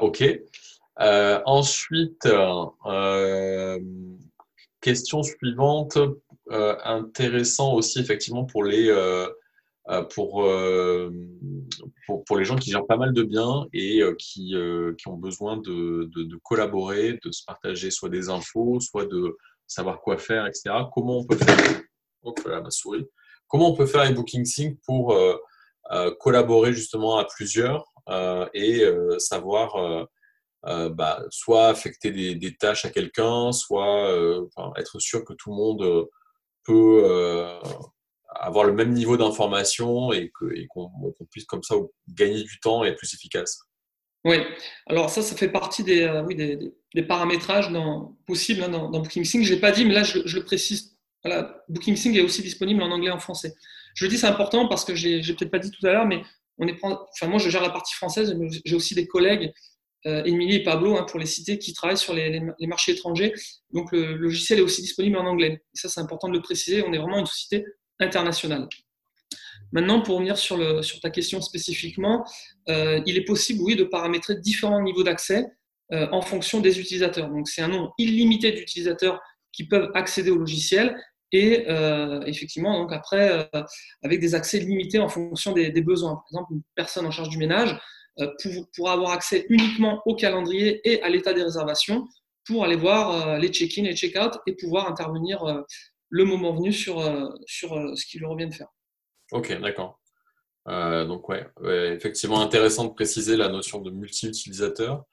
ok. 0.00 0.24
Euh, 1.02 1.40
ensuite, 1.46 2.26
euh, 2.26 3.78
question 4.80 5.22
suivante, 5.24 5.98
euh, 6.50 6.76
intéressant 6.84 7.74
aussi 7.74 7.98
effectivement 7.98 8.44
pour 8.44 8.62
les, 8.62 8.88
pour, 10.14 10.48
pour, 12.26 12.38
les 12.38 12.44
gens 12.44 12.56
qui 12.56 12.70
gèrent 12.70 12.86
pas 12.86 12.96
mal 12.96 13.12
de 13.12 13.22
biens 13.24 13.66
et 13.72 14.02
qui, 14.18 14.54
qui 14.98 15.08
ont 15.08 15.16
besoin 15.16 15.56
de, 15.56 16.08
de, 16.14 16.36
collaborer, 16.44 17.18
de 17.24 17.32
se 17.32 17.44
partager 17.44 17.90
soit 17.90 18.08
des 18.08 18.28
infos, 18.28 18.78
soit 18.80 19.06
de 19.06 19.36
savoir 19.66 20.00
quoi 20.00 20.18
faire, 20.18 20.46
etc. 20.46 20.70
Comment 20.94 21.18
on 21.18 21.24
peut 21.24 21.36
faire 21.36 21.82
oh, 22.22 22.34
ma 22.46 22.70
souris. 22.70 23.06
Comment 23.48 23.70
on 23.70 23.76
peut 23.76 23.86
faire 23.86 24.02
avec 24.02 24.14
BookingSync 24.14 24.78
pour 24.84 25.16
collaborer 26.20 26.72
justement 26.72 27.18
à 27.18 27.24
plusieurs 27.24 27.92
et 28.54 28.84
savoir 29.18 30.06
bah, 30.64 31.22
soit 31.30 31.68
affecter 31.68 32.10
des, 32.10 32.56
tâches 32.56 32.84
à 32.84 32.90
quelqu'un, 32.90 33.52
soit 33.52 34.10
être 34.76 34.98
sûr 35.00 35.24
que 35.24 35.32
tout 35.34 35.50
le 35.50 35.56
monde 35.56 36.08
peut 36.64 37.60
avoir 38.28 38.64
le 38.64 38.72
même 38.72 38.92
niveau 38.92 39.16
d'information 39.16 40.12
et 40.12 40.30
qu'on 40.30 40.90
puisse 41.30 41.44
comme 41.44 41.62
ça 41.62 41.74
gagner 42.08 42.42
du 42.42 42.60
temps 42.60 42.84
et 42.84 42.88
être 42.88 42.98
plus 42.98 43.12
efficace. 43.14 43.58
Oui, 44.24 44.36
alors 44.86 45.10
ça, 45.10 45.20
ça 45.20 45.36
fait 45.36 45.48
partie 45.48 45.82
des, 45.82 46.08
oui, 46.26 46.36
des, 46.36 47.02
paramétrages 47.02 47.70
possibles 48.26 48.62
hein, 48.62 48.68
dans, 48.68 48.88
dans, 48.88 49.00
BookingSync. 49.00 49.44
Je 49.44 49.54
l'ai 49.54 49.60
pas 49.60 49.72
dit, 49.72 49.84
mais 49.84 49.94
là, 49.94 50.04
je, 50.04 50.18
le 50.18 50.44
précise. 50.44 50.96
Voilà, 51.24 51.64
BookingSync 51.68 52.16
est 52.16 52.22
aussi 52.22 52.42
disponible 52.42 52.82
en 52.82 52.90
anglais 52.90 53.08
et 53.08 53.12
en 53.12 53.18
français. 53.18 53.54
Je 53.94 54.04
le 54.04 54.10
dis, 54.10 54.18
c'est 54.18 54.26
important 54.26 54.68
parce 54.68 54.84
que 54.84 54.94
je 54.94 55.08
n'ai 55.08 55.36
peut-être 55.36 55.50
pas 55.50 55.58
dit 55.58 55.70
tout 55.70 55.84
à 55.86 55.92
l'heure, 55.92 56.06
mais 56.06 56.22
on 56.58 56.68
est, 56.68 56.78
enfin, 56.82 57.26
moi, 57.26 57.38
je 57.38 57.50
gère 57.50 57.62
la 57.62 57.70
partie 57.70 57.94
française, 57.94 58.34
mais 58.38 58.48
j'ai 58.64 58.76
aussi 58.76 58.94
des 58.94 59.08
collègues, 59.08 59.52
euh, 59.52 59.52
Émilie 60.04 60.56
et 60.56 60.62
Pablo, 60.62 60.96
hein, 60.96 61.04
pour 61.08 61.20
les 61.20 61.26
citer, 61.26 61.58
qui 61.58 61.72
travaillent 61.72 61.96
sur 61.96 62.14
les, 62.14 62.40
marchés 62.66 62.92
étrangers. 62.92 63.32
Donc, 63.72 63.92
le, 63.92 64.16
logiciel 64.16 64.58
est 64.58 64.62
aussi 64.62 64.82
disponible 64.82 65.16
en 65.16 65.26
anglais. 65.26 65.62
Ça, 65.74 65.88
c'est 65.88 66.00
important 66.00 66.28
de 66.28 66.34
le 66.34 66.42
préciser. 66.42 66.82
On 66.82 66.92
est 66.92 66.98
vraiment 66.98 67.18
une 67.18 67.26
société 67.26 67.64
internationale. 68.00 68.68
Maintenant, 69.72 70.02
pour 70.02 70.16
revenir 70.16 70.36
sur, 70.36 70.58
ta 71.00 71.10
question 71.10 71.40
spécifiquement, 71.40 72.24
euh, 72.68 73.00
il 73.06 73.16
est 73.16 73.24
possible, 73.24 73.60
oui, 73.62 73.76
de 73.76 73.84
paramétrer 73.84 74.36
différents 74.36 74.82
niveaux 74.82 75.02
d'accès 75.02 75.46
euh, 75.92 76.06
en 76.10 76.20
fonction 76.20 76.60
des 76.60 76.80
utilisateurs. 76.80 77.28
Donc, 77.28 77.48
c'est 77.48 77.62
un 77.62 77.68
nombre 77.68 77.94
illimité 77.98 78.52
d'utilisateurs 78.52 79.20
qui 79.52 79.68
peuvent 79.68 79.90
accéder 79.94 80.30
au 80.30 80.38
logiciel 80.38 80.96
et 81.32 81.64
euh, 81.68 82.22
effectivement, 82.26 82.86
après, 82.88 83.48
euh, 83.54 83.62
avec 84.02 84.20
des 84.20 84.34
accès 84.34 84.58
limités 84.58 84.98
en 84.98 85.08
fonction 85.08 85.52
des, 85.52 85.70
besoins. 85.80 86.14
Par 86.14 86.24
exemple, 86.30 86.52
une 86.52 86.62
personne 86.74 87.06
en 87.06 87.10
charge 87.10 87.30
du 87.30 87.38
ménage 87.38 87.78
euh, 88.20 88.28
pourra 88.74 88.92
avoir 88.92 89.12
accès 89.12 89.46
uniquement 89.48 90.02
au 90.06 90.14
calendrier 90.14 90.80
et 90.88 91.02
à 91.02 91.08
l'état 91.08 91.32
des 91.32 91.42
réservations 91.42 92.06
pour 92.46 92.64
aller 92.64 92.76
voir 92.76 93.38
les 93.38 93.48
check-in 93.48 93.84
et 93.84 93.94
check-out 93.94 94.34
et 94.46 94.56
pouvoir 94.56 94.88
intervenir 94.88 95.64
le 96.08 96.24
moment 96.24 96.52
venu 96.52 96.72
sur, 96.72 97.00
sur 97.46 97.70
ce 97.96 98.04
qu'il 98.04 98.26
revient 98.26 98.48
de 98.48 98.54
faire. 98.54 98.66
Ok, 99.30 99.56
d'accord. 99.60 100.00
donc 100.66 101.28
ouais, 101.28 101.46
effectivement 101.94 102.40
intéressant 102.40 102.86
de 102.86 102.94
préciser 102.94 103.36
la 103.36 103.48
notion 103.48 103.80
de 103.80 103.92
multi-utilisateur. 103.92 105.04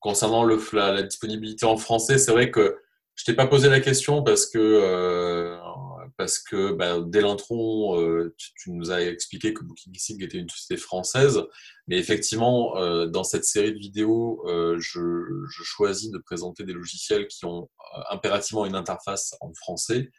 concernant 0.00 0.44
le, 0.44 0.60
la, 0.74 1.02
disponibilité 1.02 1.64
en 1.64 1.78
français, 1.78 2.18
c'est 2.18 2.32
vrai 2.32 2.50
que 2.50 2.76
je 3.18 3.24
t'ai 3.24 3.34
pas 3.34 3.48
posé 3.48 3.68
la 3.68 3.80
question 3.80 4.22
parce 4.22 4.46
que 4.46 4.58
euh, 4.58 5.58
parce 6.18 6.40
que 6.40 6.72
bah, 6.72 6.98
dès 7.00 7.20
l'intro, 7.20 7.94
euh, 7.98 8.34
tu, 8.36 8.72
nous 8.72 8.90
as 8.90 9.02
expliqué 9.02 9.54
que 9.54 9.62
BookingSync 9.64 10.20
était 10.20 10.38
une 10.38 10.48
société 10.50 10.76
française, 10.76 11.40
mais 11.86 11.96
effectivement, 11.96 12.76
euh, 12.76 13.06
dans 13.06 13.22
cette 13.22 13.44
série 13.44 13.72
de 13.72 13.78
vidéos, 13.78 14.44
je, 14.78 15.24
je, 15.48 15.62
choisis 15.62 16.10
de 16.10 16.18
présenter 16.18 16.64
des 16.64 16.72
logiciels 16.72 17.28
qui 17.28 17.44
ont 17.46 17.70
impérativement 18.10 18.66
une 18.66 18.74
interface 18.74 19.36
en 19.40 19.54
français 19.54 20.10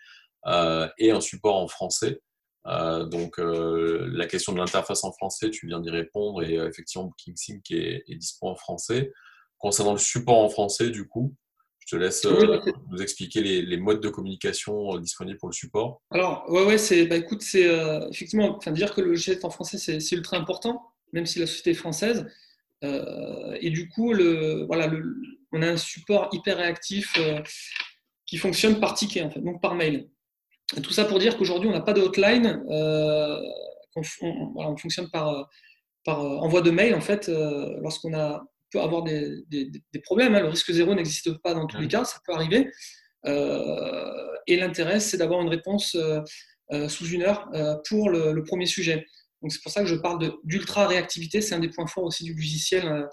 et 0.97 1.11
un 1.11 1.21
support 1.21 1.57
en 1.57 1.67
français. 1.67 2.21
donc 2.65 3.37
la 3.37 4.25
question 4.25 4.53
de 4.53 4.57
l'interface 4.57 5.03
en 5.03 5.11
français, 5.11 5.49
tu 5.49 5.67
viens 5.67 5.81
d'y 5.81 5.89
répondre 5.89 6.41
et 6.43 6.55
effectivement 6.55 7.07
BookingSync 7.07 7.71
est, 7.71 8.03
est 8.07 8.15
dispo 8.15 8.47
en 8.47 8.55
français. 8.55 9.11
Concernant 9.57 9.91
le 9.91 9.99
support 9.99 10.37
en 10.37 10.49
français, 10.49 10.89
du 10.89 11.05
coup, 11.05 11.35
je 11.89 11.95
te 11.95 12.01
laisse 12.01 12.25
euh, 12.25 12.59
nous 12.91 13.01
expliquer 13.01 13.41
les, 13.41 13.77
modes 13.77 14.01
de 14.01 14.09
communication 14.09 14.95
euh, 14.95 14.99
disponibles 14.99 15.39
pour 15.39 15.49
le 15.49 15.53
support. 15.53 16.01
Alors, 16.11 16.45
ouais, 16.49 16.63
ouais, 16.65 16.77
c'est, 16.77 17.05
bah, 17.05 17.15
écoute, 17.15 17.41
c'est 17.41 17.67
euh, 17.67 18.07
effectivement, 18.09 18.55
enfin, 18.57 18.71
dire 18.71 18.93
que 18.93 19.01
le 19.01 19.09
logiciel 19.09 19.37
est 19.37 19.45
en 19.45 19.49
français, 19.49 19.77
c'est, 19.77 20.15
ultra 20.15 20.37
important, 20.37 20.83
même 21.13 21.25
si 21.25 21.39
la 21.39 21.47
société 21.47 21.71
est 21.71 21.75
française. 21.75 22.27
et 22.83 23.69
du 23.71 23.89
coup, 23.89 24.13
le, 24.13 24.65
voilà, 24.67 24.87
le, 24.87 25.15
on 25.51 25.61
a 25.61 25.67
un 25.67 25.77
support 25.77 26.29
hyper 26.31 26.57
réactif 26.57 27.17
qui 28.25 28.37
fonctionne 28.37 28.79
par 28.79 28.93
ticket, 28.93 29.23
en 29.23 29.31
fait, 29.31 29.41
donc 29.41 29.59
par 29.59 29.73
mail. 29.73 30.09
tout 30.83 30.91
ça 30.91 31.05
pour 31.05 31.17
dire 31.17 31.37
qu'aujourd'hui, 31.37 31.69
on 31.69 31.73
n'a 31.73 31.81
pas 31.81 31.93
de 31.93 32.01
hotline. 32.01 32.63
On, 32.67 34.01
on, 34.55 34.77
fonctionne 34.77 35.09
par, 35.09 35.49
par 36.05 36.19
envoi 36.19 36.61
de 36.61 36.69
mail, 36.69 36.93
en 36.93 37.01
fait, 37.01 37.31
lorsqu'on 37.81 38.13
a 38.13 38.45
peut 38.71 38.81
avoir 38.81 39.03
des, 39.03 39.43
problèmes. 40.03 40.35
Hein. 40.35 40.41
Le 40.41 40.49
risque 40.49 40.71
zéro 40.71 40.93
n'existe 40.95 41.31
pas 41.41 41.53
dans 41.53 41.67
tous 41.67 41.79
les 41.79 41.87
cas, 41.87 42.05
ça 42.05 42.19
peut 42.25 42.33
arriver. 42.33 42.69
Euh, 43.25 44.27
et 44.47 44.57
l'intérêt, 44.57 44.99
c'est 44.99 45.17
d'avoir 45.17 45.41
une 45.41 45.49
réponse 45.49 45.95
euh, 45.95 46.21
euh, 46.71 46.87
sous 46.87 47.07
une 47.07 47.23
heure 47.23 47.49
pour 47.87 48.09
le, 48.09 48.43
premier 48.43 48.65
sujet. 48.65 49.05
Donc 49.41 49.51
c'est 49.51 49.61
pour 49.61 49.71
ça 49.71 49.81
que 49.81 49.87
je 49.87 49.95
parle 49.95 50.31
d'ultra 50.43 50.87
réactivité. 50.87 51.41
C'est 51.41 51.55
un 51.55 51.59
des 51.59 51.69
points 51.69 51.87
forts 51.87 52.05
aussi 52.05 52.23
du 52.23 52.33
logiciel. 52.33 53.07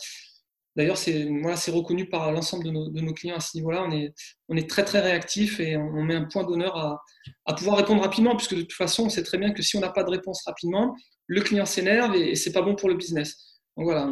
D'ailleurs, 0.74 0.98
c'est 0.98 1.24
voilà, 1.40 1.56
reconnu 1.68 2.06
par 2.06 2.30
l'ensemble 2.32 2.64
de 2.64 3.00
nos, 3.00 3.14
clients 3.14 3.36
à 3.36 3.40
ce 3.40 3.56
niveau-là. 3.56 3.84
On 3.88 3.92
est, 3.92 4.12
on 4.48 4.56
est 4.56 4.68
très 4.68 4.84
très 4.84 5.00
réactif 5.00 5.58
et 5.58 5.76
on, 5.76 6.02
met 6.02 6.14
un 6.14 6.24
point 6.24 6.44
d'honneur 6.44 6.76
à, 6.76 7.00
à, 7.46 7.54
pouvoir 7.54 7.78
répondre 7.78 8.02
rapidement, 8.02 8.36
puisque 8.36 8.54
de 8.54 8.60
toute 8.60 8.74
façon, 8.74 9.04
on 9.04 9.08
sait 9.08 9.22
très 9.22 9.38
bien 9.38 9.52
que 9.52 9.62
si 9.62 9.76
on 9.76 9.80
n'a 9.80 9.88
pas 9.88 10.04
de 10.04 10.10
réponse 10.10 10.42
rapidement, 10.44 10.94
le 11.28 11.40
client 11.40 11.64
s'énerve 11.64 12.14
et, 12.14 12.32
et 12.32 12.34
c'est 12.34 12.52
pas 12.52 12.60
bon 12.60 12.74
pour 12.74 12.90
le 12.90 12.96
business. 12.96 13.58
Donc 13.76 13.86
voilà, 13.86 14.06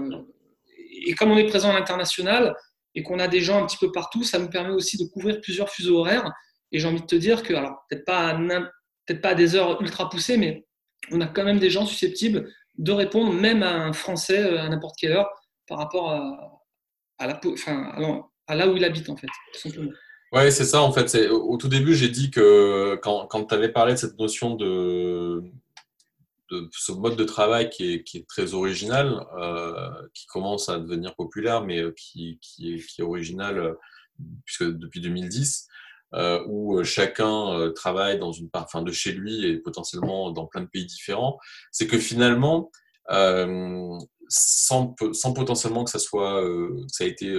et 0.95 1.15
comme 1.15 1.31
on 1.31 1.37
est 1.37 1.47
présent 1.47 1.71
à 1.71 1.75
l'international 1.75 2.55
et 2.95 3.03
qu'on 3.03 3.19
a 3.19 3.29
des 3.29 3.41
gens 3.41 3.63
un 3.63 3.67
petit 3.67 3.79
peu 3.79 3.91
partout, 3.91 4.23
ça 4.23 4.39
nous 4.39 4.49
permet 4.49 4.71
aussi 4.71 4.97
de 4.97 5.05
couvrir 5.05 5.41
plusieurs 5.41 5.69
fuseaux 5.69 5.99
horaires. 5.99 6.31
Et 6.73 6.79
j'ai 6.79 6.89
envie 6.89 7.01
de 7.01 7.07
te 7.07 7.17
dire 7.17 7.43
que, 7.43 7.55
alors 7.55 7.85
peut-être 7.89 8.05
pas, 8.05 8.39
peut 9.07 9.21
pas 9.21 9.31
à 9.31 9.35
des 9.35 9.57
heures 9.57 9.81
ultra 9.81 10.09
poussées, 10.09 10.37
mais 10.37 10.65
on 11.11 11.21
a 11.21 11.27
quand 11.27 11.45
même 11.45 11.59
des 11.59 11.71
gens 11.71 11.87
susceptibles 11.87 12.51
de 12.79 12.93
répondre 12.93 13.33
même 13.33 13.63
à 13.63 13.73
un 13.73 13.93
Français 13.93 14.39
euh, 14.39 14.61
à 14.61 14.69
n'importe 14.69 14.97
quelle 14.99 15.13
heure 15.13 15.29
par 15.69 15.79
rapport 15.79 16.11
à, 16.11 17.27
là 17.27 18.69
où 18.69 18.77
il 18.77 18.85
habite 18.85 19.09
en 19.09 19.17
fait. 19.17 19.29
Ouais, 20.33 20.51
c'est 20.51 20.65
ça 20.65 20.83
en 20.83 20.93
fait. 20.93 21.29
Au 21.31 21.57
tout 21.57 21.69
début, 21.69 21.95
j'ai 21.95 22.09
dit 22.09 22.31
que 22.31 22.97
quand 23.03 23.47
tu 23.47 23.55
avais 23.55 23.71
parlé 23.71 23.95
de 23.95 23.99
cette 23.99 24.19
notion 24.19 24.57
de, 24.57 25.45
ce 26.73 26.93
mode 26.93 27.17
de 27.17 27.25
travail 27.25 27.71
qui 27.71 27.93
est, 27.93 28.29
très 28.29 28.55
original, 28.55 29.27
euh, 29.39 29.91
qui 30.15 30.27
commence 30.27 30.69
à 30.69 30.79
devenir 30.79 31.15
populaire, 31.15 31.65
mais 31.65 31.81
euh, 31.81 31.93
qui, 31.93 32.39
est, 32.61 33.03
original 33.03 33.59
euh, 33.59 33.75
puisque 34.45 34.65
depuis 34.65 35.01
2010, 35.01 35.67
euh, 36.15 36.45
où 36.47 36.83
chacun 36.85 37.73
travaille 37.75 38.19
dans 38.19 38.33
une 38.33 38.49
part, 38.49 38.69
de 38.83 38.93
chez 38.93 39.13
lui 39.13 39.47
et 39.47 39.59
potentiellement 39.59 40.31
dans 40.31 40.47
plein 40.47 40.61
de 40.61 40.69
pays 40.69 40.87
différents, 40.87 41.39
c'est 41.73 41.87
que 41.87 41.99
finalement, 41.99 42.71
sans, 44.29 44.95
sans, 45.13 45.33
potentiellement 45.33 45.85
que 45.85 45.91
ça 45.91 45.99
soit, 45.99 46.43
ça 46.89 47.05
a 47.05 47.07
été 47.07 47.35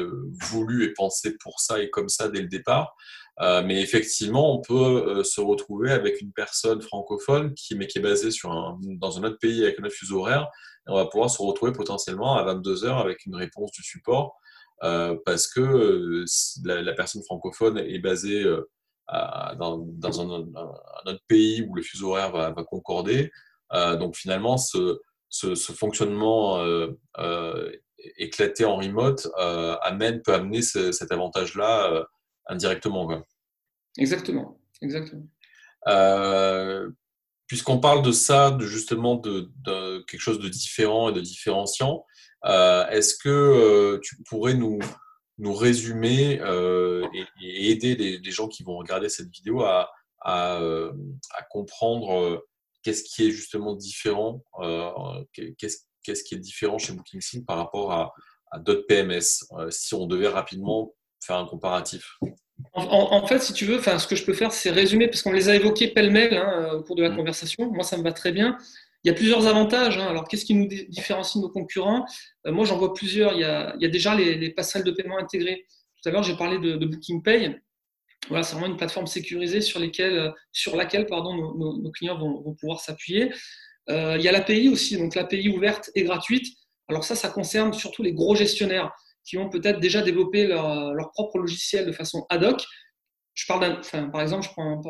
voulu 0.50 0.84
et 0.84 0.94
pensé 0.94 1.38
pour 1.38 1.60
ça 1.62 1.82
et 1.82 1.90
comme 1.90 2.10
ça 2.10 2.28
dès 2.28 2.42
le 2.42 2.50
départ, 2.50 2.96
euh, 3.42 3.62
mais 3.64 3.82
effectivement, 3.82 4.56
on 4.56 4.62
peut 4.62 4.74
euh, 5.20 5.24
se 5.24 5.42
retrouver 5.42 5.92
avec 5.92 6.22
une 6.22 6.32
personne 6.32 6.82
francophone 6.82 7.54
qui, 7.54 7.76
mais 7.76 7.88
qui 7.88 8.00
est 8.00 8.02
basée 8.02 8.32
sur 8.32 8.52
un, 8.52 8.80
dans 8.82 9.20
un 9.20 9.24
autre 9.26 9.40
pays 9.40 9.64
avec 9.64 9.80
un 9.80 9.84
autre 9.84 9.96
fuseau 9.96 10.20
horaire. 10.20 10.48
Et 10.88 10.92
on 10.92 10.96
va 10.96 11.06
pouvoir 11.06 11.30
se 11.30 11.42
retrouver 11.42 11.74
potentiellement 11.74 12.38
à 12.38 12.44
22 12.44 12.86
heures 12.86 13.00
avec 13.00 13.26
une 13.26 13.36
réponse 13.36 13.72
du 13.72 13.84
support 13.84 14.38
euh, 14.84 15.18
parce 15.26 15.48
que 15.48 15.62
euh, 15.62 16.26
la, 16.64 16.82
la, 16.82 16.94
personne 16.94 17.24
francophone 17.24 17.78
est 17.78 18.00
basée 18.00 18.44
euh, 18.44 18.70
à, 19.08 19.56
dans, 19.56 19.78
dans 19.78 20.22
un, 20.22 20.42
un, 20.42 21.12
autre 21.12 21.24
pays 21.28 21.66
où 21.68 21.76
le 21.76 21.82
fuseau 21.82 22.12
horaire 22.12 22.32
va, 22.32 22.52
va 22.52 22.64
concorder. 22.64 23.32
donc 23.72 24.16
finalement, 24.16 24.58
ce, 24.58 25.00
ce, 25.30 25.56
ce 25.56 25.72
fonctionnement 25.74 26.66
éclaté 28.18 28.66
en 28.66 28.78
remote 28.78 29.28
amène, 29.82 30.22
peut 30.24 30.34
amener 30.34 30.62
ce, 30.62 30.92
cet 30.92 31.12
avantage-là 31.12 32.06
indirectement. 32.48 33.06
Quoi. 33.06 33.26
Exactement, 33.98 34.60
exactement. 34.82 35.28
Euh, 35.88 36.90
puisqu'on 37.48 37.80
parle 37.80 38.02
de 38.02 38.12
ça, 38.12 38.52
de 38.52 38.66
justement 38.66 39.16
de, 39.16 39.52
quelque 40.08 40.20
chose 40.20 40.40
de 40.40 40.50
différent 40.50 41.10
et 41.10 41.14
de 41.14 41.22
différenciant, 41.22 42.06
euh, 42.46 42.88
est-ce 42.88 43.16
que 43.16 43.30
euh, 43.30 44.00
tu 44.04 44.22
pourrais 44.24 44.54
nous, 44.54 44.80
nous 45.38 45.54
résumer 45.54 46.40
et, 47.42 47.72
aider 47.72 47.96
les, 47.96 48.32
gens 48.32 48.48
qui 48.48 48.64
vont 48.64 48.78
regarder 48.78 49.10
cette 49.10 49.30
vidéo 49.30 49.64
à, 49.64 49.92
à, 50.22 50.60
comprendre 51.50 52.46
qu'est-ce 52.84 53.04
qui 53.04 53.28
est 53.28 53.32
justement 53.32 53.76
différent, 53.76 54.44
qu'est-ce 55.34 56.24
qui 56.24 56.36
est 56.36 56.40
différent 56.40 56.78
chez 56.78 56.94
BookingSync 56.94 57.46
par 57.46 57.58
rapport 57.58 57.92
à, 57.92 58.14
à 58.52 58.60
d'autres 58.60 58.86
PMS, 58.88 59.46
si 59.70 59.94
on 59.94 60.08
devait 60.08 60.28
rapidement 60.28 60.94
faire 61.26 61.38
un 61.38 61.46
comparatif 61.46 62.18
en, 62.74 63.26
fait, 63.28 63.40
si 63.40 63.54
tu 63.54 63.66
veux, 63.66 63.82
ce 63.82 64.08
que 64.08 64.16
je 64.16 64.26
peux 64.26 64.34
faire, 64.34 64.52
c'est 64.52 64.70
résumer, 64.70 65.08
parce 65.08 65.22
qu'on 65.22 65.32
les 65.32 65.50
a 65.50 65.56
évoqués 65.56 65.90
pêle-mêle 65.90 66.36
hein, 66.38 66.74
au 66.74 66.84
cours 66.84 66.96
de 66.96 67.04
la 67.04 67.10
mm. 67.10 67.16
conversation. 67.16 67.72
Moi, 67.72 67.84
ça 67.84 67.98
me 67.98 68.04
va 68.04 68.12
très 68.12 68.32
bien. 68.32 68.58
Il 69.04 69.08
y 69.10 69.12
a 69.12 69.14
plusieurs 69.14 69.48
avantages. 69.48 69.98
Hein. 69.98 70.08
Alors, 70.08 70.28
qu'est-ce 70.28 70.46
qui 70.46 70.54
nous 70.54 70.68
différencie 70.68 71.42
de 71.42 71.42
nos 71.42 71.52
concurrents? 71.52 72.06
Euh, 72.48 72.52
Moi, 72.52 72.66
j'en 72.66 72.78
vois 72.78 72.94
plusieurs. 72.94 73.34
Il 73.34 73.40
y 73.40 73.44
a, 73.44 73.76
déjà 73.88 74.16
les, 74.16 74.50
passerelles 74.52 74.86
de 74.86 74.92
paiement 74.92 75.18
intégrées. 75.18 75.66
Tout 76.02 76.10
à 76.10 76.12
l'heure, 76.12 76.24
j'ai 76.24 76.36
parlé 76.36 76.60
de, 76.60 76.86
Booking 76.86 77.22
Pay. 77.22 77.56
Voilà, 78.30 78.44
c'est 78.44 78.54
vraiment 78.54 78.72
une 78.72 78.78
plateforme 78.78 79.08
sécurisée 79.08 79.62
sur, 79.62 79.80
lesquelles, 79.80 80.34
sur 80.52 80.76
laquelle 80.76 81.06
pardon, 81.06 81.36
nos, 81.36 81.92
clients 81.92 82.18
vont, 82.18 82.56
pouvoir 82.60 82.80
s'appuyer. 82.80 83.32
Euh, 83.90 84.16
il 84.18 84.24
y 84.24 84.28
a 84.28 84.32
l'API 84.32 84.70
aussi. 84.70 84.98
Donc, 84.98 85.16
l'API 85.16 85.50
ouverte 85.50 85.92
et 85.94 86.04
gratuite 86.04 86.48
Alors 86.88 87.04
ça, 87.04 87.16
ça 87.16 87.30
concerne 87.30 87.74
surtout 87.74 88.02
les 88.02 88.14
gros 88.14 88.36
gestionnaires 88.36 88.92
qui 89.26 89.38
ont 89.38 89.50
peut-être 89.50 89.80
déjà 89.80 90.02
développé 90.02 90.48
leur, 90.48 91.12
propre 91.14 91.40
logiciel 91.40 91.86
de 91.86 91.92
façon 91.92 92.26
ad 92.30 92.44
hoc. 92.44 92.64
Je 93.34 93.46
parle 93.48 93.82
par 94.12 94.22
exemple, 94.22 94.46
je 94.46 94.50
prends 94.50 94.82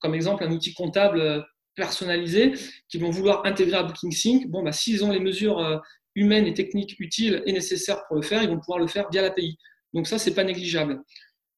comme 0.00 0.14
exemple 0.14 0.44
un 0.44 0.52
outil 0.52 0.72
comptable 0.74 1.44
personnalisé 1.74 2.52
qui 2.88 2.98
vont 2.98 3.10
vouloir 3.10 3.44
intégrer 3.46 3.76
à 3.76 3.82
BookingSync. 3.82 4.48
Bon, 4.48 4.62
bah, 4.62 4.72
s'ils 4.72 5.04
ont 5.04 5.10
les 5.10 5.20
mesures 5.20 5.58
euh, 5.58 5.78
humaines 6.14 6.46
et 6.46 6.54
techniques 6.54 6.98
utiles 7.00 7.42
et 7.46 7.52
nécessaires 7.52 8.04
pour 8.06 8.16
le 8.16 8.22
faire, 8.22 8.42
ils 8.42 8.48
vont 8.48 8.58
pouvoir 8.58 8.78
le 8.78 8.86
faire 8.86 9.08
via 9.10 9.22
l'API. 9.22 9.58
Donc 9.94 10.06
ça, 10.06 10.18
c'est 10.18 10.34
pas 10.34 10.44
négligeable. 10.44 11.02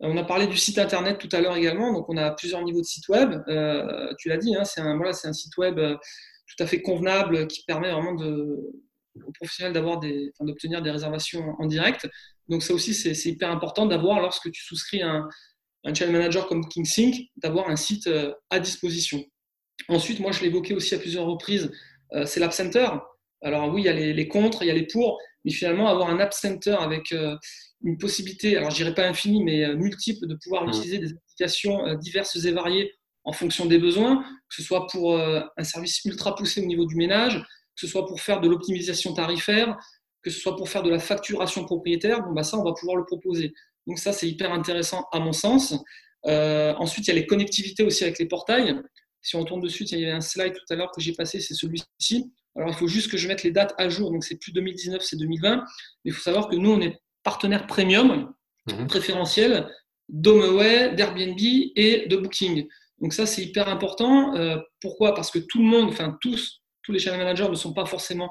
Euh, 0.03 0.09
on 0.09 0.17
a 0.17 0.25
parlé 0.25 0.47
du 0.47 0.57
site 0.57 0.79
internet 0.79 1.19
tout 1.19 1.29
à 1.33 1.41
l'heure 1.41 1.57
également, 1.57 1.93
donc 1.93 2.09
on 2.09 2.17
a 2.17 2.31
plusieurs 2.31 2.63
niveaux 2.63 2.81
de 2.81 2.87
site 2.87 3.09
web. 3.09 3.43
Euh, 3.49 4.13
tu 4.19 4.29
l'as 4.29 4.39
dit, 4.39 4.55
hein, 4.55 4.65
c'est 4.65 4.81
un 4.81 5.33
site 5.33 5.57
web 5.57 5.79
tout 5.79 6.63
à 6.63 6.67
fait 6.67 6.83
convenable 6.83 7.47
qui 7.49 7.65
permet 7.65 7.91
vraiment 7.91 8.15
de, 8.15 8.73
aux 9.27 9.33
professionnels 9.33 9.73
d'avoir 9.73 9.99
des, 10.01 10.33
d'obtenir 10.41 10.83
des 10.83 10.91
réservations 10.91 11.55
en 11.59 11.67
direct. 11.67 12.09
Donc 12.49 12.63
ça 12.63 12.75
aussi, 12.75 12.95
c'est, 12.95 13.13
hyper 13.29 13.51
important 13.51 13.87
d'avoir, 13.87 14.21
lorsque 14.21 14.51
tu 14.51 14.63
souscris 14.63 15.03
un, 15.03 15.29
un 15.85 15.95
channel 15.95 16.13
manager 16.13 16.47
comme 16.47 16.63
BookingSync, 16.63 17.15
d'avoir 17.37 17.69
un 17.69 17.77
site 17.77 18.09
à 18.51 18.59
disposition. 18.59 19.25
Ensuite, 19.89 20.21
moi, 20.21 20.33
je 20.33 20.43
l'évoquais 20.43 20.75
aussi 20.75 20.95
à 20.95 20.99
plusieurs 20.99 21.27
reprises, 21.27 21.71
euh, 22.13 22.27
c'est 22.27 22.41
l'App 22.41 22.53
Center. 22.53 22.89
Alors 23.43 23.73
oui, 23.73 23.83
il 23.83 23.85
y 23.85 23.89
a 23.89 23.93
les, 23.93 24.29
contres, 24.29 24.63
il 24.63 24.69
y 24.69 24.71
a 24.71 24.75
les 24.75 24.87
pour, 24.87 25.19
mais 25.45 25.51
finalement, 25.51 25.89
avoir 25.89 26.09
un 26.09 26.19
App 26.21 26.33
Center 26.33 26.77
avec 26.79 27.13
euh, 27.13 27.37
une 27.83 27.99
possibilité, 27.99 28.57
alors 28.57 28.71
je 28.71 28.77
dirais 28.77 28.95
pas 28.95 29.07
infinie, 29.07 29.43
mais 29.43 29.65
euh, 29.65 29.77
multiple, 29.77 30.27
de 30.27 30.35
pouvoir 30.37 30.65
mmh. 30.65 30.69
utiliser 30.69 30.99
des 30.99 31.13
applications 31.13 31.95
diverses 31.97 32.43
et 32.45 32.53
variées 32.53 32.93
en 33.25 33.33
fonction 33.33 33.67
des 33.67 33.79
besoins, 33.79 34.23
que 34.23 34.55
ce 34.55 34.63
soit 34.63 34.87
pour 34.87 35.19
un 35.19 35.65
service 35.65 36.05
ultra 36.05 36.35
poussé 36.35 36.63
au 36.63 36.67
niveau 36.67 36.85
du 36.85 36.95
ménage, 36.95 37.43
que 37.75 37.81
ce 37.81 37.87
soit 37.87 38.07
pour 38.07 38.21
faire 38.21 38.41
de 38.41 38.49
l'optimisation 38.49 39.13
tarifaire, 39.13 39.77
que 40.23 40.31
ce 40.31 40.41
soit 40.41 40.57
pour 40.57 40.69
faire 40.69 40.83
de 40.83 40.91
la 40.91 40.99
facturation 40.99 41.65
propriétaire, 41.65 42.23
bon, 42.23 42.33
bah 42.33 42.43
ça, 42.43 42.59
on 42.59 42.65
va 42.65 42.73
pouvoir 42.73 42.97
le 42.97 43.05
proposer. 43.05 43.53
Donc 43.87 43.99
ça, 43.99 44.13
c'est 44.13 44.29
hyper 44.29 44.53
intéressant 44.53 45.07
à 45.13 45.21
mon 45.21 45.33
sens. 45.33 45.75
ensuite, 46.25 47.07
il 47.07 47.09
y 47.09 47.13
a 47.13 47.21
les 47.21 47.27
connectivités 47.27 47.83
aussi 47.83 48.05
avec 48.05 48.19
les 48.19 48.27
portails. 48.27 48.81
Si 49.25 49.37
on 49.37 49.45
tourne 49.45 49.61
dessus, 49.61 49.85
il 49.85 49.99
y 49.99 50.05
avait 50.05 50.13
un 50.13 50.21
slide 50.21 50.53
tout 50.53 50.73
à 50.73 50.77
l'heure 50.77 50.91
que 50.91 51.01
j'ai 51.01 51.15
passé, 51.15 51.41
c'est 51.41 51.55
celui-ci. 51.55 52.31
Alors, 52.57 52.69
il 52.69 52.75
faut 52.75 52.87
juste 52.87 53.11
que 53.11 53.17
je 53.17 53.27
mette 53.27 53.43
les 53.43 53.51
dates 53.51 53.75
à 53.79 53.89
jour. 53.89 54.13
Donc, 54.13 54.25
c'est 54.25 54.37
plus 54.37 54.53
2019, 54.53 55.03
c'est 55.03 55.17
2020. 55.17 55.57
Mais 55.57 55.63
il 56.05 56.13
faut 56.13 56.23
savoir 56.23 56.49
que 56.49 56.57
nous, 56.57 56.71
on 56.71 56.81
est 56.81 56.97
partenaire 57.23 57.67
premium, 57.67 58.33
mhm. 58.67 58.87
préférentiel 58.87 59.69
d'HomeAway, 60.11 60.95
d'Airbnb 60.95 61.39
et 61.41 62.07
de 62.07 62.17
Booking. 62.17 62.69
Donc, 63.01 63.13
ça, 63.13 63.27
c'est 63.27 63.43
hyper 63.43 63.69
important. 63.69 64.35
Euh, 64.37 64.59
pourquoi? 64.81 65.15
Parce 65.15 65.31
que 65.31 65.39
tout 65.39 65.59
le 65.59 65.65
monde, 65.65 65.89
enfin, 65.89 66.17
tous, 66.21 66.63
tous 66.85 66.93
les 66.93 66.99
channel 66.99 67.19
managers 67.19 67.49
ne 67.49 67.55
sont 67.55 67.73
pas 67.73 67.87
forcément 67.87 68.31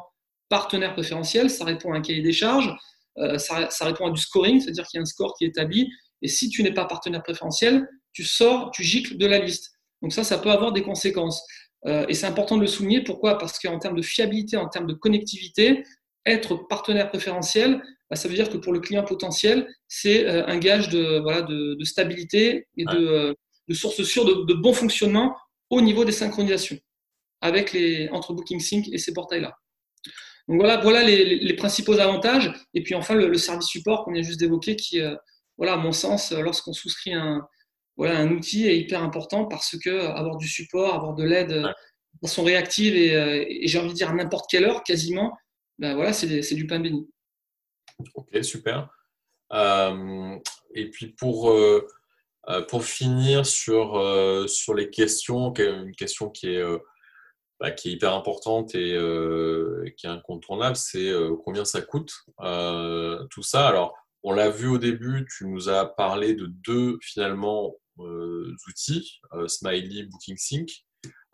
partenaires 0.49 0.93
préférentiels. 0.93 1.49
Ça 1.49 1.65
répond 1.65 1.93
à 1.93 1.97
un 1.97 2.01
cahier 2.01 2.21
des 2.21 2.31
charges. 2.31 2.73
Euh, 3.17 3.37
ça, 3.37 3.69
ça, 3.69 3.85
répond 3.85 4.07
à 4.07 4.11
du 4.11 4.21
scoring, 4.21 4.59
c'est-à-dire 4.59 4.85
qu'il 4.87 4.97
y 4.97 4.99
a 4.99 5.01
un 5.01 5.05
score 5.05 5.35
qui 5.37 5.45
est 5.45 5.49
établi. 5.49 5.91
Et 6.21 6.27
si 6.27 6.49
tu 6.49 6.63
n'es 6.63 6.73
pas 6.73 6.85
partenaire 6.85 7.21
préférentiel, 7.23 7.87
tu 8.13 8.23
sors, 8.23 8.71
tu 8.71 8.83
gicles 8.83 9.17
de 9.17 9.25
la 9.25 9.39
liste. 9.39 9.71
Donc 10.01 10.13
ça, 10.13 10.23
ça 10.23 10.37
peut 10.37 10.51
avoir 10.51 10.71
des 10.71 10.83
conséquences. 10.83 11.43
Euh, 11.85 12.05
et 12.07 12.13
c'est 12.13 12.27
important 12.27 12.55
de 12.55 12.61
le 12.61 12.67
souligner. 12.67 13.03
Pourquoi? 13.03 13.37
Parce 13.37 13.59
qu'en 13.59 13.79
termes 13.79 13.97
de 13.97 14.01
fiabilité, 14.01 14.57
en 14.57 14.69
termes 14.69 14.87
de 14.87 14.93
connectivité, 14.93 15.83
être 16.25 16.55
partenaire 16.55 17.09
préférentiel, 17.09 17.81
bah, 18.09 18.15
ça 18.15 18.27
veut 18.27 18.35
dire 18.35 18.49
que 18.49 18.57
pour 18.57 18.73
le 18.73 18.79
client 18.79 19.03
potentiel, 19.03 19.67
c'est 19.87 20.27
euh, 20.27 20.45
un 20.47 20.57
gage 20.57 20.89
de, 20.89 21.19
voilà, 21.19 21.41
de, 21.41 21.83
stabilité 21.83 22.67
et 22.77 22.85
de, 22.85 23.35
de, 23.67 23.73
source 23.73 24.01
sûre 24.03 24.25
de, 24.25 24.53
bon 24.53 24.73
fonctionnement 24.73 25.35
au 25.69 25.81
niveau 25.81 26.05
des 26.05 26.11
synchronisations 26.11 26.77
avec 27.43 27.73
les, 27.73 28.09
entre 28.09 28.33
BookingSync 28.33 28.87
et 28.91 28.97
ces 28.97 29.13
portails-là. 29.13 29.55
Donc 30.47 30.59
voilà, 30.59 30.77
voilà 30.77 31.03
les, 31.03 31.55
principaux 31.55 31.99
avantages. 31.99 32.51
Et 32.73 32.81
puis 32.81 32.95
enfin, 32.95 33.13
le, 33.13 33.33
service 33.35 33.67
support 33.67 34.03
qu'on 34.03 34.11
vient 34.13 34.23
juste 34.23 34.39
d'évoquer, 34.39 34.75
qui, 34.75 34.99
voilà, 35.57 35.73
à 35.73 35.77
mon 35.77 35.91
sens, 35.91 36.31
lorsqu'on 36.31 36.73
souscrit 36.73 37.13
un, 37.13 37.47
voilà, 37.97 38.17
un 38.17 38.31
outil 38.31 38.67
est 38.67 38.77
hyper 38.77 39.03
important 39.03 39.45
parce 39.45 39.77
que 39.77 40.07
avoir 40.07 40.37
du 40.37 40.47
support, 40.47 40.95
avoir 40.95 41.13
de 41.13 41.23
l'aide 41.23 41.49
de 41.51 41.67
façon 42.21 42.43
réactive 42.43 42.95
euh, 42.95 43.45
et, 43.47 43.67
j'ai 43.67 43.79
envie 43.79 43.89
de 43.89 43.93
dire 43.93 44.09
à 44.09 44.13
n'importe 44.13 44.49
quelle 44.49 44.65
heure 44.65 44.83
quasiment, 44.83 45.33
ben 45.79 45.95
voilà, 45.95 46.13
c'est 46.13 46.55
du 46.55 46.67
pain 46.67 46.79
béni. 46.79 47.07
Ok, 48.15 48.43
super. 48.43 48.89
Euh, 49.53 50.35
et 50.73 50.89
puis 50.89 51.07
pour, 51.07 51.51
euh, 51.51 51.87
pour 52.69 52.83
finir 52.83 53.45
sur, 53.45 54.01
sur 54.47 54.73
les 54.73 54.89
questions, 54.89 55.53
une 55.53 55.95
question 55.95 56.29
qui 56.29 56.55
est, 56.55 56.63
bah, 57.59 57.71
qui 57.71 57.89
est 57.89 57.91
hyper 57.93 58.13
importante 58.13 58.75
et 58.75 58.97
qui 59.97 60.05
est 60.05 60.09
incontournable, 60.09 60.75
c'est 60.75 61.11
combien 61.43 61.65
ça 61.65 61.81
coûte 61.81 62.13
tout 63.29 63.43
ça. 63.43 63.67
Alors, 63.67 63.95
on 64.23 64.31
l'a 64.31 64.49
vu 64.49 64.67
au 64.67 64.77
début, 64.77 65.27
tu 65.29 65.45
nous 65.47 65.69
as 65.69 65.85
parlé 65.85 66.33
de 66.33 66.47
deux 66.47 66.97
finalement 67.01 67.75
euh, 67.99 68.55
outils, 68.67 69.19
euh, 69.33 69.47
Smiley, 69.47 70.03
Booking 70.03 70.37
Sync. 70.37 70.69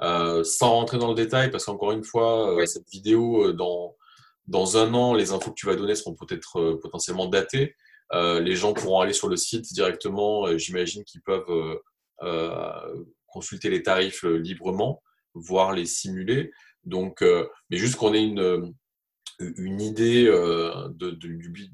Euh, 0.02 0.44
sans 0.44 0.72
rentrer 0.72 0.98
dans 0.98 1.10
le 1.10 1.16
détail, 1.16 1.52
parce 1.52 1.66
qu'encore 1.66 1.92
une 1.92 2.04
fois, 2.04 2.56
cette 2.66 2.90
vidéo, 2.90 3.52
dans, 3.52 3.96
dans 4.48 4.78
un 4.78 4.94
an, 4.94 5.14
les 5.14 5.32
infos 5.32 5.52
que 5.52 5.56
tu 5.56 5.68
vas 5.68 5.76
donner 5.76 5.94
seront 5.94 6.16
peut-être 6.16 6.80
potentiellement 6.82 7.28
datées. 7.28 7.76
les 8.14 8.56
gens 8.56 8.74
pourront 8.74 9.02
aller 9.02 9.14
sur 9.14 9.28
le 9.28 9.36
site 9.36 9.72
directement. 9.74 10.58
J'imagine 10.58 11.04
qu'ils 11.04 11.22
peuvent 11.22 11.80
consulter 13.28 13.70
les 13.70 13.84
tarifs 13.84 14.24
librement, 14.24 15.04
voir 15.34 15.74
les 15.74 15.86
simuler. 15.86 16.52
Donc, 16.84 17.24
mais 17.70 17.78
juste 17.78 17.96
qu'on 17.96 18.14
ait 18.14 18.24
une, 18.24 18.74
une 19.40 19.82
idée 19.82 20.26
de, 20.26 21.12
du, 21.12 21.72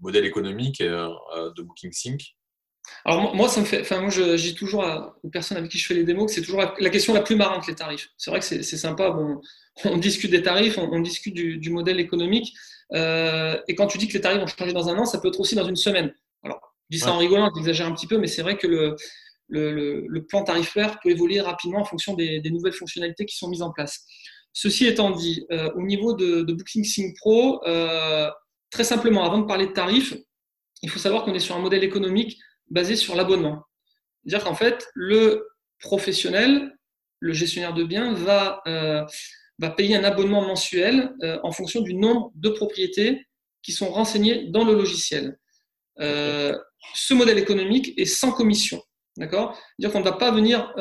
modèle 0.00 0.24
économique 0.24 0.82
de 0.82 1.62
Booking 1.62 1.92
Sync. 1.92 2.34
Alors 3.04 3.34
moi, 3.34 3.48
ça 3.48 3.60
me 3.60 3.66
fait, 3.66 3.80
enfin 3.80 4.00
moi, 4.00 4.10
je, 4.10 4.36
dis 4.36 4.54
toujours 4.54 4.84
aux 5.22 5.28
personnes 5.30 5.58
avec 5.58 5.70
qui 5.70 5.78
je 5.78 5.86
fais 5.86 5.94
les 5.94 6.04
démos 6.04 6.26
que 6.26 6.32
c'est 6.32 6.42
toujours 6.42 6.60
la, 6.60 6.90
question 6.90 7.14
la 7.14 7.22
plus 7.22 7.36
marrante 7.36 7.66
les 7.66 7.74
tarifs. 7.74 8.10
C'est 8.16 8.30
vrai 8.30 8.40
que 8.40 8.46
c'est 8.46 8.62
sympa. 8.62 9.10
Bon, 9.10 9.40
on 9.84 9.96
discute 9.98 10.30
des 10.30 10.42
tarifs, 10.42 10.78
on, 10.78 11.00
discute 11.00 11.34
du, 11.34 11.70
modèle 11.70 12.00
économique. 12.00 12.52
Euh, 12.92 13.58
et 13.68 13.74
quand 13.74 13.86
tu 13.86 13.98
dis 13.98 14.08
que 14.08 14.14
les 14.14 14.20
tarifs 14.20 14.40
vont 14.40 14.46
changer 14.46 14.72
dans 14.72 14.88
un 14.88 14.98
an, 14.98 15.04
ça 15.04 15.18
peut 15.18 15.28
être 15.28 15.40
aussi 15.40 15.54
dans 15.54 15.66
une 15.66 15.76
semaine. 15.76 16.14
Alors, 16.42 16.60
je 16.90 16.98
dis 16.98 17.02
ça 17.02 17.12
en 17.12 17.18
rigolant, 17.18 17.50
j'exagère 17.54 17.86
un 17.86 17.92
petit 17.92 18.06
peu, 18.06 18.18
mais 18.18 18.26
c'est 18.26 18.42
vrai 18.42 18.58
que 18.58 18.66
le, 18.66 18.96
le, 19.52 20.20
plan 20.20 20.42
tarifaire 20.44 20.98
peut 21.00 21.10
évoluer 21.10 21.40
rapidement 21.40 21.80
en 21.80 21.84
fonction 21.84 22.14
des, 22.14 22.42
nouvelles 22.50 22.72
fonctionnalités 22.72 23.26
qui 23.26 23.36
sont 23.36 23.48
mises 23.48 23.62
en 23.62 23.70
place. 23.70 24.06
Ceci 24.52 24.86
étant 24.86 25.10
dit, 25.10 25.46
euh, 25.50 25.70
au 25.74 25.82
niveau 25.82 26.14
de, 26.14 26.42
de 26.42 26.56
Pro, 27.18 27.64
euh, 27.66 28.30
très 28.70 28.84
simplement, 28.84 29.24
avant 29.24 29.38
de 29.38 29.46
parler 29.46 29.66
de 29.66 29.72
tarifs, 29.72 30.14
il 30.82 30.90
faut 30.90 30.98
savoir 30.98 31.24
qu'on 31.24 31.34
est 31.34 31.40
sur 31.40 31.56
un 31.56 31.60
modèle 31.60 31.84
économique 31.84 32.38
basé 32.70 32.96
sur 32.96 33.14
l'abonnement. 33.14 33.62
C'est-à-dire 34.24 34.44
qu'en 34.46 34.54
fait, 34.54 34.86
le 34.94 35.48
professionnel, 35.80 36.76
le 37.20 37.32
gestionnaire 37.32 37.74
de 37.74 37.84
biens, 37.84 38.12
va, 38.12 38.60
euh, 38.66 39.04
payer 39.76 39.94
un 39.94 40.02
abonnement 40.02 40.42
mensuel 40.42 41.14
en 41.44 41.52
fonction 41.52 41.82
du 41.82 41.94
nombre 41.94 42.32
de 42.34 42.48
propriétés 42.48 43.28
qui 43.62 43.70
sont 43.70 43.92
renseignées 43.92 44.50
dans 44.50 44.64
le 44.64 44.72
logiciel. 44.74 45.38
Ce 45.98 47.14
modèle 47.14 47.38
économique 47.38 47.96
est 47.96 48.06
sans 48.06 48.32
commission. 48.32 48.82
D'accord? 49.16 49.56
C'est-à-dire 49.56 49.92
qu'on 49.92 50.00
ne 50.00 50.04
va 50.04 50.16
pas 50.16 50.30
venir 50.30 50.74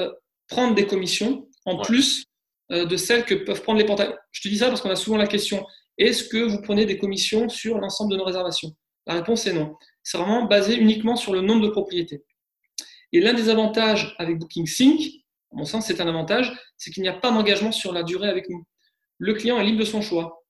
prendre 0.47 0.75
des 0.75 0.87
commissions 0.87 1.47
en 1.65 1.81
plus 1.81 2.25
de 2.69 2.95
celles 2.97 3.25
que 3.25 3.35
peuvent 3.35 3.61
prendre 3.61 3.79
les 3.79 3.85
portails. 3.85 4.15
Je 4.31 4.41
te 4.41 4.47
dis 4.47 4.57
ça 4.57 4.69
parce 4.69 4.81
qu'on 4.81 4.89
a 4.89 4.95
souvent 4.95 5.17
la 5.17 5.27
question 5.27 5.65
est-ce 5.97 6.23
que 6.23 6.37
vous 6.37 6.61
prenez 6.61 6.85
des 6.85 6.97
commissions 6.97 7.49
sur 7.49 7.77
l'ensemble 7.77 8.11
de 8.13 8.17
nos 8.17 8.23
réservations? 8.23 8.71
La 9.05 9.15
réponse 9.15 9.45
est 9.47 9.53
non 9.53 9.75
c'est 10.03 10.17
vraiment 10.17 10.45
basé 10.45 10.75
uniquement 10.75 11.15
sur 11.15 11.33
le 11.33 11.41
nombre 11.41 11.63
de 11.63 11.69
propriétés. 11.69 12.23
Et 13.11 13.19
l'un 13.19 13.33
des 13.33 13.49
avantages 13.49 14.15
avec 14.17 14.39
Booking 14.39 14.65
Sync, 14.65 15.01
à 15.51 15.57
mon 15.57 15.65
sens, 15.65 15.85
c'est 15.85 16.01
un 16.01 16.07
avantage, 16.07 16.51
c'est 16.77 16.91
qu'il 16.91 17.03
n'y 17.03 17.09
a 17.09 17.13
pas 17.13 17.31
d'engagement 17.31 17.71
sur 17.71 17.91
la 17.93 18.03
durée 18.03 18.29
avec 18.29 18.49
nous. 18.49 18.63
Le 19.17 19.33
client 19.33 19.59
est 19.59 19.63
libre 19.63 19.79
de 19.79 19.85
son 19.85 20.01
choix. 20.01 20.43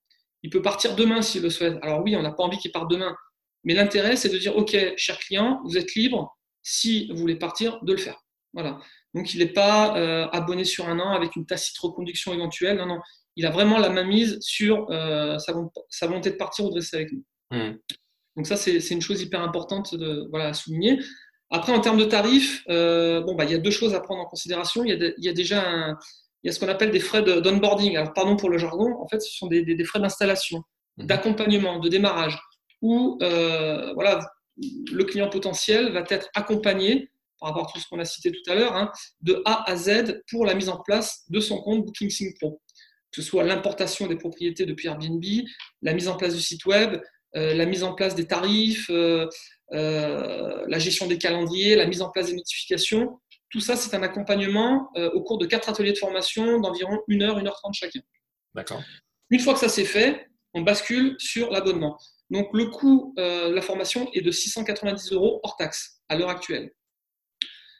Il 0.43 0.49
peut 0.49 0.61
partir 0.61 0.95
demain 0.95 1.21
s'il 1.21 1.41
le 1.41 1.49
souhaite. 1.49 1.77
Alors 1.81 2.01
oui, 2.03 2.15
on 2.15 2.21
n'a 2.21 2.31
pas 2.31 2.43
envie 2.43 2.57
qu'il 2.57 2.71
parte 2.71 2.89
demain. 2.89 3.15
Mais 3.63 3.73
l'intérêt, 3.73 4.15
c'est 4.15 4.29
de 4.29 4.37
dire, 4.37 4.55
OK, 4.55 4.75
cher 4.95 5.19
client, 5.19 5.59
vous 5.65 5.77
êtes 5.77 5.93
libre, 5.95 6.35
si 6.63 7.07
vous 7.11 7.17
voulez 7.17 7.35
partir, 7.35 7.79
de 7.83 7.93
le 7.93 7.97
faire. 7.97 8.23
Voilà. 8.53 8.79
Donc, 9.13 9.33
il 9.33 9.39
n'est 9.39 9.53
pas 9.53 9.97
euh, 9.97 10.27
abonné 10.31 10.65
sur 10.65 10.87
un 10.89 10.99
an 10.99 11.11
avec 11.11 11.35
une 11.35 11.45
tacite 11.45 11.77
reconduction 11.77 12.33
éventuelle. 12.33 12.77
Non, 12.77 12.85
non. 12.85 12.99
Il 13.35 13.45
a 13.45 13.49
vraiment 13.49 13.77
la 13.77 13.89
main 13.89 14.03
mise 14.03 14.37
sur 14.41 14.89
euh, 14.91 15.37
sa, 15.37 15.53
volonté 16.07 16.31
de 16.31 16.35
partir 16.35 16.65
ou 16.65 16.69
de 16.69 16.75
rester 16.75 16.97
avec 16.97 17.11
nous. 17.13 17.23
Hmm. 17.51 17.77
Donc 18.35 18.47
ça, 18.47 18.55
c'est 18.55 18.79
une 18.91 19.01
chose 19.01 19.21
hyper 19.21 19.41
importante 19.41 19.95
de, 19.95 20.27
voilà, 20.29 20.49
à 20.49 20.53
souligner. 20.53 20.99
Après, 21.49 21.73
en 21.73 21.81
termes 21.81 21.97
de 21.97 22.05
tarifs, 22.05 22.63
euh, 22.69 23.21
bon, 23.21 23.35
bah, 23.35 23.43
il 23.45 23.51
y 23.51 23.53
a 23.53 23.57
deux 23.57 23.71
choses 23.71 23.93
à 23.93 23.99
prendre 23.99 24.21
en 24.21 24.25
considération. 24.25 24.83
Il 24.85 24.89
y 24.89 24.93
a, 24.93 25.11
il 25.17 25.23
y 25.23 25.29
a 25.29 25.33
déjà 25.33 25.69
un, 25.69 25.97
il 26.43 26.47
y 26.47 26.49
a 26.49 26.53
ce 26.53 26.59
qu'on 26.59 26.69
appelle 26.69 26.91
des 26.91 26.99
frais 26.99 27.23
d'onboarding. 27.23 27.97
Alors, 27.97 28.13
pardon 28.13 28.35
pour 28.35 28.49
le 28.49 28.57
jargon, 28.57 28.95
en 29.01 29.07
fait, 29.07 29.19
ce 29.19 29.33
sont 29.35 29.47
des, 29.47 29.63
des, 29.63 29.83
frais 29.83 29.99
d'installation, 29.99 30.63
mhm. 30.97 31.07
d'accompagnement, 31.07 31.79
de 31.79 31.89
démarrage, 31.89 32.39
où 32.81 33.17
voilà, 33.19 34.19
le 34.91 35.03
client 35.03 35.29
potentiel 35.29 35.91
va 35.91 36.03
être 36.09 36.29
accompagné, 36.35 37.09
par 37.39 37.49
rapport 37.49 37.69
à 37.69 37.71
tout 37.73 37.79
ce 37.79 37.87
qu'on 37.87 37.99
a 37.99 38.05
cité 38.05 38.31
tout 38.31 38.51
à 38.51 38.55
l'heure, 38.55 38.75
hein, 38.75 38.91
de 39.21 39.41
A 39.45 39.69
à 39.69 39.75
Z 39.75 40.21
pour 40.29 40.45
la 40.45 40.53
mise 40.53 40.69
en 40.69 40.77
place 40.77 41.23
de 41.29 41.39
son 41.39 41.59
compte 41.61 41.85
Booking 41.85 42.09
Sync 42.09 42.37
Pro. 42.39 42.61
que 43.11 43.21
ce 43.21 43.27
soit 43.27 43.43
l'importation 43.43 44.07
des 44.07 44.15
propriétés 44.15 44.65
depuis 44.65 44.87
Airbnb, 44.87 45.23
la 45.81 45.93
mise 45.93 46.07
en 46.07 46.15
place 46.15 46.33
du 46.33 46.41
site 46.41 46.65
web, 46.65 47.01
la 47.33 47.65
mise 47.65 47.83
en 47.83 47.93
place 47.93 48.15
des 48.15 48.25
tarifs, 48.25 48.89
la 49.69 50.79
gestion 50.79 51.07
des 51.07 51.17
calendriers, 51.17 51.75
la 51.75 51.87
mise 51.87 52.01
en 52.01 52.09
place 52.09 52.27
des 52.27 52.35
notifications. 52.35 53.19
Tout 53.49 53.59
ça, 53.59 53.75
c'est 53.75 53.95
un 53.95 54.03
accompagnement 54.03 54.89
au 54.95 55.21
cours 55.21 55.37
de 55.37 55.45
quatre 55.45 55.67
ateliers 55.69 55.91
de 55.91 55.97
formation 55.97 56.59
d'environ 56.59 56.99
1 57.09 57.21
heure, 57.21 57.37
1 57.37 57.45
heure 57.45 57.55
30 57.55 57.73
chacun. 57.73 57.99
D'accord. 58.55 58.81
Une 59.29 59.39
fois 59.39 59.53
que 59.53 59.59
ça 59.59 59.69
c'est 59.69 59.85
fait, 59.85 60.27
on 60.53 60.61
bascule 60.61 61.15
sur 61.19 61.51
l'abonnement. 61.51 61.97
Donc 62.31 62.49
le 62.53 62.65
coût 62.65 63.13
de 63.17 63.53
la 63.53 63.61
formation 63.61 64.09
est 64.13 64.21
de 64.21 64.31
690 64.31 65.11
euros 65.11 65.39
hors 65.43 65.55
taxe 65.57 66.01
à 66.09 66.17
l'heure 66.17 66.29
actuelle. 66.29 66.71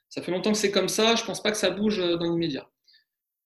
Ça 0.09 0.21
fait 0.21 0.31
longtemps 0.31 0.51
que 0.51 0.57
c'est 0.57 0.71
comme 0.71 0.89
ça, 0.89 1.15
je 1.15 1.21
ne 1.21 1.27
pense 1.27 1.41
pas 1.41 1.51
que 1.51 1.57
ça 1.57 1.69
bouge 1.69 1.97
dans 1.97 2.31
l'immédiat. 2.31 2.69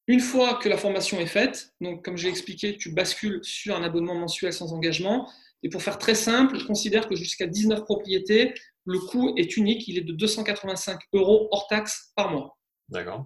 Une 0.07 0.19
fois 0.19 0.55
que 0.55 0.69
la 0.69 0.77
formation 0.77 1.19
est 1.19 1.25
faite, 1.25 1.73
donc 1.81 2.05
comme 2.05 2.17
j'ai 2.17 2.29
expliqué, 2.29 2.77
tu 2.77 2.91
bascules 2.91 3.39
sur 3.43 3.75
un 3.75 3.83
abonnement 3.83 4.15
mensuel 4.15 4.53
sans 4.53 4.71
engagement. 4.73 5.29
Et 5.63 5.69
pour 5.69 5.81
faire 5.81 5.97
très 5.97 6.13
simple, 6.13 6.59
je 6.59 6.65
considère 6.65 7.07
que 7.07 7.15
jusqu'à 7.15 7.47
19 7.47 7.83
propriétés, 7.85 8.53
le 8.85 8.99
coût 8.99 9.33
est 9.35 9.57
unique, 9.57 9.87
il 9.87 9.97
est 9.97 10.03
de 10.03 10.13
285 10.13 10.99
euros 11.13 11.47
hors 11.51 11.67
taxe 11.67 12.11
par 12.15 12.31
mois. 12.31 12.57
D'accord. 12.89 13.25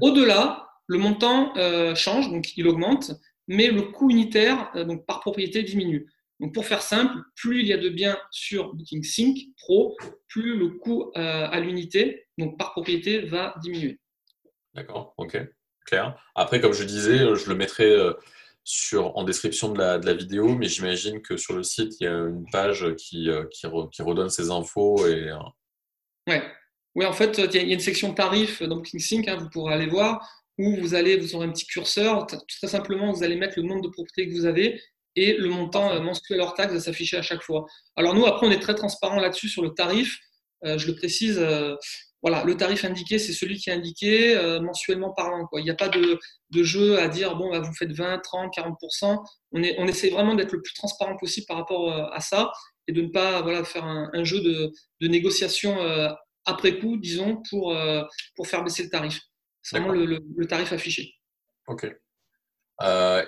Au-delà, 0.00 0.68
le 0.86 0.98
montant 0.98 1.56
euh, 1.56 1.94
change, 1.96 2.30
donc 2.30 2.56
il 2.56 2.68
augmente, 2.68 3.12
mais 3.48 3.68
le 3.68 3.82
coût 3.82 4.10
unitaire 4.10 4.70
euh, 4.76 4.84
donc 4.84 5.04
par 5.06 5.20
propriété 5.20 5.64
diminue. 5.64 6.08
Donc 6.42 6.52
pour 6.52 6.66
faire 6.66 6.82
simple, 6.82 7.14
plus 7.36 7.60
il 7.60 7.68
y 7.68 7.72
a 7.72 7.78
de 7.78 7.88
biens 7.88 8.18
sur 8.32 8.74
Booking 8.74 9.04
Sync 9.04 9.38
Pro, 9.58 9.96
plus 10.26 10.58
le 10.58 10.70
coût 10.70 11.12
euh, 11.16 11.46
à 11.48 11.60
l'unité, 11.60 12.26
donc 12.36 12.58
par 12.58 12.72
propriété, 12.72 13.20
va 13.20 13.54
diminuer. 13.62 14.00
D'accord, 14.74 15.14
ok 15.16 15.38
clair. 15.84 16.16
Après, 16.36 16.60
comme 16.60 16.72
je 16.72 16.84
disais, 16.84 17.20
euh, 17.20 17.34
je 17.34 17.48
le 17.48 17.56
mettrai 17.56 17.86
euh, 17.86 18.12
sur, 18.62 19.16
en 19.16 19.24
description 19.24 19.72
de 19.72 19.78
la, 19.78 19.98
de 19.98 20.06
la 20.06 20.14
vidéo, 20.14 20.54
mais 20.56 20.66
j'imagine 20.66 21.20
que 21.22 21.36
sur 21.36 21.54
le 21.54 21.62
site, 21.62 21.94
il 22.00 22.04
y 22.04 22.06
a 22.06 22.12
une 22.12 22.46
page 22.52 22.86
qui, 22.96 23.28
qui, 23.50 24.02
redonne 24.02 24.30
ces 24.30 24.50
infos. 24.50 25.06
Et... 25.08 25.32
Ouais. 26.28 26.42
Oui, 26.94 27.04
en 27.04 27.12
fait, 27.12 27.38
il 27.38 27.54
y 27.54 27.58
a 27.58 27.74
une 27.74 27.80
section 27.80 28.14
tarifs 28.14 28.62
dans 28.62 28.76
BookingSync, 28.76 29.26
hein, 29.26 29.36
vous 29.36 29.48
pourrez 29.48 29.74
aller 29.74 29.88
voir, 29.88 30.28
où 30.58 30.76
vous 30.76 30.94
allez, 30.94 31.16
vous 31.16 31.34
aurez 31.34 31.46
un 31.46 31.52
petit 31.52 31.66
curseur. 31.66 32.26
Très 32.26 32.68
simplement, 32.68 33.12
vous 33.12 33.24
allez 33.24 33.36
mettre 33.36 33.58
le 33.58 33.64
nombre 33.64 33.82
de 33.82 33.88
propriétés 33.88 34.28
que 34.30 34.38
vous 34.38 34.46
avez 34.46 34.80
et 35.16 35.36
le 35.36 35.48
montant 35.48 36.00
mensuel 36.00 36.40
hors 36.40 36.54
taxe 36.54 36.72
va 36.72 36.80
s'afficher 36.80 37.16
à 37.18 37.22
chaque 37.22 37.42
fois. 37.42 37.66
Alors 37.96 38.14
nous, 38.14 38.26
après, 38.26 38.46
on 38.46 38.50
est 38.50 38.60
très 38.60 38.74
transparent 38.74 39.20
là-dessus 39.20 39.48
sur 39.48 39.62
le 39.62 39.70
tarif. 39.70 40.18
je 40.62 40.86
le 40.86 40.94
précise, 40.94 41.38
voilà, 42.22 42.44
le 42.44 42.56
tarif 42.56 42.84
indiqué, 42.84 43.18
c'est 43.18 43.32
celui 43.32 43.58
qui 43.58 43.68
est 43.68 43.72
indiqué 43.72 44.36
euh, 44.36 44.60
mensuellement 44.60 45.12
parlant. 45.12 45.44
Quoi. 45.46 45.60
Il 45.60 45.64
n'y 45.64 45.70
a 45.70 45.74
pas 45.74 45.88
de, 45.88 46.20
jeu 46.62 46.98
à 47.00 47.08
dire, 47.08 47.36
bon, 47.36 47.50
bah, 47.50 47.58
vous 47.58 47.74
faites 47.74 47.90
20, 47.90 48.20
30, 48.20 48.54
40%. 48.54 49.24
On, 49.50 49.62
est, 49.62 49.74
on 49.78 49.88
essaie 49.88 50.08
vraiment 50.08 50.36
d'être 50.36 50.52
le 50.52 50.62
plus 50.62 50.72
transparent 50.74 51.16
possible 51.16 51.46
par 51.48 51.56
rapport 51.56 51.92
euh, 51.92 52.06
à 52.12 52.20
ça 52.20 52.52
et 52.86 52.92
de 52.92 53.02
ne 53.02 53.08
pas 53.08 53.42
voilà, 53.42 53.64
faire 53.64 53.84
un, 53.84 54.24
jeu 54.24 54.40
de, 54.40 55.08
négociation 55.08 55.80
euh, 55.80 56.10
après 56.44 56.78
coup, 56.78 56.96
disons, 56.96 57.42
pour, 57.50 57.76
pour 58.36 58.46
faire 58.46 58.62
baisser 58.62 58.84
le 58.84 58.88
tarif. 58.88 59.20
C'est 59.62 59.78
vraiment 59.78 59.92
le, 59.92 60.46
tarif 60.46 60.72
affiché. 60.72 61.14
Ok. 61.68 61.86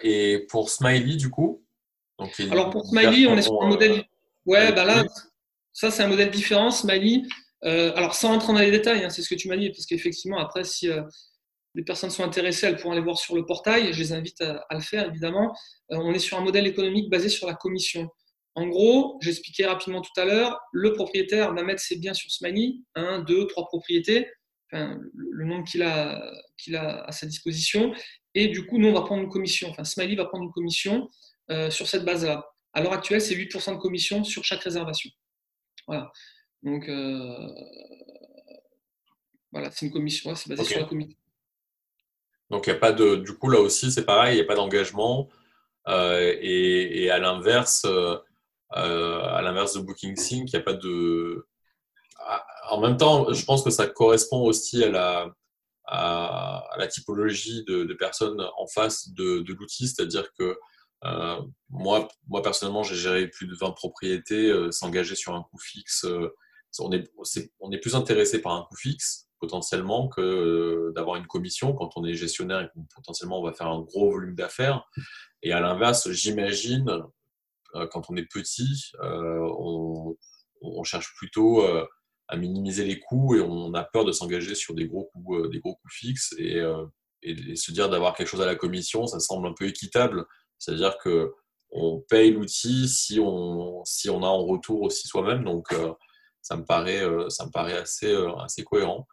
et 0.02 0.46
pour 0.48 0.70
Smiley, 0.70 1.16
du 1.16 1.30
coup 1.30 1.63
Alors 2.50 2.70
pour 2.70 2.86
Smiley, 2.86 3.26
on 3.26 3.36
est 3.36 3.42
sur 3.42 3.62
un 3.62 3.68
modèle. 3.68 4.04
Ouais, 4.46 4.72
bah 4.72 4.84
là, 4.84 5.04
ça 5.72 5.90
c'est 5.90 6.02
un 6.02 6.08
modèle 6.08 6.30
différent. 6.30 6.70
Smiley, 6.70 7.22
euh, 7.64 7.92
alors, 7.96 8.14
sans 8.14 8.28
rentrer 8.28 8.52
dans 8.52 8.58
les 8.58 8.70
détails, 8.70 9.04
hein, 9.04 9.10
c'est 9.10 9.22
ce 9.22 9.28
que 9.28 9.34
tu 9.34 9.48
m'as 9.48 9.56
dit, 9.56 9.70
parce 9.70 9.86
qu'effectivement, 9.86 10.38
après, 10.38 10.64
si 10.64 10.88
euh, 10.88 11.02
les 11.74 11.82
personnes 11.82 12.10
sont 12.10 12.24
intéressées, 12.24 12.66
elles 12.66 12.76
pourront 12.76 12.92
aller 12.92 13.00
voir 13.00 13.18
sur 13.18 13.34
le 13.34 13.46
portail. 13.46 13.92
Je 13.92 13.98
les 13.98 14.12
invite 14.12 14.40
à, 14.42 14.66
le 14.70 14.80
faire, 14.80 15.08
évidemment. 15.08 15.56
Euh, 15.90 15.96
on 15.96 16.12
est 16.12 16.18
sur 16.18 16.36
un 16.36 16.42
modèle 16.42 16.66
économique 16.66 17.10
basé 17.10 17.28
sur 17.28 17.46
la 17.46 17.54
commission. 17.54 18.08
En 18.54 18.68
gros, 18.68 19.18
j'expliquais 19.22 19.66
rapidement 19.66 20.00
tout 20.00 20.20
à 20.20 20.24
l'heure, 20.24 20.60
le 20.72 20.92
propriétaire 20.92 21.52
va 21.52 21.64
mettre 21.64 21.80
ses 21.80 21.96
biens 21.96 22.14
sur 22.14 22.30
Smiley, 22.30 22.74
un, 22.94 23.20
deux, 23.20 23.48
trois 23.48 23.66
propriétés, 23.66 24.28
le 24.70 25.44
nombre 25.44 25.64
qu'il 25.64 25.82
a, 25.82 26.22
qu'il 26.56 26.76
a 26.76 27.02
à 27.04 27.10
sa 27.10 27.26
disposition. 27.26 27.92
Et 28.34 28.46
du 28.48 28.64
coup, 28.64 28.78
nous, 28.78 28.88
on 28.88 28.92
va 28.92 29.02
prendre 29.02 29.22
une 29.24 29.28
commission. 29.28 29.70
Enfin, 29.70 29.82
Smiley 29.82 30.14
va 30.14 30.26
prendre 30.26 30.44
une 30.44 30.52
commission 30.52 31.08
sur 31.70 31.86
cette 31.86 32.04
base-là. 32.04 32.44
À 32.72 32.82
l'heure 32.82 32.92
actuelle, 32.92 33.20
c'est 33.20 33.34
8% 33.34 33.74
de 33.74 33.78
commission 33.78 34.24
sur 34.24 34.44
chaque 34.44 34.62
réservation. 34.62 35.10
Voilà. 35.86 36.10
Donc, 36.64 36.88
euh, 36.88 37.48
voilà, 39.52 39.70
c'est 39.70 39.86
une 39.86 39.92
commission, 39.92 40.34
c'est 40.34 40.48
basé 40.48 40.64
sur 40.64 40.80
la 40.80 40.86
commission. 40.86 41.16
Donc, 42.50 42.66
il 42.66 42.70
n'y 42.70 42.76
a 42.76 42.80
pas 42.80 42.92
de. 42.92 43.16
Du 43.16 43.36
coup, 43.36 43.48
là 43.48 43.60
aussi, 43.60 43.92
c'est 43.92 44.04
pareil, 44.04 44.34
il 44.34 44.36
n'y 44.36 44.44
a 44.44 44.46
pas 44.46 44.54
d'engagement. 44.54 45.28
Euh, 45.88 46.34
et, 46.40 47.10
à 47.10 47.18
l'inverse, 47.18 47.84
euh, 47.84 48.16
à 48.70 49.42
l'inverse 49.42 49.74
de 49.74 49.80
Booking 49.80 50.16
Sync, 50.16 50.50
il 50.50 50.56
n'y 50.56 50.60
a 50.60 50.64
pas 50.64 50.72
de. 50.74 51.46
En 52.70 52.80
même 52.80 52.96
temps, 52.96 53.32
je 53.32 53.44
pense 53.44 53.62
que 53.62 53.70
ça 53.70 53.86
correspond 53.86 54.40
aussi 54.40 54.82
à 54.82 54.90
la, 54.90 55.30
à, 55.84 56.64
la 56.78 56.86
typologie 56.88 57.62
de, 57.64 57.92
personnes 57.92 58.42
en 58.56 58.66
face 58.66 59.10
de, 59.10 59.40
de 59.40 59.52
l'outil, 59.52 59.86
c'est-à-dire 59.86 60.32
que 60.32 60.58
moi, 61.70 62.08
moi, 62.28 62.42
personnellement, 62.42 62.82
j'ai 62.82 62.96
géré 62.96 63.28
plus 63.28 63.46
de 63.46 63.54
20 63.54 63.72
propriétés, 63.72 64.52
s'engager 64.70 65.14
sur 65.14 65.34
un 65.34 65.42
coût 65.42 65.58
fixe 65.58 66.06
on 66.80 66.92
est, 66.92 67.10
on 67.60 67.70
est 67.70 67.78
plus 67.78 67.94
intéressé 67.94 68.40
par 68.40 68.52
un 68.52 68.62
coût 68.62 68.76
fixe 68.76 69.28
potentiellement 69.38 70.08
que 70.08 70.20
euh, 70.20 70.92
d'avoir 70.94 71.16
une 71.16 71.26
commission 71.26 71.74
quand 71.74 71.90
on 71.96 72.04
est 72.04 72.14
gestionnaire 72.14 72.62
et 72.62 72.68
potentiellement 72.94 73.40
on 73.40 73.44
va 73.44 73.52
faire 73.52 73.68
un 73.68 73.80
gros 73.80 74.10
volume 74.10 74.34
d'affaires. 74.34 74.88
Et 75.42 75.52
à 75.52 75.60
l'inverse, 75.60 76.10
j'imagine, 76.10 76.88
euh, 77.74 77.86
quand 77.88 78.08
on 78.08 78.16
est 78.16 78.26
petit, 78.26 78.92
euh, 79.02 79.46
on, 79.58 80.16
cherche 80.84 81.14
plutôt 81.16 81.62
à 82.28 82.36
minimiser 82.36 82.84
les 82.84 82.98
coûts 82.98 83.34
et 83.34 83.40
on 83.40 83.72
a 83.74 83.84
peur 83.84 84.04
de 84.04 84.12
s'engager 84.12 84.54
sur 84.54 84.74
des 84.74 84.86
gros 84.86 85.10
coûts, 85.12 85.48
des 85.48 85.60
gros 85.60 85.76
coûts 85.76 85.88
fixes 85.90 86.34
et 86.38 86.62
se 87.54 87.72
dire 87.72 87.88
d'avoir 87.88 88.14
quelque 88.14 88.28
chose 88.28 88.42
à 88.42 88.46
la 88.46 88.54
commission, 88.54 89.06
ça 89.06 89.18
semble 89.18 89.46
un 89.46 89.54
peu 89.54 89.66
équitable. 89.66 90.26
C'est-à-dire 90.58 90.96
que 90.98 91.32
on 91.70 92.00
paye 92.08 92.30
l'outil 92.30 92.88
si 92.88 93.18
on, 93.18 93.84
si 93.84 94.08
on 94.08 94.22
a 94.22 94.26
en 94.26 94.44
retour 94.44 94.82
aussi 94.82 95.08
soi-même. 95.08 95.44
Donc, 95.44 95.72
ça 96.44 96.56
me 96.56 96.64
paraît, 96.64 97.02
euh, 97.02 97.28
ça 97.30 97.46
me 97.46 97.50
paraît 97.50 97.78
assez, 97.78 98.12
euh, 98.12 98.36
assez 98.36 98.62
cohérent. 98.62 99.08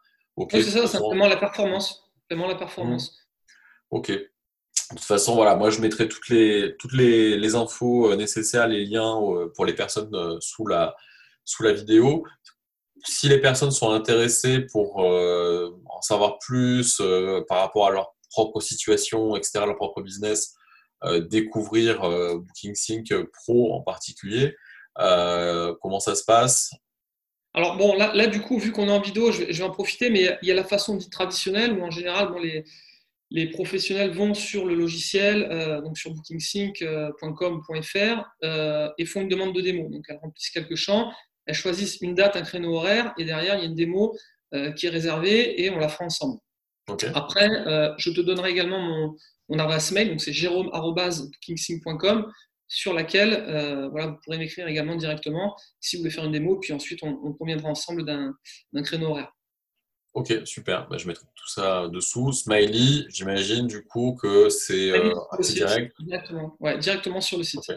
c'est 0.50 0.62
ça, 0.62 0.86
simplement 0.86 1.26
la 1.26 1.38
performance. 1.38 2.12
Simplement 2.28 2.46
la 2.46 2.56
performance. 2.56 3.10
Mmh. 3.10 3.96
Ok. 3.96 4.10
De 4.10 4.28
toute 4.90 5.00
façon, 5.00 5.34
voilà, 5.34 5.56
moi 5.56 5.70
je 5.70 5.80
mettrai 5.80 6.08
toutes 6.08 6.28
les, 6.28 6.76
toutes 6.78 6.92
les, 6.92 7.38
les 7.38 7.54
infos 7.54 8.12
euh, 8.12 8.16
nécessaires, 8.16 8.68
les 8.68 8.84
liens 8.84 9.18
pour 9.54 9.64
les 9.64 9.74
personnes 9.74 10.38
sous 10.40 10.66
la, 10.66 10.94
sous 11.46 11.62
la 11.62 11.72
vidéo. 11.72 12.24
Si 13.02 13.28
les 13.28 13.40
personnes 13.40 13.70
sont 13.70 13.90
intéressées 13.90 14.60
pour 14.70 14.98
en 14.98 16.02
savoir 16.02 16.38
plus 16.38 17.02
par 17.48 17.60
rapport 17.60 17.88
à 17.88 17.90
leur 17.90 18.14
propre 18.30 18.60
situation, 18.60 19.34
etc., 19.34 19.64
leur 19.66 19.76
propre 19.76 20.02
business, 20.02 20.54
découvrir 21.28 22.00
Booking 22.00 22.74
Sync 22.74 23.12
Pro 23.32 23.74
en 23.74 23.80
particulier, 23.80 24.56
comment 24.96 26.00
ça 26.00 26.14
se 26.14 26.24
passe? 26.24 26.72
Alors 27.54 27.76
bon, 27.76 27.94
là, 27.94 28.12
là, 28.14 28.26
du 28.26 28.40
coup, 28.40 28.58
vu 28.58 28.72
qu'on 28.72 28.88
est 28.88 28.92
en 28.92 29.00
vidéo, 29.00 29.30
je 29.30 29.44
vais, 29.44 29.62
en 29.62 29.70
profiter, 29.70 30.10
mais 30.10 30.38
il 30.42 30.48
y 30.48 30.50
a 30.50 30.54
la 30.54 30.64
façon 30.64 30.96
dite 30.96 31.12
traditionnelle 31.12 31.72
où 31.72 31.82
en 31.82 31.90
général, 31.90 32.28
bon, 32.28 32.38
les, 32.38 32.64
les 33.32 33.48
professionnels 33.48 34.10
vont 34.10 34.34
sur 34.34 34.66
le 34.66 34.74
logiciel, 34.74 35.48
euh, 35.50 35.80
donc 35.80 35.96
sur 35.96 36.12
bookingsync.com.fr 36.12 38.24
euh, 38.44 38.90
et 38.98 39.06
font 39.06 39.22
une 39.22 39.28
demande 39.28 39.54
de 39.54 39.62
démo. 39.62 39.88
Donc 39.88 40.04
elles 40.08 40.18
remplissent 40.22 40.50
quelques 40.50 40.76
champs, 40.76 41.10
elles 41.46 41.54
choisissent 41.54 42.02
une 42.02 42.14
date, 42.14 42.36
un 42.36 42.42
créneau 42.42 42.76
horaire, 42.76 43.14
et 43.18 43.24
derrière, 43.24 43.56
il 43.56 43.60
y 43.60 43.62
a 43.62 43.66
une 43.66 43.74
démo 43.74 44.14
euh, 44.52 44.72
qui 44.72 44.84
est 44.86 44.90
réservée 44.90 45.62
et 45.62 45.70
on 45.70 45.78
la 45.78 45.88
fera 45.88 46.04
ensemble. 46.04 46.38
Après, 47.14 47.48
je 47.96 48.10
te 48.10 48.20
donnerai 48.20 48.50
également 48.50 48.80
mon, 48.80 49.16
mon 49.52 49.58
adresse 49.58 49.92
mail, 49.92 50.08
donc 50.08 50.20
c'est 50.20 50.32
jérôme.bookingsync.com 50.32 52.32
sur 52.68 52.94
laquelle 52.94 53.34
euh, 53.34 53.88
voilà, 53.90 54.06
vous 54.06 54.16
pourrez 54.24 54.38
m'écrire 54.38 54.66
également 54.66 54.96
directement 54.96 55.54
si 55.78 55.96
vous 55.96 56.02
voulez 56.02 56.10
faire 56.10 56.24
une 56.24 56.32
démo, 56.32 56.56
puis 56.56 56.72
ensuite 56.72 57.02
on, 57.02 57.34
conviendra 57.34 57.68
ensemble 57.68 58.06
d'un 58.06 58.34
créneau 58.82 59.10
horaire. 59.10 59.30
Ok, 60.14 60.32
super. 60.44 60.88
Bah, 60.88 60.98
je 60.98 61.06
mettrai 61.06 61.26
tout 61.34 61.48
ça 61.48 61.88
dessous. 61.88 62.32
Smiley, 62.32 63.06
j'imagine 63.08 63.66
du 63.66 63.84
coup 63.84 64.16
que 64.20 64.48
c'est 64.48 64.90
euh, 64.90 65.12
direct. 65.40 65.94
Directement. 66.00 66.56
Ouais, 66.60 66.78
directement 66.78 67.20
sur 67.20 67.38
le 67.38 67.44
site. 67.44 67.72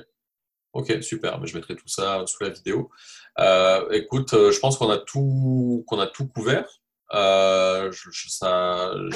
Ok, 0.74 1.02
super. 1.02 1.40
Bah, 1.40 1.46
je 1.46 1.56
mettrai 1.56 1.76
tout 1.76 1.88
ça 1.88 2.26
sous 2.26 2.44
la 2.44 2.50
vidéo. 2.50 2.90
Euh, 3.40 3.90
écoute, 3.92 4.32
je 4.32 4.60
pense 4.60 4.78
qu'on 4.78 4.90
a 4.90 4.98
tout 4.98 5.84
qu'on 5.88 6.00
a 6.00 6.08
tout 6.08 6.28
couvert. 6.28 6.68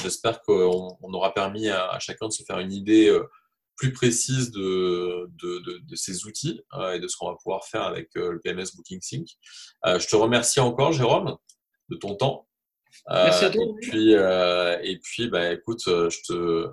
J'espère 0.01 0.41
qu'on 0.41 1.13
aura 1.13 1.33
permis 1.33 1.69
à, 1.69 1.89
à, 1.89 1.99
chacun 1.99 2.27
de 2.27 2.33
se 2.33 2.43
faire 2.43 2.59
une 2.59 2.73
idée 2.73 3.11
plus 3.79 3.93
précise 3.93 4.51
de, 4.51 5.29
de, 5.41 5.95
ces 5.95 6.25
outils 6.25 6.61
euh, 6.73 6.93
et 6.93 6.99
de 6.99 7.07
ce 7.07 7.15
qu'on 7.17 7.29
va 7.29 7.37
pouvoir 7.41 7.65
faire 7.65 7.83
avec 7.83 8.09
euh, 8.17 8.33
le 8.33 8.39
PMS 8.41 8.75
Booking 8.75 8.99
Sync. 9.01 9.29
Euh, 9.85 9.97
je 9.99 10.07
te 10.07 10.15
remercie 10.17 10.59
encore, 10.59 10.91
Jérôme, 10.91 11.37
de 11.87 11.95
ton 11.95 12.15
temps. 12.15 12.47
Merci 13.07 13.45
à 13.45 13.49
toi. 13.49 13.63
Et 13.63 13.73
puis, 13.81 14.11
et 14.11 14.99
puis 15.01 15.29
bah, 15.29 15.53
écoute, 15.53 15.83
je 15.85 16.17
te, 16.27 16.69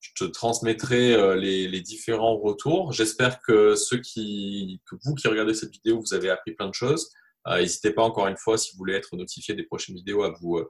je 0.00 0.10
te 0.18 0.24
transmettrai 0.24 1.36
les, 1.36 1.80
différents 1.80 2.36
retours. 2.36 2.92
J'espère 2.92 3.40
que 3.40 3.76
ceux 3.76 4.00
qui, 4.00 4.80
que 4.90 4.96
vous 5.04 5.14
qui 5.14 5.28
regardez 5.28 5.54
cette 5.54 5.70
vidéo, 5.70 6.00
vous 6.00 6.14
avez 6.14 6.30
appris 6.30 6.52
plein 6.52 6.68
de 6.68 6.74
choses. 6.74 7.12
N'hésitez 7.56 7.92
pas 7.92 8.02
encore 8.02 8.26
une 8.26 8.36
fois, 8.36 8.58
si 8.58 8.72
vous 8.72 8.78
voulez 8.78 8.94
être 8.94 9.16
notifié 9.16 9.54
des 9.54 9.64
prochaines 9.64 9.94
vidéos, 9.94 10.22
à 10.22 10.30
vous, 10.40 10.62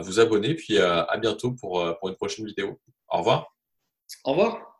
vous 0.00 0.20
abonner. 0.20 0.54
Puis 0.54 0.78
à 0.78 1.16
bientôt 1.20 1.52
pour, 1.52 1.84
pour 1.98 2.08
une 2.08 2.16
prochaine 2.16 2.46
vidéo. 2.46 2.80
Au 3.08 3.18
revoir. 3.18 3.54
Au 4.24 4.32
revoir. 4.32 4.71